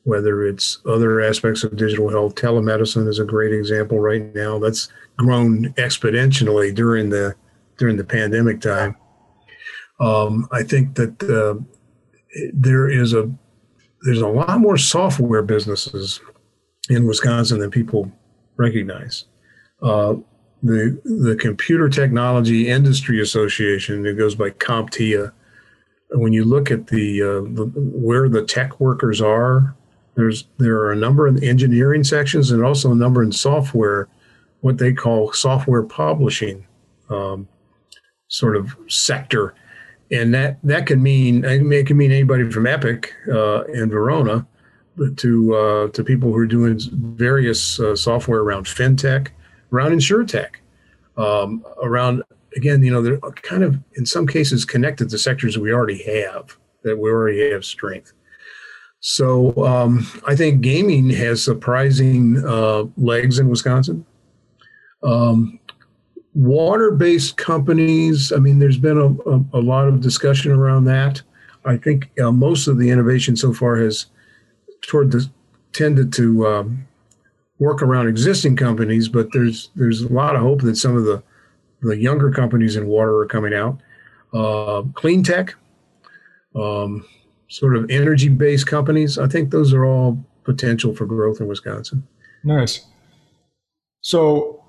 whether 0.04 0.46
it's 0.46 0.80
other 0.86 1.22
aspects 1.22 1.64
of 1.64 1.78
digital 1.78 2.10
health, 2.10 2.36
telemedicine 2.36 3.08
is 3.08 3.20
a 3.20 3.26
great 3.26 3.54
example 3.54 4.00
right 4.00 4.34
now. 4.36 4.60
That's 4.60 4.90
grown 5.18 5.74
exponentially 5.74 6.76
during 6.76 7.10
the 7.10 7.36
during 7.78 7.96
the 7.96 8.04
pandemic 8.04 8.60
time. 8.60 8.98
Um, 10.00 10.48
I 10.52 10.64
think 10.64 10.96
that 10.96 11.24
uh, 11.24 11.62
there 12.54 12.90
is 12.90 13.14
a 13.14 13.30
there's 14.04 14.22
a 14.22 14.28
lot 14.28 14.60
more 14.60 14.78
software 14.78 15.42
businesses 15.42 16.20
in 16.90 17.06
Wisconsin 17.06 17.60
than 17.60 17.72
people 17.72 18.12
recognize 18.58 19.26
uh, 19.82 20.16
the 20.64 21.00
the 21.04 21.36
Computer 21.40 21.90
Technology 21.90 22.68
Industry 22.68 23.22
Association. 23.22 24.06
It 24.06 24.18
goes 24.18 24.36
by 24.36 24.52
CompTIA. 24.52 25.32
When 26.12 26.32
you 26.32 26.46
look 26.46 26.72
at 26.72 26.88
the, 26.88 27.22
uh, 27.22 27.42
the, 27.54 27.70
where 27.76 28.30
the 28.30 28.42
tech 28.46 28.80
workers 28.80 29.22
are, 29.22 29.76
there's 30.16 30.46
there 30.58 30.78
are 30.78 30.92
a 30.92 30.96
number 30.96 31.28
in 31.28 31.44
engineering 31.44 32.04
sections 32.04 32.52
and 32.52 32.64
also 32.64 32.92
a 32.92 32.96
number 32.96 33.22
in 33.22 33.32
software, 33.32 34.08
what 34.62 34.78
they 34.78 34.94
call 34.94 35.34
software 35.34 35.84
publishing, 35.84 36.66
um, 37.10 37.48
sort 38.30 38.56
of 38.56 38.76
sector, 38.88 39.54
and 40.12 40.34
that 40.34 40.60
that 40.64 40.86
can 40.86 41.02
mean 41.02 41.44
it 41.44 41.88
can 41.88 41.98
mean 41.98 42.12
anybody 42.12 42.50
from 42.50 42.66
Epic 42.66 43.14
uh, 43.32 43.64
in 43.66 43.90
Verona 43.90 44.48
to 45.18 45.56
uh, 45.56 45.88
to 45.90 46.04
people 46.04 46.32
who 46.32 46.38
are 46.38 46.48
doing 46.48 46.80
various 46.92 47.80
uh, 47.80 47.96
software 47.96 48.40
around 48.40 48.66
fintech 48.66 49.30
around 49.72 49.92
insurtech, 49.92 50.56
um, 51.18 51.64
around 51.82 52.24
again, 52.56 52.84
you 52.84 52.92
know, 52.92 53.02
they're 53.02 53.20
kind 53.20 53.64
of 53.64 53.78
in 53.96 54.06
some 54.06 54.28
cases 54.28 54.66
connected 54.66 55.10
to 55.10 55.18
sectors 55.18 55.58
we 55.58 55.72
already 55.72 56.04
have 56.04 56.58
that 56.84 56.98
we 56.98 57.10
already 57.10 57.52
have 57.52 57.66
strength. 57.66 58.14
So 59.00 59.66
um, 59.66 60.08
I 60.26 60.36
think 60.36 60.62
gaming 60.62 61.10
has 61.12 61.44
surprising 61.44 62.44
uh, 62.46 62.86
legs 62.98 63.40
in 63.40 63.50
Wisconsin. 63.50 64.06
Um, 65.04 65.60
water-based 66.38 67.36
companies. 67.36 68.32
I 68.32 68.38
mean, 68.38 68.60
there's 68.60 68.78
been 68.78 69.00
a, 69.00 69.08
a, 69.30 69.44
a, 69.54 69.62
lot 69.62 69.88
of 69.88 70.02
discussion 70.02 70.52
around 70.52 70.86
that. 70.86 71.20
I 71.66 71.78
think 71.78 72.12
uh, 72.20 72.32
most 72.32 72.68
of 72.68 72.78
the 72.78 72.92
innovation 72.92 73.36
so 73.36 73.54
far 73.54 73.76
has 73.78 74.06
toward 74.82 75.12
the 75.12 75.28
tended 75.74 76.14
to 76.14 76.48
um, 76.48 76.88
work 77.58 77.82
around 77.82 78.08
existing 78.08 78.56
companies, 78.56 79.10
but 79.10 79.30
there's 79.34 79.72
there's 79.76 80.02
a 80.02 80.14
lot 80.14 80.36
of 80.36 80.44
hope 80.44 80.62
that 80.62 80.78
some 80.78 80.96
of 80.96 81.06
the 81.06 81.24
the 81.82 81.98
younger 81.98 82.30
companies 82.30 82.76
in 82.76 82.86
water 82.86 83.18
are 83.18 83.26
coming 83.26 83.56
out. 83.56 83.80
Uh, 84.32 84.84
clean 84.94 85.24
tech, 85.24 85.56
um, 86.56 87.04
sort 87.50 87.76
of 87.76 87.90
energy 87.90 88.30
based 88.30 88.68
companies. 88.68 89.18
I 89.18 89.28
think 89.28 89.50
those 89.50 89.74
are 89.74 89.86
all 89.86 90.24
potential 90.44 90.96
for 90.96 91.08
growth 91.08 91.42
in 91.42 91.48
Wisconsin. 91.48 92.08
Nice. 92.44 92.86
So 94.02 94.64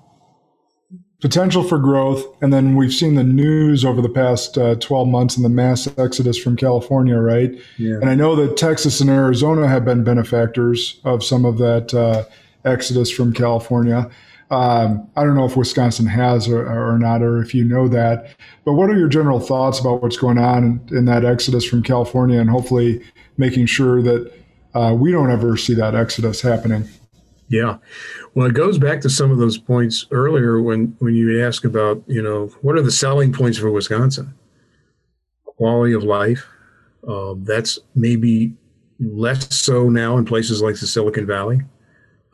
potential 1.21 1.63
for 1.63 1.77
growth, 1.77 2.25
and 2.41 2.53
then 2.53 2.75
we've 2.75 2.93
seen 2.93 3.15
the 3.15 3.23
news 3.23 3.83
over 3.83 4.01
the 4.01 4.09
past 4.09 4.57
uh, 4.57 4.75
12 4.75 5.07
months 5.07 5.35
and 5.35 5.43
the 5.43 5.49
mass 5.49 5.87
exodus 5.97 6.37
from 6.37 6.55
California, 6.55 7.17
right? 7.17 7.51
Yeah. 7.77 7.95
And 7.95 8.09
I 8.09 8.15
know 8.15 8.35
that 8.35 8.55
Texas 8.57 9.01
and 9.01 9.09
Arizona 9.09 9.67
have 9.67 9.83
been 9.83 10.03
benefactors 10.03 10.99
of 11.03 11.23
some 11.23 11.45
of 11.45 11.57
that. 11.57 11.93
Uh, 11.93 12.23
exodus 12.65 13.11
from 13.11 13.33
California. 13.33 14.09
Um, 14.51 15.07
I 15.15 15.23
don't 15.23 15.35
know 15.35 15.45
if 15.45 15.55
Wisconsin 15.55 16.07
has 16.07 16.47
or, 16.47 16.65
or, 16.67 16.97
not, 16.97 17.21
or 17.21 17.41
if 17.41 17.53
you 17.53 17.63
know 17.63 17.87
that. 17.89 18.35
But 18.65 18.73
what 18.73 18.89
are 18.89 18.97
your 18.97 19.07
general 19.07 19.39
thoughts 19.39 19.79
about 19.79 20.01
what's 20.01 20.17
going 20.17 20.39
on 20.39 20.81
in, 20.89 20.97
in 20.97 21.05
that 21.05 21.23
exodus 21.23 21.65
from 21.65 21.83
California, 21.83 22.39
and 22.39 22.49
hopefully 22.49 23.03
making 23.37 23.67
sure 23.67 24.01
that 24.01 24.31
uh, 24.73 24.95
we 24.97 25.11
don't 25.11 25.29
ever 25.29 25.55
see 25.55 25.75
that 25.75 25.93
exodus 25.93 26.41
happening? 26.41 26.87
Yeah, 27.49 27.77
well, 28.35 28.47
it 28.47 28.53
goes 28.53 28.77
back 28.77 29.01
to 29.01 29.09
some 29.09 29.31
of 29.31 29.39
those 29.39 29.57
points 29.57 30.05
earlier 30.11 30.61
when 30.61 30.95
when 30.99 31.15
you 31.15 31.43
ask 31.43 31.65
about 31.65 32.03
you 32.07 32.21
know 32.21 32.47
what 32.61 32.75
are 32.75 32.81
the 32.81 32.91
selling 32.91 33.33
points 33.33 33.57
for 33.57 33.71
Wisconsin? 33.71 34.35
Quality 35.57 35.93
of 35.93 36.03
life. 36.03 36.45
Uh, 37.07 37.33
that's 37.39 37.79
maybe 37.95 38.53
less 38.99 39.55
so 39.55 39.89
now 39.89 40.17
in 40.17 40.25
places 40.25 40.61
like 40.61 40.79
the 40.79 40.85
Silicon 40.85 41.25
Valley. 41.25 41.61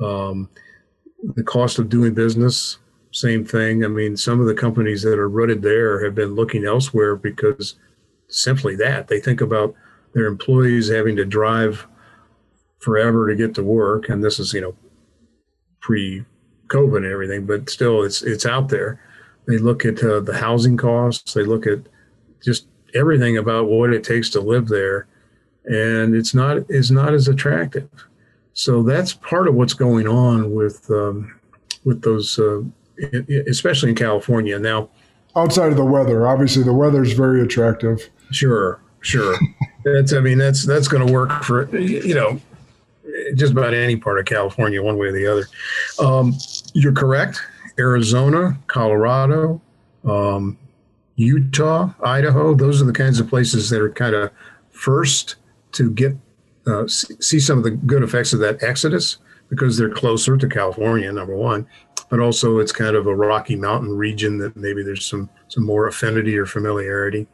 Um, 0.02 0.50
the 1.36 1.44
cost 1.44 1.80
of 1.80 1.88
doing 1.88 2.14
business, 2.14 2.80
same 3.12 3.46
thing. 3.46 3.86
I 3.86 3.88
mean, 3.88 4.18
some 4.18 4.42
of 4.42 4.48
the 4.48 4.54
companies 4.54 5.02
that 5.04 5.18
are 5.18 5.30
rooted 5.30 5.62
there 5.62 6.04
have 6.04 6.14
been 6.14 6.36
looking 6.36 6.66
elsewhere 6.66 7.16
because 7.16 7.76
simply 8.28 8.76
that 8.78 9.08
they 9.08 9.22
think 9.22 9.40
about 9.40 9.76
their 10.14 10.26
employees 10.26 10.90
having 10.90 11.16
to 11.16 11.26
drive 11.26 11.88
forever 12.80 13.30
to 13.30 13.36
get 13.36 13.56
to 13.56 13.64
work, 13.64 14.10
and 14.10 14.22
this 14.22 14.40
is 14.40 14.52
you 14.52 14.60
know 14.60 14.76
pre-COVID 15.86 16.98
and 16.98 17.06
everything, 17.06 17.46
but 17.46 17.70
still, 17.70 18.02
it's 18.02 18.24
it's 18.24 18.46
out 18.46 18.70
there. 18.70 19.00
They 19.48 19.60
look 19.60 19.86
at 19.86 20.04
uh, 20.04 20.20
the 20.20 20.36
housing 20.36 20.78
costs. 20.78 21.36
They 21.36 21.44
look 21.44 21.68
at 21.68 21.80
just 22.44 22.66
everything 22.96 23.38
about 23.38 23.68
what 23.68 23.94
it 23.94 24.04
takes 24.04 24.32
to 24.32 24.42
live 24.42 24.68
there, 24.68 25.06
and 25.66 26.16
it's 26.16 26.34
not 26.34 26.58
is 26.70 26.90
not 26.90 27.14
as 27.14 27.28
attractive. 27.28 27.88
So 28.54 28.82
that's 28.82 29.14
part 29.14 29.48
of 29.48 29.54
what's 29.54 29.76
going 29.76 30.08
on 30.08 30.56
with 30.56 30.90
um, 30.90 31.40
with 31.84 32.02
those, 32.02 32.40
uh, 32.40 32.64
especially 33.48 33.90
in 33.90 33.96
California 33.96 34.58
now. 34.58 34.90
Outside 35.36 35.70
of 35.70 35.78
the 35.78 35.86
weather, 35.86 36.28
obviously 36.28 36.64
the 36.64 36.74
weather 36.74 37.04
is 37.04 37.14
very 37.14 37.42
attractive. 37.42 38.10
Sure, 38.32 38.82
sure. 39.02 39.36
that's 39.84 40.14
I 40.14 40.20
mean 40.20 40.40
that's 40.40 40.66
that's 40.66 40.88
going 40.88 41.06
to 41.06 41.14
work 41.14 41.44
for 41.44 41.70
you 41.78 42.16
know 42.16 42.42
just 43.34 43.52
about 43.52 43.74
any 43.74 43.96
part 43.96 44.20
of 44.20 44.26
California, 44.26 44.82
one 44.82 44.98
way 44.98 45.08
or 45.08 45.12
the 45.12 45.28
other. 45.28 45.48
Um, 46.00 46.34
you're 46.74 46.94
correct. 46.94 47.42
Arizona, 47.80 48.58
Colorado, 48.68 49.62
um, 50.06 50.58
Utah, 51.16 51.90
Idaho, 52.04 52.54
those 52.54 52.82
are 52.82 52.86
the 52.86 52.94
kinds 52.94 53.20
of 53.20 53.28
places 53.28 53.70
that 53.70 53.82
are 53.82 53.90
kind 53.90 54.16
of 54.16 54.32
first 54.72 55.36
to 55.74 55.90
get 55.92 56.16
uh, 56.68 56.88
see 56.88 57.40
some 57.40 57.60
of 57.60 57.64
the 57.64 57.72
good 57.72 58.02
effects 58.02 58.34
of 58.34 58.40
that 58.40 58.64
exodus 58.64 59.18
because 59.50 59.78
they're 59.78 59.90
closer 59.90 60.36
to 60.36 60.48
California, 60.48 61.12
number 61.12 61.36
one, 61.36 61.68
but 62.10 62.20
also 62.20 62.58
it's 62.58 62.72
kind 62.72 62.96
of 62.96 63.06
a 63.06 63.16
Rocky 63.16 63.56
Mountain 63.56 63.96
region 63.96 64.40
that 64.40 64.56
maybe 64.56 64.82
there's 64.82 65.06
some 65.06 65.30
some 65.48 65.64
more 65.64 65.88
affinity 65.88 66.38
or 66.38 66.46
familiarity. 66.46 67.28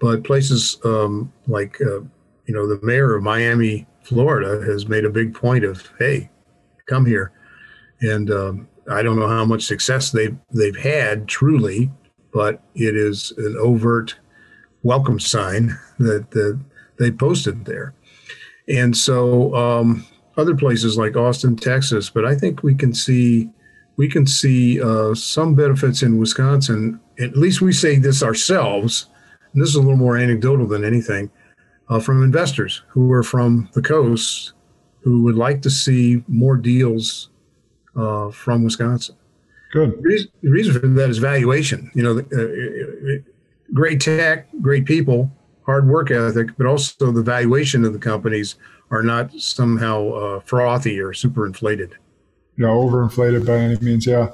But 0.00 0.24
places 0.24 0.78
um, 0.84 1.32
like 1.46 1.80
uh, 1.80 2.00
you 2.46 2.54
know 2.54 2.66
the 2.66 2.80
mayor 2.82 3.14
of 3.14 3.22
Miami, 3.22 3.86
Florida, 4.04 4.64
has 4.64 4.88
made 4.88 5.04
a 5.04 5.10
big 5.10 5.34
point 5.34 5.64
of 5.64 5.90
hey, 5.98 6.30
come 6.86 7.06
here, 7.06 7.32
and 8.00 8.30
um, 8.30 8.68
I 8.90 9.02
don't 9.02 9.18
know 9.18 9.28
how 9.28 9.44
much 9.44 9.62
success 9.62 10.10
they've 10.10 10.36
they've 10.52 10.76
had 10.76 11.28
truly, 11.28 11.90
but 12.32 12.62
it 12.74 12.96
is 12.96 13.32
an 13.36 13.56
overt 13.58 14.16
welcome 14.82 15.20
sign 15.20 15.78
that, 15.98 16.30
that 16.32 16.60
they 16.98 17.10
posted 17.10 17.64
there. 17.64 17.94
And 18.68 18.96
so 18.96 19.54
um, 19.54 20.06
other 20.36 20.54
places 20.54 20.96
like 20.96 21.16
Austin, 21.16 21.56
Texas, 21.56 22.10
but 22.10 22.24
I 22.24 22.34
think 22.34 22.62
we 22.62 22.74
can 22.74 22.94
see 22.94 23.50
we 23.96 24.08
can 24.08 24.26
see 24.26 24.80
uh, 24.80 25.14
some 25.14 25.54
benefits 25.54 26.02
in 26.02 26.18
Wisconsin. 26.18 26.98
At 27.20 27.36
least 27.36 27.60
we 27.60 27.72
say 27.72 27.98
this 27.98 28.22
ourselves. 28.22 29.06
And 29.52 29.60
this 29.60 29.68
is 29.68 29.74
a 29.74 29.80
little 29.80 29.98
more 29.98 30.16
anecdotal 30.16 30.66
than 30.66 30.82
anything 30.82 31.30
uh, 31.92 32.00
from 32.00 32.22
investors 32.22 32.82
who 32.88 33.12
are 33.12 33.22
from 33.22 33.68
the 33.74 33.82
coast 33.82 34.52
who 35.02 35.22
would 35.24 35.34
like 35.34 35.60
to 35.62 35.70
see 35.70 36.22
more 36.26 36.56
deals 36.56 37.28
uh, 37.96 38.30
from 38.30 38.64
Wisconsin. 38.64 39.16
Good. 39.72 39.98
The 39.98 40.02
reason, 40.02 40.30
the 40.42 40.50
reason, 40.50 40.80
for 40.80 40.86
that 40.86 41.10
is 41.10 41.18
valuation. 41.18 41.90
You 41.94 42.02
know, 42.02 42.18
uh, 42.18 43.22
great 43.74 44.00
tech, 44.00 44.48
great 44.60 44.84
people, 44.86 45.30
hard 45.66 45.86
work 45.88 46.10
ethic, 46.10 46.56
but 46.56 46.66
also 46.66 47.10
the 47.10 47.22
valuation 47.22 47.84
of 47.84 47.92
the 47.92 47.98
companies 47.98 48.54
are 48.90 49.02
not 49.02 49.32
somehow 49.32 50.08
uh, 50.10 50.40
frothy 50.40 51.00
or 51.00 51.12
super 51.12 51.46
inflated. 51.46 51.96
Yeah, 52.56 52.66
overinflated 52.66 53.46
by 53.46 53.56
any 53.56 53.78
means. 53.80 54.06
Yeah. 54.06 54.30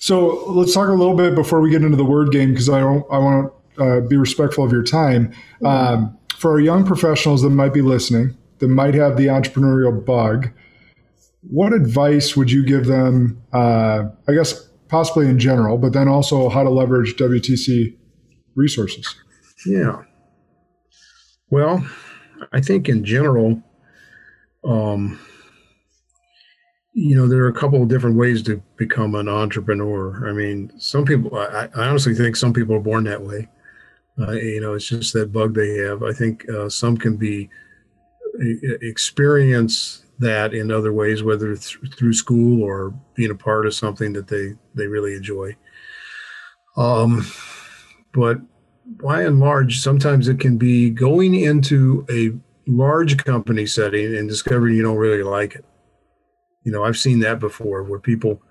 So 0.00 0.44
let's 0.46 0.74
talk 0.74 0.88
a 0.88 0.92
little 0.92 1.16
bit 1.16 1.34
before 1.34 1.60
we 1.60 1.70
get 1.70 1.82
into 1.82 1.96
the 1.96 2.04
word 2.04 2.30
game 2.30 2.50
because 2.50 2.68
I 2.68 2.80
don't. 2.80 3.04
I 3.10 3.18
want 3.18 3.52
to 3.76 3.82
uh, 3.82 4.00
be 4.00 4.16
respectful 4.16 4.64
of 4.64 4.72
your 4.72 4.82
time. 4.84 5.32
Um, 5.64 6.18
for 6.38 6.52
our 6.52 6.60
young 6.60 6.84
professionals 6.84 7.42
that 7.42 7.50
might 7.50 7.74
be 7.74 7.82
listening, 7.82 8.36
that 8.60 8.68
might 8.68 8.94
have 8.94 9.16
the 9.16 9.26
entrepreneurial 9.26 10.04
bug, 10.04 10.50
what 11.42 11.72
advice 11.72 12.36
would 12.36 12.50
you 12.50 12.64
give 12.64 12.86
them? 12.86 13.42
Uh, 13.52 14.04
I 14.28 14.32
guess 14.34 14.68
possibly 14.88 15.28
in 15.28 15.38
general, 15.38 15.78
but 15.78 15.92
then 15.92 16.08
also 16.08 16.48
how 16.48 16.62
to 16.62 16.70
leverage 16.70 17.16
WTC 17.16 17.96
resources. 18.54 19.14
Yeah. 19.66 20.02
Well, 21.50 21.84
I 22.52 22.60
think 22.60 22.88
in 22.88 23.04
general, 23.04 23.62
um, 24.64 25.18
you 26.94 27.16
know, 27.16 27.26
there 27.26 27.42
are 27.44 27.48
a 27.48 27.52
couple 27.52 27.82
of 27.82 27.88
different 27.88 28.16
ways 28.16 28.42
to 28.44 28.62
become 28.76 29.14
an 29.14 29.28
entrepreneur. 29.28 30.28
I 30.28 30.32
mean, 30.32 30.72
some 30.78 31.04
people, 31.04 31.36
I, 31.36 31.68
I 31.74 31.88
honestly 31.88 32.14
think 32.14 32.36
some 32.36 32.52
people 32.52 32.76
are 32.76 32.80
born 32.80 33.04
that 33.04 33.22
way. 33.22 33.48
Uh, 34.20 34.32
you 34.32 34.60
know, 34.60 34.74
it's 34.74 34.88
just 34.88 35.12
that 35.12 35.32
bug 35.32 35.54
they 35.54 35.76
have. 35.76 36.02
I 36.02 36.12
think 36.12 36.48
uh, 36.48 36.68
some 36.68 36.96
can 36.96 37.16
be 37.16 37.48
experience 38.40 40.04
that 40.18 40.54
in 40.54 40.70
other 40.70 40.92
ways, 40.92 41.22
whether 41.22 41.54
th- 41.54 41.78
through 41.96 42.12
school 42.12 42.62
or 42.62 42.92
being 43.14 43.30
a 43.30 43.34
part 43.34 43.66
of 43.66 43.74
something 43.74 44.12
that 44.12 44.28
they 44.28 44.54
they 44.74 44.86
really 44.86 45.14
enjoy. 45.14 45.56
Um, 46.76 47.26
but 48.12 48.38
by 49.02 49.22
and 49.22 49.38
large, 49.38 49.80
sometimes 49.80 50.28
it 50.28 50.40
can 50.40 50.56
be 50.56 50.90
going 50.90 51.34
into 51.34 52.06
a 52.10 52.32
large 52.70 53.16
company 53.24 53.66
setting 53.66 54.16
and 54.16 54.28
discovering 54.28 54.76
you 54.76 54.82
don't 54.82 54.96
really 54.96 55.22
like 55.22 55.54
it. 55.54 55.64
You 56.64 56.72
know, 56.72 56.84
I've 56.84 56.98
seen 56.98 57.20
that 57.20 57.38
before 57.38 57.82
where 57.82 58.00
people 58.00 58.42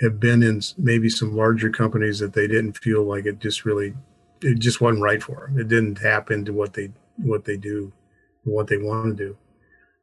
have 0.00 0.18
been 0.18 0.42
in 0.42 0.60
maybe 0.78 1.10
some 1.10 1.36
larger 1.36 1.70
companies 1.70 2.18
that 2.20 2.32
they 2.32 2.46
didn't 2.46 2.78
feel 2.78 3.04
like 3.04 3.26
it 3.26 3.38
just 3.38 3.64
really 3.64 3.94
it 4.42 4.58
just 4.58 4.80
wasn't 4.80 5.02
right 5.02 5.22
for 5.22 5.46
them. 5.46 5.58
It 5.58 5.68
didn't 5.68 5.96
tap 5.96 6.30
into 6.30 6.52
what 6.52 6.74
they 6.74 6.90
what 7.16 7.44
they 7.44 7.56
do, 7.56 7.92
what 8.44 8.66
they 8.66 8.78
want 8.78 9.16
to 9.16 9.36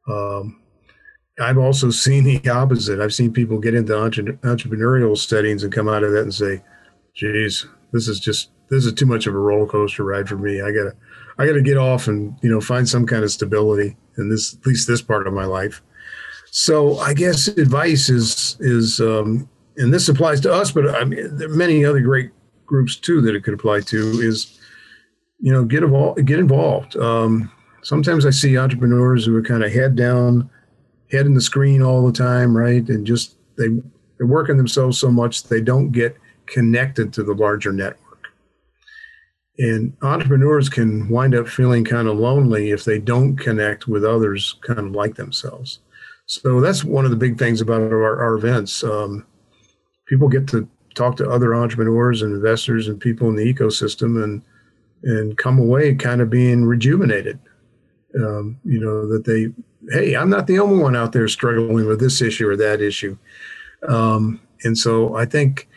do. 0.06 0.12
Um, 0.12 0.62
I've 1.40 1.58
also 1.58 1.90
seen 1.90 2.24
the 2.24 2.48
opposite. 2.48 3.00
I've 3.00 3.14
seen 3.14 3.32
people 3.32 3.58
get 3.58 3.74
into 3.74 3.96
entre- 3.96 4.38
entrepreneurial 4.38 5.16
settings 5.16 5.62
and 5.62 5.72
come 5.72 5.88
out 5.88 6.02
of 6.02 6.12
that 6.12 6.22
and 6.22 6.34
say, 6.34 6.62
"Geez, 7.14 7.66
this 7.92 8.08
is 8.08 8.18
just 8.20 8.50
this 8.70 8.84
is 8.84 8.92
too 8.92 9.06
much 9.06 9.26
of 9.26 9.34
a 9.34 9.38
roller 9.38 9.66
coaster 9.66 10.04
ride 10.04 10.28
for 10.28 10.36
me. 10.36 10.60
I 10.60 10.70
gotta 10.70 10.94
I 11.38 11.46
gotta 11.46 11.62
get 11.62 11.76
off 11.76 12.08
and 12.08 12.36
you 12.42 12.50
know 12.50 12.60
find 12.60 12.88
some 12.88 13.06
kind 13.06 13.24
of 13.24 13.30
stability 13.30 13.96
in 14.16 14.28
this 14.28 14.54
at 14.54 14.66
least 14.66 14.88
this 14.88 15.02
part 15.02 15.26
of 15.26 15.32
my 15.32 15.44
life." 15.44 15.82
So 16.50 16.98
I 16.98 17.14
guess 17.14 17.48
advice 17.48 18.08
is 18.08 18.56
is 18.60 19.00
um, 19.00 19.48
and 19.76 19.92
this 19.94 20.08
applies 20.08 20.40
to 20.40 20.52
us, 20.52 20.72
but 20.72 20.94
I 20.94 21.04
mean 21.04 21.36
there 21.36 21.48
are 21.48 21.54
many 21.54 21.84
other 21.84 22.00
great 22.00 22.30
groups 22.68 22.94
too 22.94 23.20
that 23.22 23.34
it 23.34 23.42
could 23.42 23.54
apply 23.54 23.80
to 23.80 23.98
is 24.20 24.60
you 25.40 25.52
know 25.52 25.64
get 25.64 25.82
involved 25.82 26.24
get 26.24 26.38
involved. 26.38 26.96
Um, 26.96 27.50
sometimes 27.82 28.24
I 28.24 28.30
see 28.30 28.56
entrepreneurs 28.56 29.24
who 29.24 29.34
are 29.34 29.42
kind 29.42 29.64
of 29.64 29.72
head 29.72 29.96
down 29.96 30.48
head 31.10 31.26
in 31.26 31.34
the 31.34 31.40
screen 31.40 31.82
all 31.82 32.06
the 32.06 32.12
time, 32.12 32.56
right? 32.56 32.86
And 32.88 33.04
just 33.06 33.36
they 33.56 33.68
they're 34.16 34.26
working 34.26 34.56
themselves 34.56 34.98
so 34.98 35.10
much 35.10 35.44
they 35.44 35.60
don't 35.60 35.90
get 35.90 36.16
connected 36.46 37.12
to 37.14 37.22
the 37.22 37.34
larger 37.34 37.72
network. 37.72 38.28
And 39.58 39.96
entrepreneurs 40.02 40.68
can 40.68 41.08
wind 41.08 41.34
up 41.34 41.48
feeling 41.48 41.84
kind 41.84 42.06
of 42.06 42.16
lonely 42.16 42.70
if 42.70 42.84
they 42.84 42.98
don't 42.98 43.36
connect 43.36 43.88
with 43.88 44.04
others 44.04 44.56
kind 44.62 44.78
of 44.78 44.92
like 44.92 45.16
themselves. 45.16 45.80
So 46.26 46.60
that's 46.60 46.84
one 46.84 47.04
of 47.04 47.10
the 47.10 47.16
big 47.16 47.38
things 47.38 47.60
about 47.60 47.80
our, 47.80 48.22
our 48.22 48.34
events. 48.34 48.84
Um, 48.84 49.26
people 50.06 50.28
get 50.28 50.46
to 50.48 50.68
talk 50.94 51.16
to 51.16 51.28
other 51.28 51.54
entrepreneurs 51.54 52.22
and 52.22 52.34
investors 52.34 52.88
and 52.88 53.00
people 53.00 53.28
in 53.28 53.36
the 53.36 53.54
ecosystem 53.54 54.22
and 54.22 54.42
and 55.04 55.38
come 55.38 55.58
away 55.58 55.94
kind 55.94 56.20
of 56.20 56.28
being 56.28 56.64
rejuvenated. 56.64 57.38
Um, 58.16 58.58
you 58.64 58.80
know 58.80 59.06
that 59.08 59.24
they 59.24 59.52
hey, 59.92 60.14
I'm 60.14 60.30
not 60.30 60.46
the 60.46 60.58
only 60.58 60.82
one 60.82 60.96
out 60.96 61.12
there 61.12 61.28
struggling 61.28 61.86
with 61.86 62.00
this 62.00 62.20
issue 62.20 62.48
or 62.48 62.56
that 62.56 62.80
issue. 62.80 63.16
Um, 63.88 64.40
and 64.64 64.76
so 64.76 65.16
I 65.16 65.24
think 65.24 65.68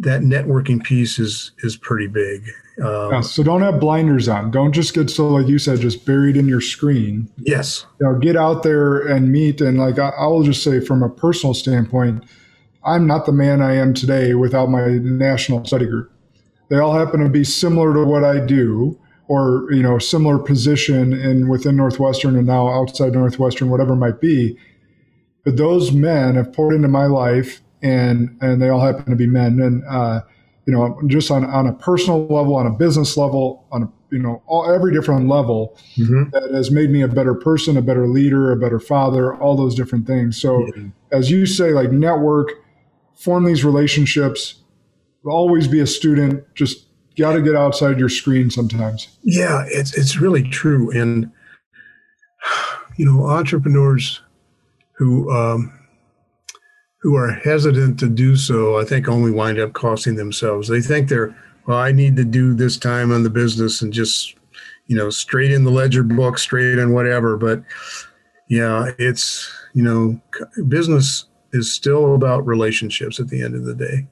that 0.00 0.22
networking 0.22 0.82
piece 0.82 1.18
is 1.18 1.52
is 1.58 1.76
pretty 1.76 2.06
big. 2.06 2.48
Um, 2.82 3.12
yeah, 3.12 3.20
so 3.20 3.42
don't 3.42 3.60
have 3.60 3.78
blinders 3.78 4.28
on. 4.28 4.50
Don't 4.50 4.72
just 4.72 4.94
get 4.94 5.10
so 5.10 5.28
like 5.28 5.46
you 5.46 5.58
said, 5.58 5.80
just 5.80 6.06
buried 6.06 6.36
in 6.36 6.48
your 6.48 6.62
screen. 6.62 7.30
Yes. 7.38 7.84
You 8.00 8.06
know, 8.06 8.18
get 8.18 8.36
out 8.36 8.62
there 8.62 9.00
and 9.00 9.30
meet. 9.30 9.60
And 9.60 9.78
like 9.78 9.98
I, 9.98 10.08
I 10.10 10.26
will 10.26 10.42
just 10.42 10.62
say, 10.62 10.80
from 10.80 11.02
a 11.02 11.10
personal 11.10 11.52
standpoint, 11.52 12.24
I'm 12.84 13.06
not 13.06 13.26
the 13.26 13.32
man 13.32 13.60
I 13.60 13.74
am 13.74 13.94
today 13.94 14.34
without 14.34 14.70
my 14.70 14.86
national 14.88 15.64
study 15.64 15.86
group. 15.86 16.10
They 16.68 16.78
all 16.78 16.92
happen 16.92 17.20
to 17.20 17.28
be 17.28 17.44
similar 17.44 17.92
to 17.94 18.04
what 18.04 18.24
I 18.24 18.38
do 18.38 18.98
or, 19.28 19.66
you 19.70 19.82
know, 19.82 19.98
similar 19.98 20.38
position 20.38 21.12
in 21.12 21.48
within 21.48 21.76
Northwestern 21.76 22.36
and 22.36 22.46
now 22.46 22.68
outside 22.68 23.12
Northwestern, 23.12 23.70
whatever 23.70 23.92
it 23.92 23.96
might 23.96 24.20
be. 24.20 24.56
But 25.44 25.56
those 25.56 25.92
men 25.92 26.36
have 26.36 26.52
poured 26.52 26.74
into 26.74 26.88
my 26.88 27.06
life 27.06 27.60
and, 27.82 28.36
and 28.40 28.60
they 28.60 28.68
all 28.68 28.80
happen 28.80 29.06
to 29.06 29.16
be 29.16 29.26
men. 29.26 29.60
And, 29.60 29.84
uh, 29.88 30.20
you 30.66 30.72
know, 30.72 31.00
just 31.06 31.30
on, 31.30 31.44
on 31.44 31.66
a 31.66 31.72
personal 31.72 32.26
level, 32.26 32.54
on 32.54 32.66
a 32.66 32.70
business 32.70 33.16
level, 33.16 33.66
on 33.72 33.84
a, 33.84 33.88
you 34.12 34.20
know, 34.20 34.42
all, 34.46 34.72
every 34.72 34.92
different 34.92 35.28
level 35.28 35.76
mm-hmm. 35.96 36.30
that 36.30 36.52
has 36.52 36.70
made 36.70 36.90
me 36.90 37.02
a 37.02 37.08
better 37.08 37.34
person, 37.34 37.76
a 37.76 37.82
better 37.82 38.06
leader, 38.06 38.52
a 38.52 38.56
better 38.56 38.78
father, 38.78 39.34
all 39.34 39.56
those 39.56 39.74
different 39.74 40.06
things. 40.06 40.40
So 40.40 40.60
mm-hmm. 40.60 40.88
as 41.12 41.30
you 41.30 41.46
say, 41.46 41.72
like 41.72 41.90
network, 41.90 42.52
form 43.20 43.44
these 43.44 43.64
relationships, 43.64 44.62
always 45.24 45.68
be 45.68 45.80
a 45.80 45.86
student, 45.86 46.42
just 46.54 46.86
got 47.18 47.34
to 47.34 47.42
get 47.42 47.54
outside 47.54 47.98
your 47.98 48.08
screen 48.08 48.50
sometimes. 48.50 49.08
Yeah, 49.22 49.64
it's, 49.68 49.96
it's 49.96 50.16
really 50.16 50.42
true. 50.42 50.90
And, 50.90 51.30
you 52.96 53.04
know, 53.04 53.26
entrepreneurs 53.26 54.22
who, 54.92 55.30
um, 55.30 55.78
who 57.02 57.14
are 57.14 57.32
hesitant 57.32 58.00
to 58.00 58.08
do 58.08 58.36
so, 58.36 58.78
I 58.78 58.84
think 58.84 59.06
only 59.06 59.30
wind 59.30 59.58
up 59.58 59.74
costing 59.74 60.16
themselves. 60.16 60.68
They 60.68 60.80
think 60.80 61.08
they're, 61.08 61.36
well, 61.66 61.78
I 61.78 61.92
need 61.92 62.16
to 62.16 62.24
do 62.24 62.54
this 62.54 62.78
time 62.78 63.12
on 63.12 63.22
the 63.22 63.30
business 63.30 63.82
and 63.82 63.92
just, 63.92 64.34
you 64.86 64.96
know, 64.96 65.10
straight 65.10 65.52
in 65.52 65.64
the 65.64 65.70
ledger 65.70 66.02
book, 66.02 66.38
straight 66.38 66.78
in 66.78 66.94
whatever. 66.94 67.36
But 67.36 67.62
yeah, 68.48 68.92
it's, 68.98 69.52
you 69.74 69.82
know, 69.82 70.20
business 70.68 71.26
is 71.52 71.72
still 71.72 72.14
about 72.14 72.46
relationships 72.46 73.18
at 73.20 73.28
the 73.28 73.42
end 73.42 73.54
of 73.54 73.64
the 73.64 73.74
day. 73.74 74.06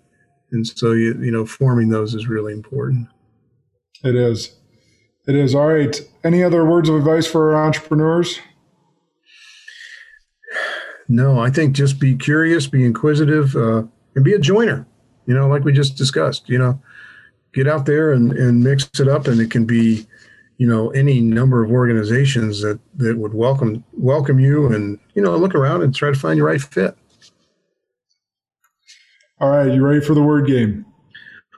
And 0.51 0.67
so, 0.67 0.93
you, 0.93 1.15
you 1.21 1.31
know, 1.31 1.45
forming 1.45 1.91
those 1.91 2.15
is 2.15 2.27
really 2.27 2.53
important. 2.53 3.09
It 4.03 4.15
is. 4.15 4.57
It 5.27 5.35
is. 5.35 5.55
All 5.55 5.67
right. 5.67 6.01
Any 6.25 6.43
other 6.43 6.65
words 6.65 6.89
of 6.89 6.97
advice 6.97 7.27
for 7.27 7.55
our 7.55 7.65
entrepreneurs? 7.67 8.41
No, 11.09 11.39
I 11.39 11.51
think 11.51 11.75
just 11.75 11.99
be 11.99 12.17
curious, 12.17 12.67
be 12.67 12.85
inquisitive, 12.85 13.57
uh, 13.57 13.83
and 14.15 14.25
be 14.25 14.35
a 14.35 14.39
joiner. 14.39 14.87
You 15.27 15.35
know, 15.35 15.49
like 15.49 15.65
we 15.65 15.73
just 15.73 15.97
discussed. 15.97 16.49
You 16.49 16.59
know, 16.59 16.83
get 17.53 17.67
out 17.67 17.87
there 17.87 18.13
and, 18.13 18.33
and 18.33 18.63
mix 18.63 18.89
it 19.01 19.09
up, 19.09 19.27
and 19.27 19.41
it 19.41 19.51
can 19.51 19.65
be, 19.65 20.07
you 20.59 20.67
know, 20.67 20.91
any 20.91 21.21
number 21.21 21.65
of 21.65 21.71
organizations 21.71 22.63
that 22.63 22.79
that 22.97 23.19
would 23.19 23.35
welcome 23.35 23.85
welcome 23.93 24.39
you, 24.39 24.67
and 24.67 24.99
you 25.15 25.23
know, 25.23 25.37
look 25.37 25.55
around 25.55 25.83
and 25.83 25.95
try 25.95 26.11
to 26.11 26.19
find 26.19 26.37
your 26.37 26.47
right 26.47 26.61
fit. 26.61 26.97
All 29.41 29.51
right, 29.51 29.73
you 29.73 29.85
ready 29.85 30.01
for 30.01 30.15
the 30.15 30.23
word 30.23 30.47
game? 30.47 30.85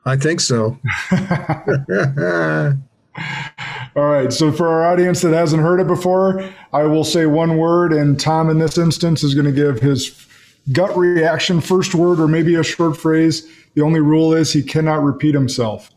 I 0.05 0.17
think 0.17 0.41
so. 0.41 0.79
All 3.97 4.07
right. 4.07 4.33
So 4.33 4.53
for 4.53 4.69
our 4.69 4.85
audience 4.85 5.21
that 5.23 5.33
hasn't 5.33 5.63
heard 5.63 5.81
it 5.81 5.87
before, 5.87 6.49
I 6.73 6.85
will 6.85 7.05
say 7.05 7.27
one 7.27 7.57
word, 7.57 7.93
and 7.93 8.19
Tom 8.19 8.49
in 8.51 8.59
this 8.59 8.79
instance 8.79 9.23
is 9.23 9.35
going 9.35 9.47
to 9.47 9.53
give 9.53 9.81
his 9.81 10.27
gut 10.73 10.97
reaction 10.97 11.61
first 11.61 11.95
word 11.95 12.21
or 12.21 12.29
maybe 12.29 12.55
a 12.55 12.63
short 12.63 12.97
phrase. 12.97 13.47
The 13.75 13.83
only 13.83 14.01
rule 14.01 14.33
is 14.33 14.53
he 14.53 14.63
cannot 14.63 15.03
repeat 15.03 15.35
himself. 15.35 15.91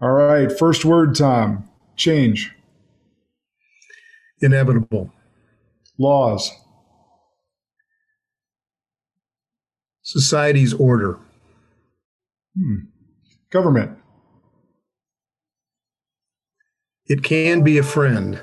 All 0.00 0.12
right. 0.12 0.50
First 0.58 0.84
word, 0.84 1.14
Tom. 1.14 1.68
Change. 1.96 2.52
Inevitable. 4.40 5.12
Laws. 5.98 6.50
Society's 10.04 10.72
order. 10.72 11.18
Hmm. 12.56 12.84
Government. 13.50 13.98
it 17.06 17.22
can 17.22 17.62
be 17.62 17.78
a 17.78 17.82
friend. 17.82 18.42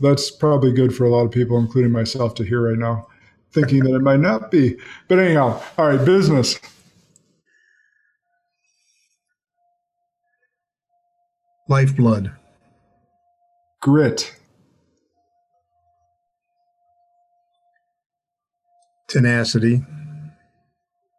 That's 0.00 0.30
probably 0.30 0.72
good 0.72 0.94
for 0.94 1.04
a 1.04 1.10
lot 1.10 1.24
of 1.24 1.30
people, 1.30 1.58
including 1.58 1.92
myself, 1.92 2.34
to 2.36 2.44
hear 2.44 2.68
right 2.68 2.78
now, 2.78 3.06
thinking 3.52 3.84
that 3.84 3.94
it 3.94 4.02
might 4.02 4.20
not 4.20 4.50
be. 4.50 4.76
But 5.08 5.18
anyhow, 5.18 5.60
all 5.78 5.88
right, 5.88 6.04
business. 6.04 6.58
Lifeblood. 11.68 12.32
Grit. 13.80 14.34
Tenacity. 19.12 19.84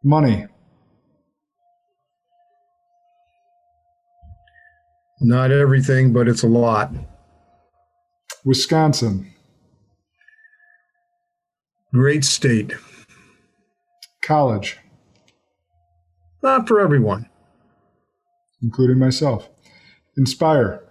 Money. 0.04 0.48
Not 5.22 5.52
everything, 5.52 6.12
but 6.12 6.28
it's 6.28 6.42
a 6.42 6.48
lot. 6.48 6.92
Wisconsin. 8.44 9.32
Great 11.94 12.26
state. 12.26 12.74
College. 14.24 14.80
Not 16.42 16.68
for 16.68 16.80
everyone. 16.80 17.30
Including 18.64 18.98
myself. 18.98 19.50
Inspire. 20.18 20.82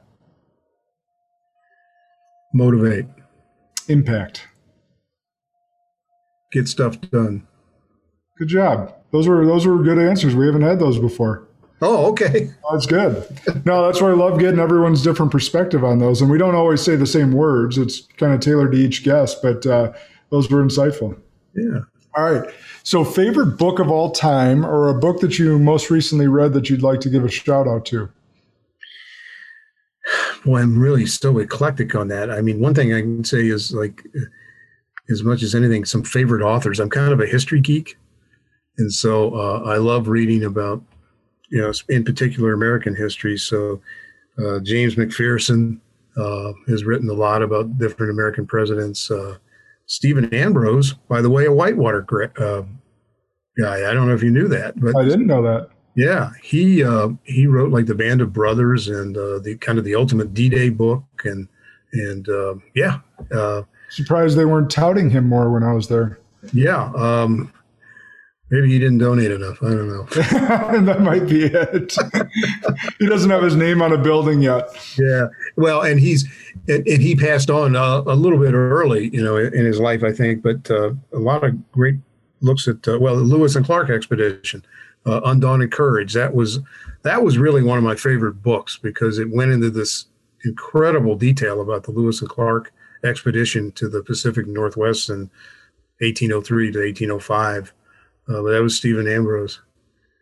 Motivate. 2.55 3.07
Impact. 3.89 4.47
Get 6.53 6.69
stuff 6.69 7.01
done. 7.01 7.47
Good 8.39 8.49
job. 8.49 8.95
Those 9.11 9.29
were 9.29 9.45
those 9.47 9.67
were 9.67 9.83
good 9.83 9.99
answers. 9.99 10.35
We 10.35 10.47
haven't 10.47 10.63
had 10.63 10.79
those 10.79 10.99
before. 10.99 11.49
Oh, 11.81 12.11
okay. 12.13 12.51
That's 12.73 12.87
good. 12.87 13.27
No, 13.67 13.85
that's 13.85 14.01
why 14.01 14.11
I 14.11 14.15
love 14.15 14.39
getting 14.39 14.61
everyone's 14.61 15.03
different 15.03 15.33
perspective 15.33 15.83
on 15.83 15.99
those. 15.99 16.23
And 16.23 16.31
we 16.31 16.39
don't 16.39 16.55
always 16.55 16.81
say 16.81 16.95
the 16.95 17.09
same 17.09 17.33
words. 17.33 17.77
It's 17.77 18.03
kind 18.19 18.33
of 18.33 18.39
tailored 18.39 18.71
to 18.71 18.79
each 18.79 19.03
guest, 19.03 19.43
but 19.43 19.67
uh, 19.67 19.93
those 20.31 20.49
were 20.49 20.63
insightful. 20.63 21.19
Yeah. 21.57 21.81
All 22.15 22.33
right. 22.33 22.55
So, 22.85 23.05
favorite 23.05 23.57
book 23.59 23.81
of 23.81 23.91
all 23.91 24.11
time, 24.11 24.65
or 24.65 24.89
a 24.89 24.95
book 24.95 25.21
that 25.21 25.39
you 25.39 25.59
most 25.59 25.91
recently 25.91 26.29
read 26.29 26.53
that 26.53 26.71
you'd 26.71 26.83
like 26.83 27.01
to 27.01 27.11
give 27.11 27.25
a 27.25 27.31
shout 27.31 27.67
out 27.67 27.85
to? 27.87 28.09
Well, 30.45 30.63
I'm 30.63 30.79
really 30.79 31.07
so 31.07 31.39
eclectic 31.39 31.95
on 31.95 32.09
that. 32.09 32.31
I 32.31 32.43
mean, 32.43 32.61
one 32.61 32.75
thing 32.75 32.93
I 32.93 33.01
can 33.01 33.25
say 33.25 33.47
is 33.47 33.73
like, 33.73 34.05
as 35.11 35.23
much 35.23 35.43
as 35.43 35.55
anything, 35.55 35.85
some 35.85 36.05
favorite 36.05 36.43
authors. 36.43 36.81
I'm 36.81 36.91
kind 36.91 37.13
of 37.13 37.21
a 37.21 37.27
history 37.27 37.61
geek. 37.61 37.97
And 38.79 38.93
so 38.93 39.35
uh, 39.35 39.63
I 39.67 39.77
love 39.77 40.09
reading 40.09 40.45
about 40.45 40.83
you 41.53 41.61
know, 41.61 41.73
in 41.91 42.03
particular 42.03 42.55
American 42.55 42.97
history. 42.97 43.37
So 43.37 43.81
uh, 44.43 44.59
James 44.61 44.95
McPherson 44.95 45.79
uh, 46.17 46.53
has 46.67 46.85
written 46.85 47.11
a 47.11 47.15
lot 47.15 47.43
about 47.43 47.79
different 47.79 48.11
American 48.11 48.47
presidents. 48.47 49.11
Uh, 49.11 49.37
Stephen 49.87 50.33
Ambrose, 50.33 50.95
by 50.95 51.21
the 51.21 51.29
way, 51.29 51.45
a 51.45 51.53
Whitewater 51.53 52.07
uh, 52.39 52.63
guy. 53.59 53.91
I 53.91 53.93
don't 53.93 54.09
know 54.09 54.15
if 54.15 54.23
you 54.23 54.31
knew 54.31 54.49
that, 54.49 54.81
but 54.81 54.97
I 54.97 55.05
didn't 55.05 55.27
know 55.27 55.43
that. 55.43 55.69
Yeah, 55.95 56.31
he 56.43 56.83
uh, 56.83 57.11
he 57.25 57.47
wrote 57.47 57.71
like 57.71 57.85
the 57.85 57.95
Band 57.95 58.23
of 58.23 58.33
Brothers 58.33 58.89
and 58.89 59.15
uh, 59.15 59.39
the 59.41 59.59
kind 59.61 59.79
of 59.79 59.85
the 59.85 59.95
ultimate 59.95 60.33
D-Day 60.33 60.71
book, 60.71 61.05
and 61.25 61.49
and 61.93 62.27
yeah. 62.75 63.01
Surprised 63.93 64.37
they 64.37 64.45
weren't 64.45 64.71
touting 64.71 65.11
him 65.11 65.29
more 65.29 65.51
when 65.51 65.63
I 65.63 65.73
was 65.73 65.89
there. 65.89 66.19
Yeah, 66.53 66.93
um, 66.97 67.53
Maybe 68.53 68.69
he 68.69 68.79
didn't 68.79 68.99
donate 68.99 69.31
enough. 69.31 69.63
I 69.63 69.71
don't 69.71 69.89
know. 69.89 70.03
that 70.85 71.01
might 71.01 71.27
be 71.27 71.45
it. 71.45 71.97
he 72.99 73.07
doesn't 73.07 73.31
have 73.31 73.43
his 73.43 73.57
name 73.57 73.81
on 73.81 73.95
a 73.95 73.97
building 73.97 74.43
yet. 74.43 74.69
Yeah. 74.99 75.29
Well, 75.57 75.81
and 75.81 75.99
he's 75.99 76.29
and, 76.69 76.87
and 76.87 77.01
he 77.01 77.17
passed 77.17 77.49
on 77.49 77.77
uh, 77.77 78.03
a 78.03 78.15
little 78.15 78.39
bit 78.39 78.53
early, 78.53 79.09
you 79.09 79.25
know, 79.25 79.39
in 79.39 79.65
his 79.65 79.81
life, 79.81 80.05
I 80.05 80.13
think. 80.13 80.43
But 80.43 80.71
uh, 80.71 80.91
a 81.15 81.19
lot 81.19 81.45
of 81.45 81.73
great 81.73 81.97
looks 82.43 82.69
at 82.69 82.87
uh, 82.87 82.99
well, 83.01 83.17
the 83.17 83.23
Lewis 83.23 83.57
and 83.57 83.65
Clark 83.65 83.89
expedition, 83.89 84.63
uh, 85.07 85.23
Undaunted 85.25 85.73
Courage. 85.73 86.13
That 86.13 86.35
was 86.35 86.61
that 87.05 87.23
was 87.23 87.39
really 87.39 87.63
one 87.63 87.79
of 87.79 87.85
my 87.85 87.97
favorite 87.97 88.43
books 88.43 88.77
because 88.77 89.19
it 89.19 89.31
went 89.31 89.53
into 89.53 89.71
this 89.71 90.05
incredible 90.45 91.17
detail 91.17 91.63
about 91.63 91.85
the 91.85 91.91
Lewis 91.91 92.21
and 92.21 92.29
Clark 92.29 92.71
expedition 93.05 93.73
to 93.73 93.89
the 93.89 94.03
Pacific 94.03 94.47
Northwest 94.47 95.09
in 95.09 95.31
1803 96.01 96.73
to 96.73 96.79
1805 96.79 97.73
uh, 98.29 98.43
but 98.43 98.53
that 98.53 98.63
was 98.63 98.77
Stephen 98.77 99.09
Ambrose. 99.09 99.61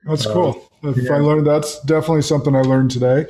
That's 0.05 0.27
uh, 0.27 0.33
cool. 0.33 0.71
If 0.83 0.97
yeah. 0.97 1.15
I 1.15 1.19
learned 1.19 1.47
that's 1.47 1.81
definitely 1.83 2.23
something 2.23 2.57
I 2.57 2.63
learned 2.63 2.91
today. 2.91 3.27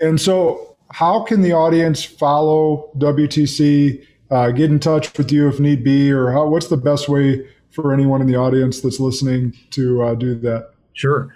And 0.00 0.20
so, 0.20 0.76
how 0.90 1.22
can 1.22 1.42
the 1.42 1.52
audience 1.52 2.04
follow 2.04 2.90
WTC? 2.98 4.06
Uh, 4.30 4.50
get 4.50 4.70
in 4.70 4.80
touch 4.80 5.16
with 5.18 5.30
you 5.30 5.48
if 5.48 5.60
need 5.60 5.84
be, 5.84 6.10
or 6.10 6.32
how? 6.32 6.46
What's 6.46 6.68
the 6.68 6.76
best 6.76 7.08
way 7.08 7.46
for 7.70 7.92
anyone 7.92 8.20
in 8.20 8.26
the 8.26 8.36
audience 8.36 8.80
that's 8.80 8.98
listening 8.98 9.56
to 9.70 10.02
uh, 10.02 10.14
do 10.14 10.34
that? 10.36 10.70
Sure. 10.94 11.32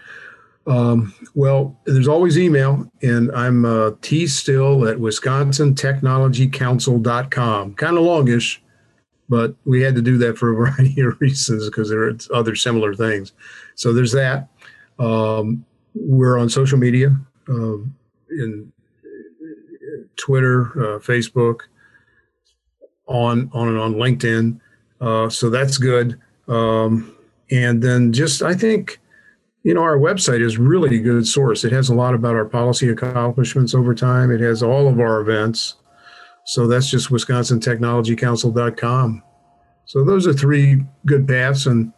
Um, 0.67 1.15
well, 1.35 1.79
there's 1.85 2.09
always 2.09 2.39
email, 2.39 2.91
and 3.03 3.31
I'm 3.33 3.65
uh, 3.65 3.93
T 4.03 4.27
still 4.27 4.89
at 4.89 4.99
wisconsin 4.99 5.75
technology 5.75 6.49
council.com. 6.49 7.75
Kind 7.75 7.97
of 7.97 8.03
longish, 8.03 8.61
but 9.29 9.55
we 9.65 9.83
had 9.83 9.95
to 9.95 10.03
do 10.03 10.19
that 10.19 10.37
for 10.37 10.51
a 10.51 10.55
variety 10.71 11.01
of 11.03 11.21
reasons 11.21 11.67
because 11.67 11.89
there 11.89 12.03
are 12.03 12.17
other 12.35 12.57
similar 12.57 12.95
things. 12.95 13.33
So 13.77 13.93
there's 13.93 14.13
that. 14.13 14.49
Um, 14.99 15.65
we're 15.95 16.39
on 16.39 16.49
social 16.49 16.79
media, 16.79 17.17
uh, 17.49 17.77
in 18.31 18.73
Twitter, 20.17 20.63
uh, 20.73 20.99
Facebook, 20.99 21.61
on 23.07 23.51
on 23.53 23.69
and 23.69 23.79
on 23.79 23.95
LinkedIn. 23.95 24.61
Uh, 25.01 25.29
so 25.29 25.49
that's 25.49 25.79
good. 25.79 26.19
Um, 26.49 27.17
and 27.51 27.83
then 27.83 28.13
just 28.13 28.43
I 28.43 28.55
think 28.55 29.01
you 29.67 29.75
know 29.75 29.83
our 29.83 29.99
website 29.99 30.41
is 30.43 30.57
really 30.59 30.99
a 30.99 31.01
good 31.01 31.27
source. 31.27 31.65
It 31.65 31.73
has 31.73 31.89
a 31.89 31.95
lot 31.95 32.15
about 32.15 32.37
our 32.37 32.45
policy 32.45 32.89
accomplishments 32.89 33.75
over 33.75 33.97
time. 33.97 34.31
It 34.31 34.41
has 34.41 34.63
all 34.63 34.87
of 34.87 35.01
our 35.01 35.21
events. 35.21 35.75
So 36.45 36.69
that's 36.69 36.89
just 36.89 37.11
wisconsintechnologycouncil.com. 37.11 39.23
So 39.85 40.05
those 40.05 40.29
are 40.29 40.33
three 40.33 40.85
good 41.05 41.27
paths. 41.27 41.67
And, 41.67 41.93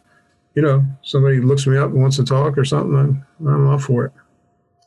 you 0.55 0.63
know, 0.63 0.83
somebody 1.03 1.41
looks 1.41 1.67
me 1.67 1.77
up 1.77 1.91
and 1.91 2.01
wants 2.01 2.15
to 2.15 2.23
talk 2.23 2.57
or 2.57 2.65
something, 2.65 2.97
I'm, 2.97 3.23
I'm 3.47 3.77
for 3.77 4.05
it. 4.05 4.13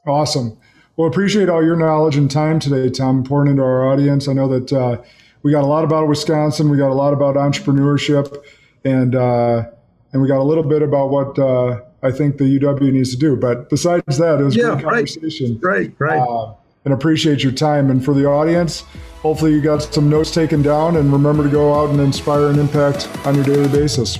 Awesome. 0.05 0.59
Well, 0.97 1.07
appreciate 1.07 1.49
all 1.49 1.65
your 1.65 1.77
knowledge 1.77 2.17
and 2.17 2.29
time 2.29 2.59
today, 2.59 2.91
Tom, 2.91 3.23
pouring 3.23 3.49
into 3.49 3.63
our 3.63 3.93
audience. 3.93 4.27
I 4.27 4.33
know 4.33 4.49
that 4.59 4.73
uh, 4.73 5.01
we 5.45 5.53
got 5.53 5.63
a 5.63 5.69
lot 5.69 5.85
about 5.85 6.09
Wisconsin. 6.09 6.69
We 6.69 6.79
got 6.79 6.91
a 6.91 6.95
lot 6.95 7.13
about 7.13 7.37
entrepreneurship 7.37 8.43
and, 8.85 9.15
uh, 9.15 9.67
and 10.13 10.21
we 10.21 10.27
got 10.27 10.41
a 10.41 10.43
little 10.43 10.65
bit 10.65 10.83
about 10.83 11.11
what 11.11 11.39
uh, 11.39 11.83
I 12.03 12.11
think 12.11 12.39
the 12.39 12.59
UW 12.59 12.93
needs 12.93 13.11
to 13.13 13.17
do. 13.17 13.37
But 13.37 13.71
besides 13.71 14.19
that, 14.19 14.41
it 14.41 14.45
was 14.45 14.57
yeah, 14.57 14.73
a 14.73 14.83
great 14.83 15.09
conversation. 15.09 15.59
Right, 15.63 15.93
right. 15.99 16.19
Uh, 16.19 16.55
and 16.85 16.93
appreciate 16.93 17.43
your 17.43 17.53
time. 17.53 17.91
And 17.91 18.05
for 18.05 18.13
the 18.13 18.27
audience, 18.27 18.81
hopefully 19.21 19.53
you 19.53 19.61
got 19.61 19.83
some 19.83 20.11
notes 20.11 20.33
taken 20.33 20.63
down 20.63 20.97
and 20.97 21.13
remember 21.13 21.45
to 21.45 21.49
go 21.49 21.75
out 21.75 21.91
and 21.91 22.01
inspire 22.01 22.49
and 22.49 22.59
impact 22.59 23.09
on 23.25 23.37
your 23.37 23.45
daily 23.45 23.69
basis. 23.69 24.19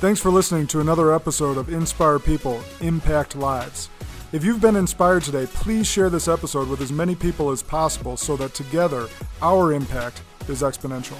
Thanks 0.00 0.20
for 0.20 0.30
listening 0.30 0.66
to 0.68 0.80
another 0.80 1.12
episode 1.12 1.56
of 1.56 1.72
Inspire 1.72 2.18
People, 2.18 2.60
Impact 2.80 3.34
Lives. 3.34 3.88
If 4.30 4.44
you've 4.44 4.60
been 4.60 4.76
inspired 4.76 5.22
today, 5.22 5.46
please 5.46 5.86
share 5.86 6.10
this 6.10 6.28
episode 6.28 6.68
with 6.68 6.82
as 6.82 6.92
many 6.92 7.14
people 7.14 7.50
as 7.50 7.62
possible 7.62 8.16
so 8.16 8.36
that 8.36 8.52
together 8.54 9.08
our 9.40 9.72
impact 9.72 10.20
is 10.48 10.62
exponential. 10.62 11.16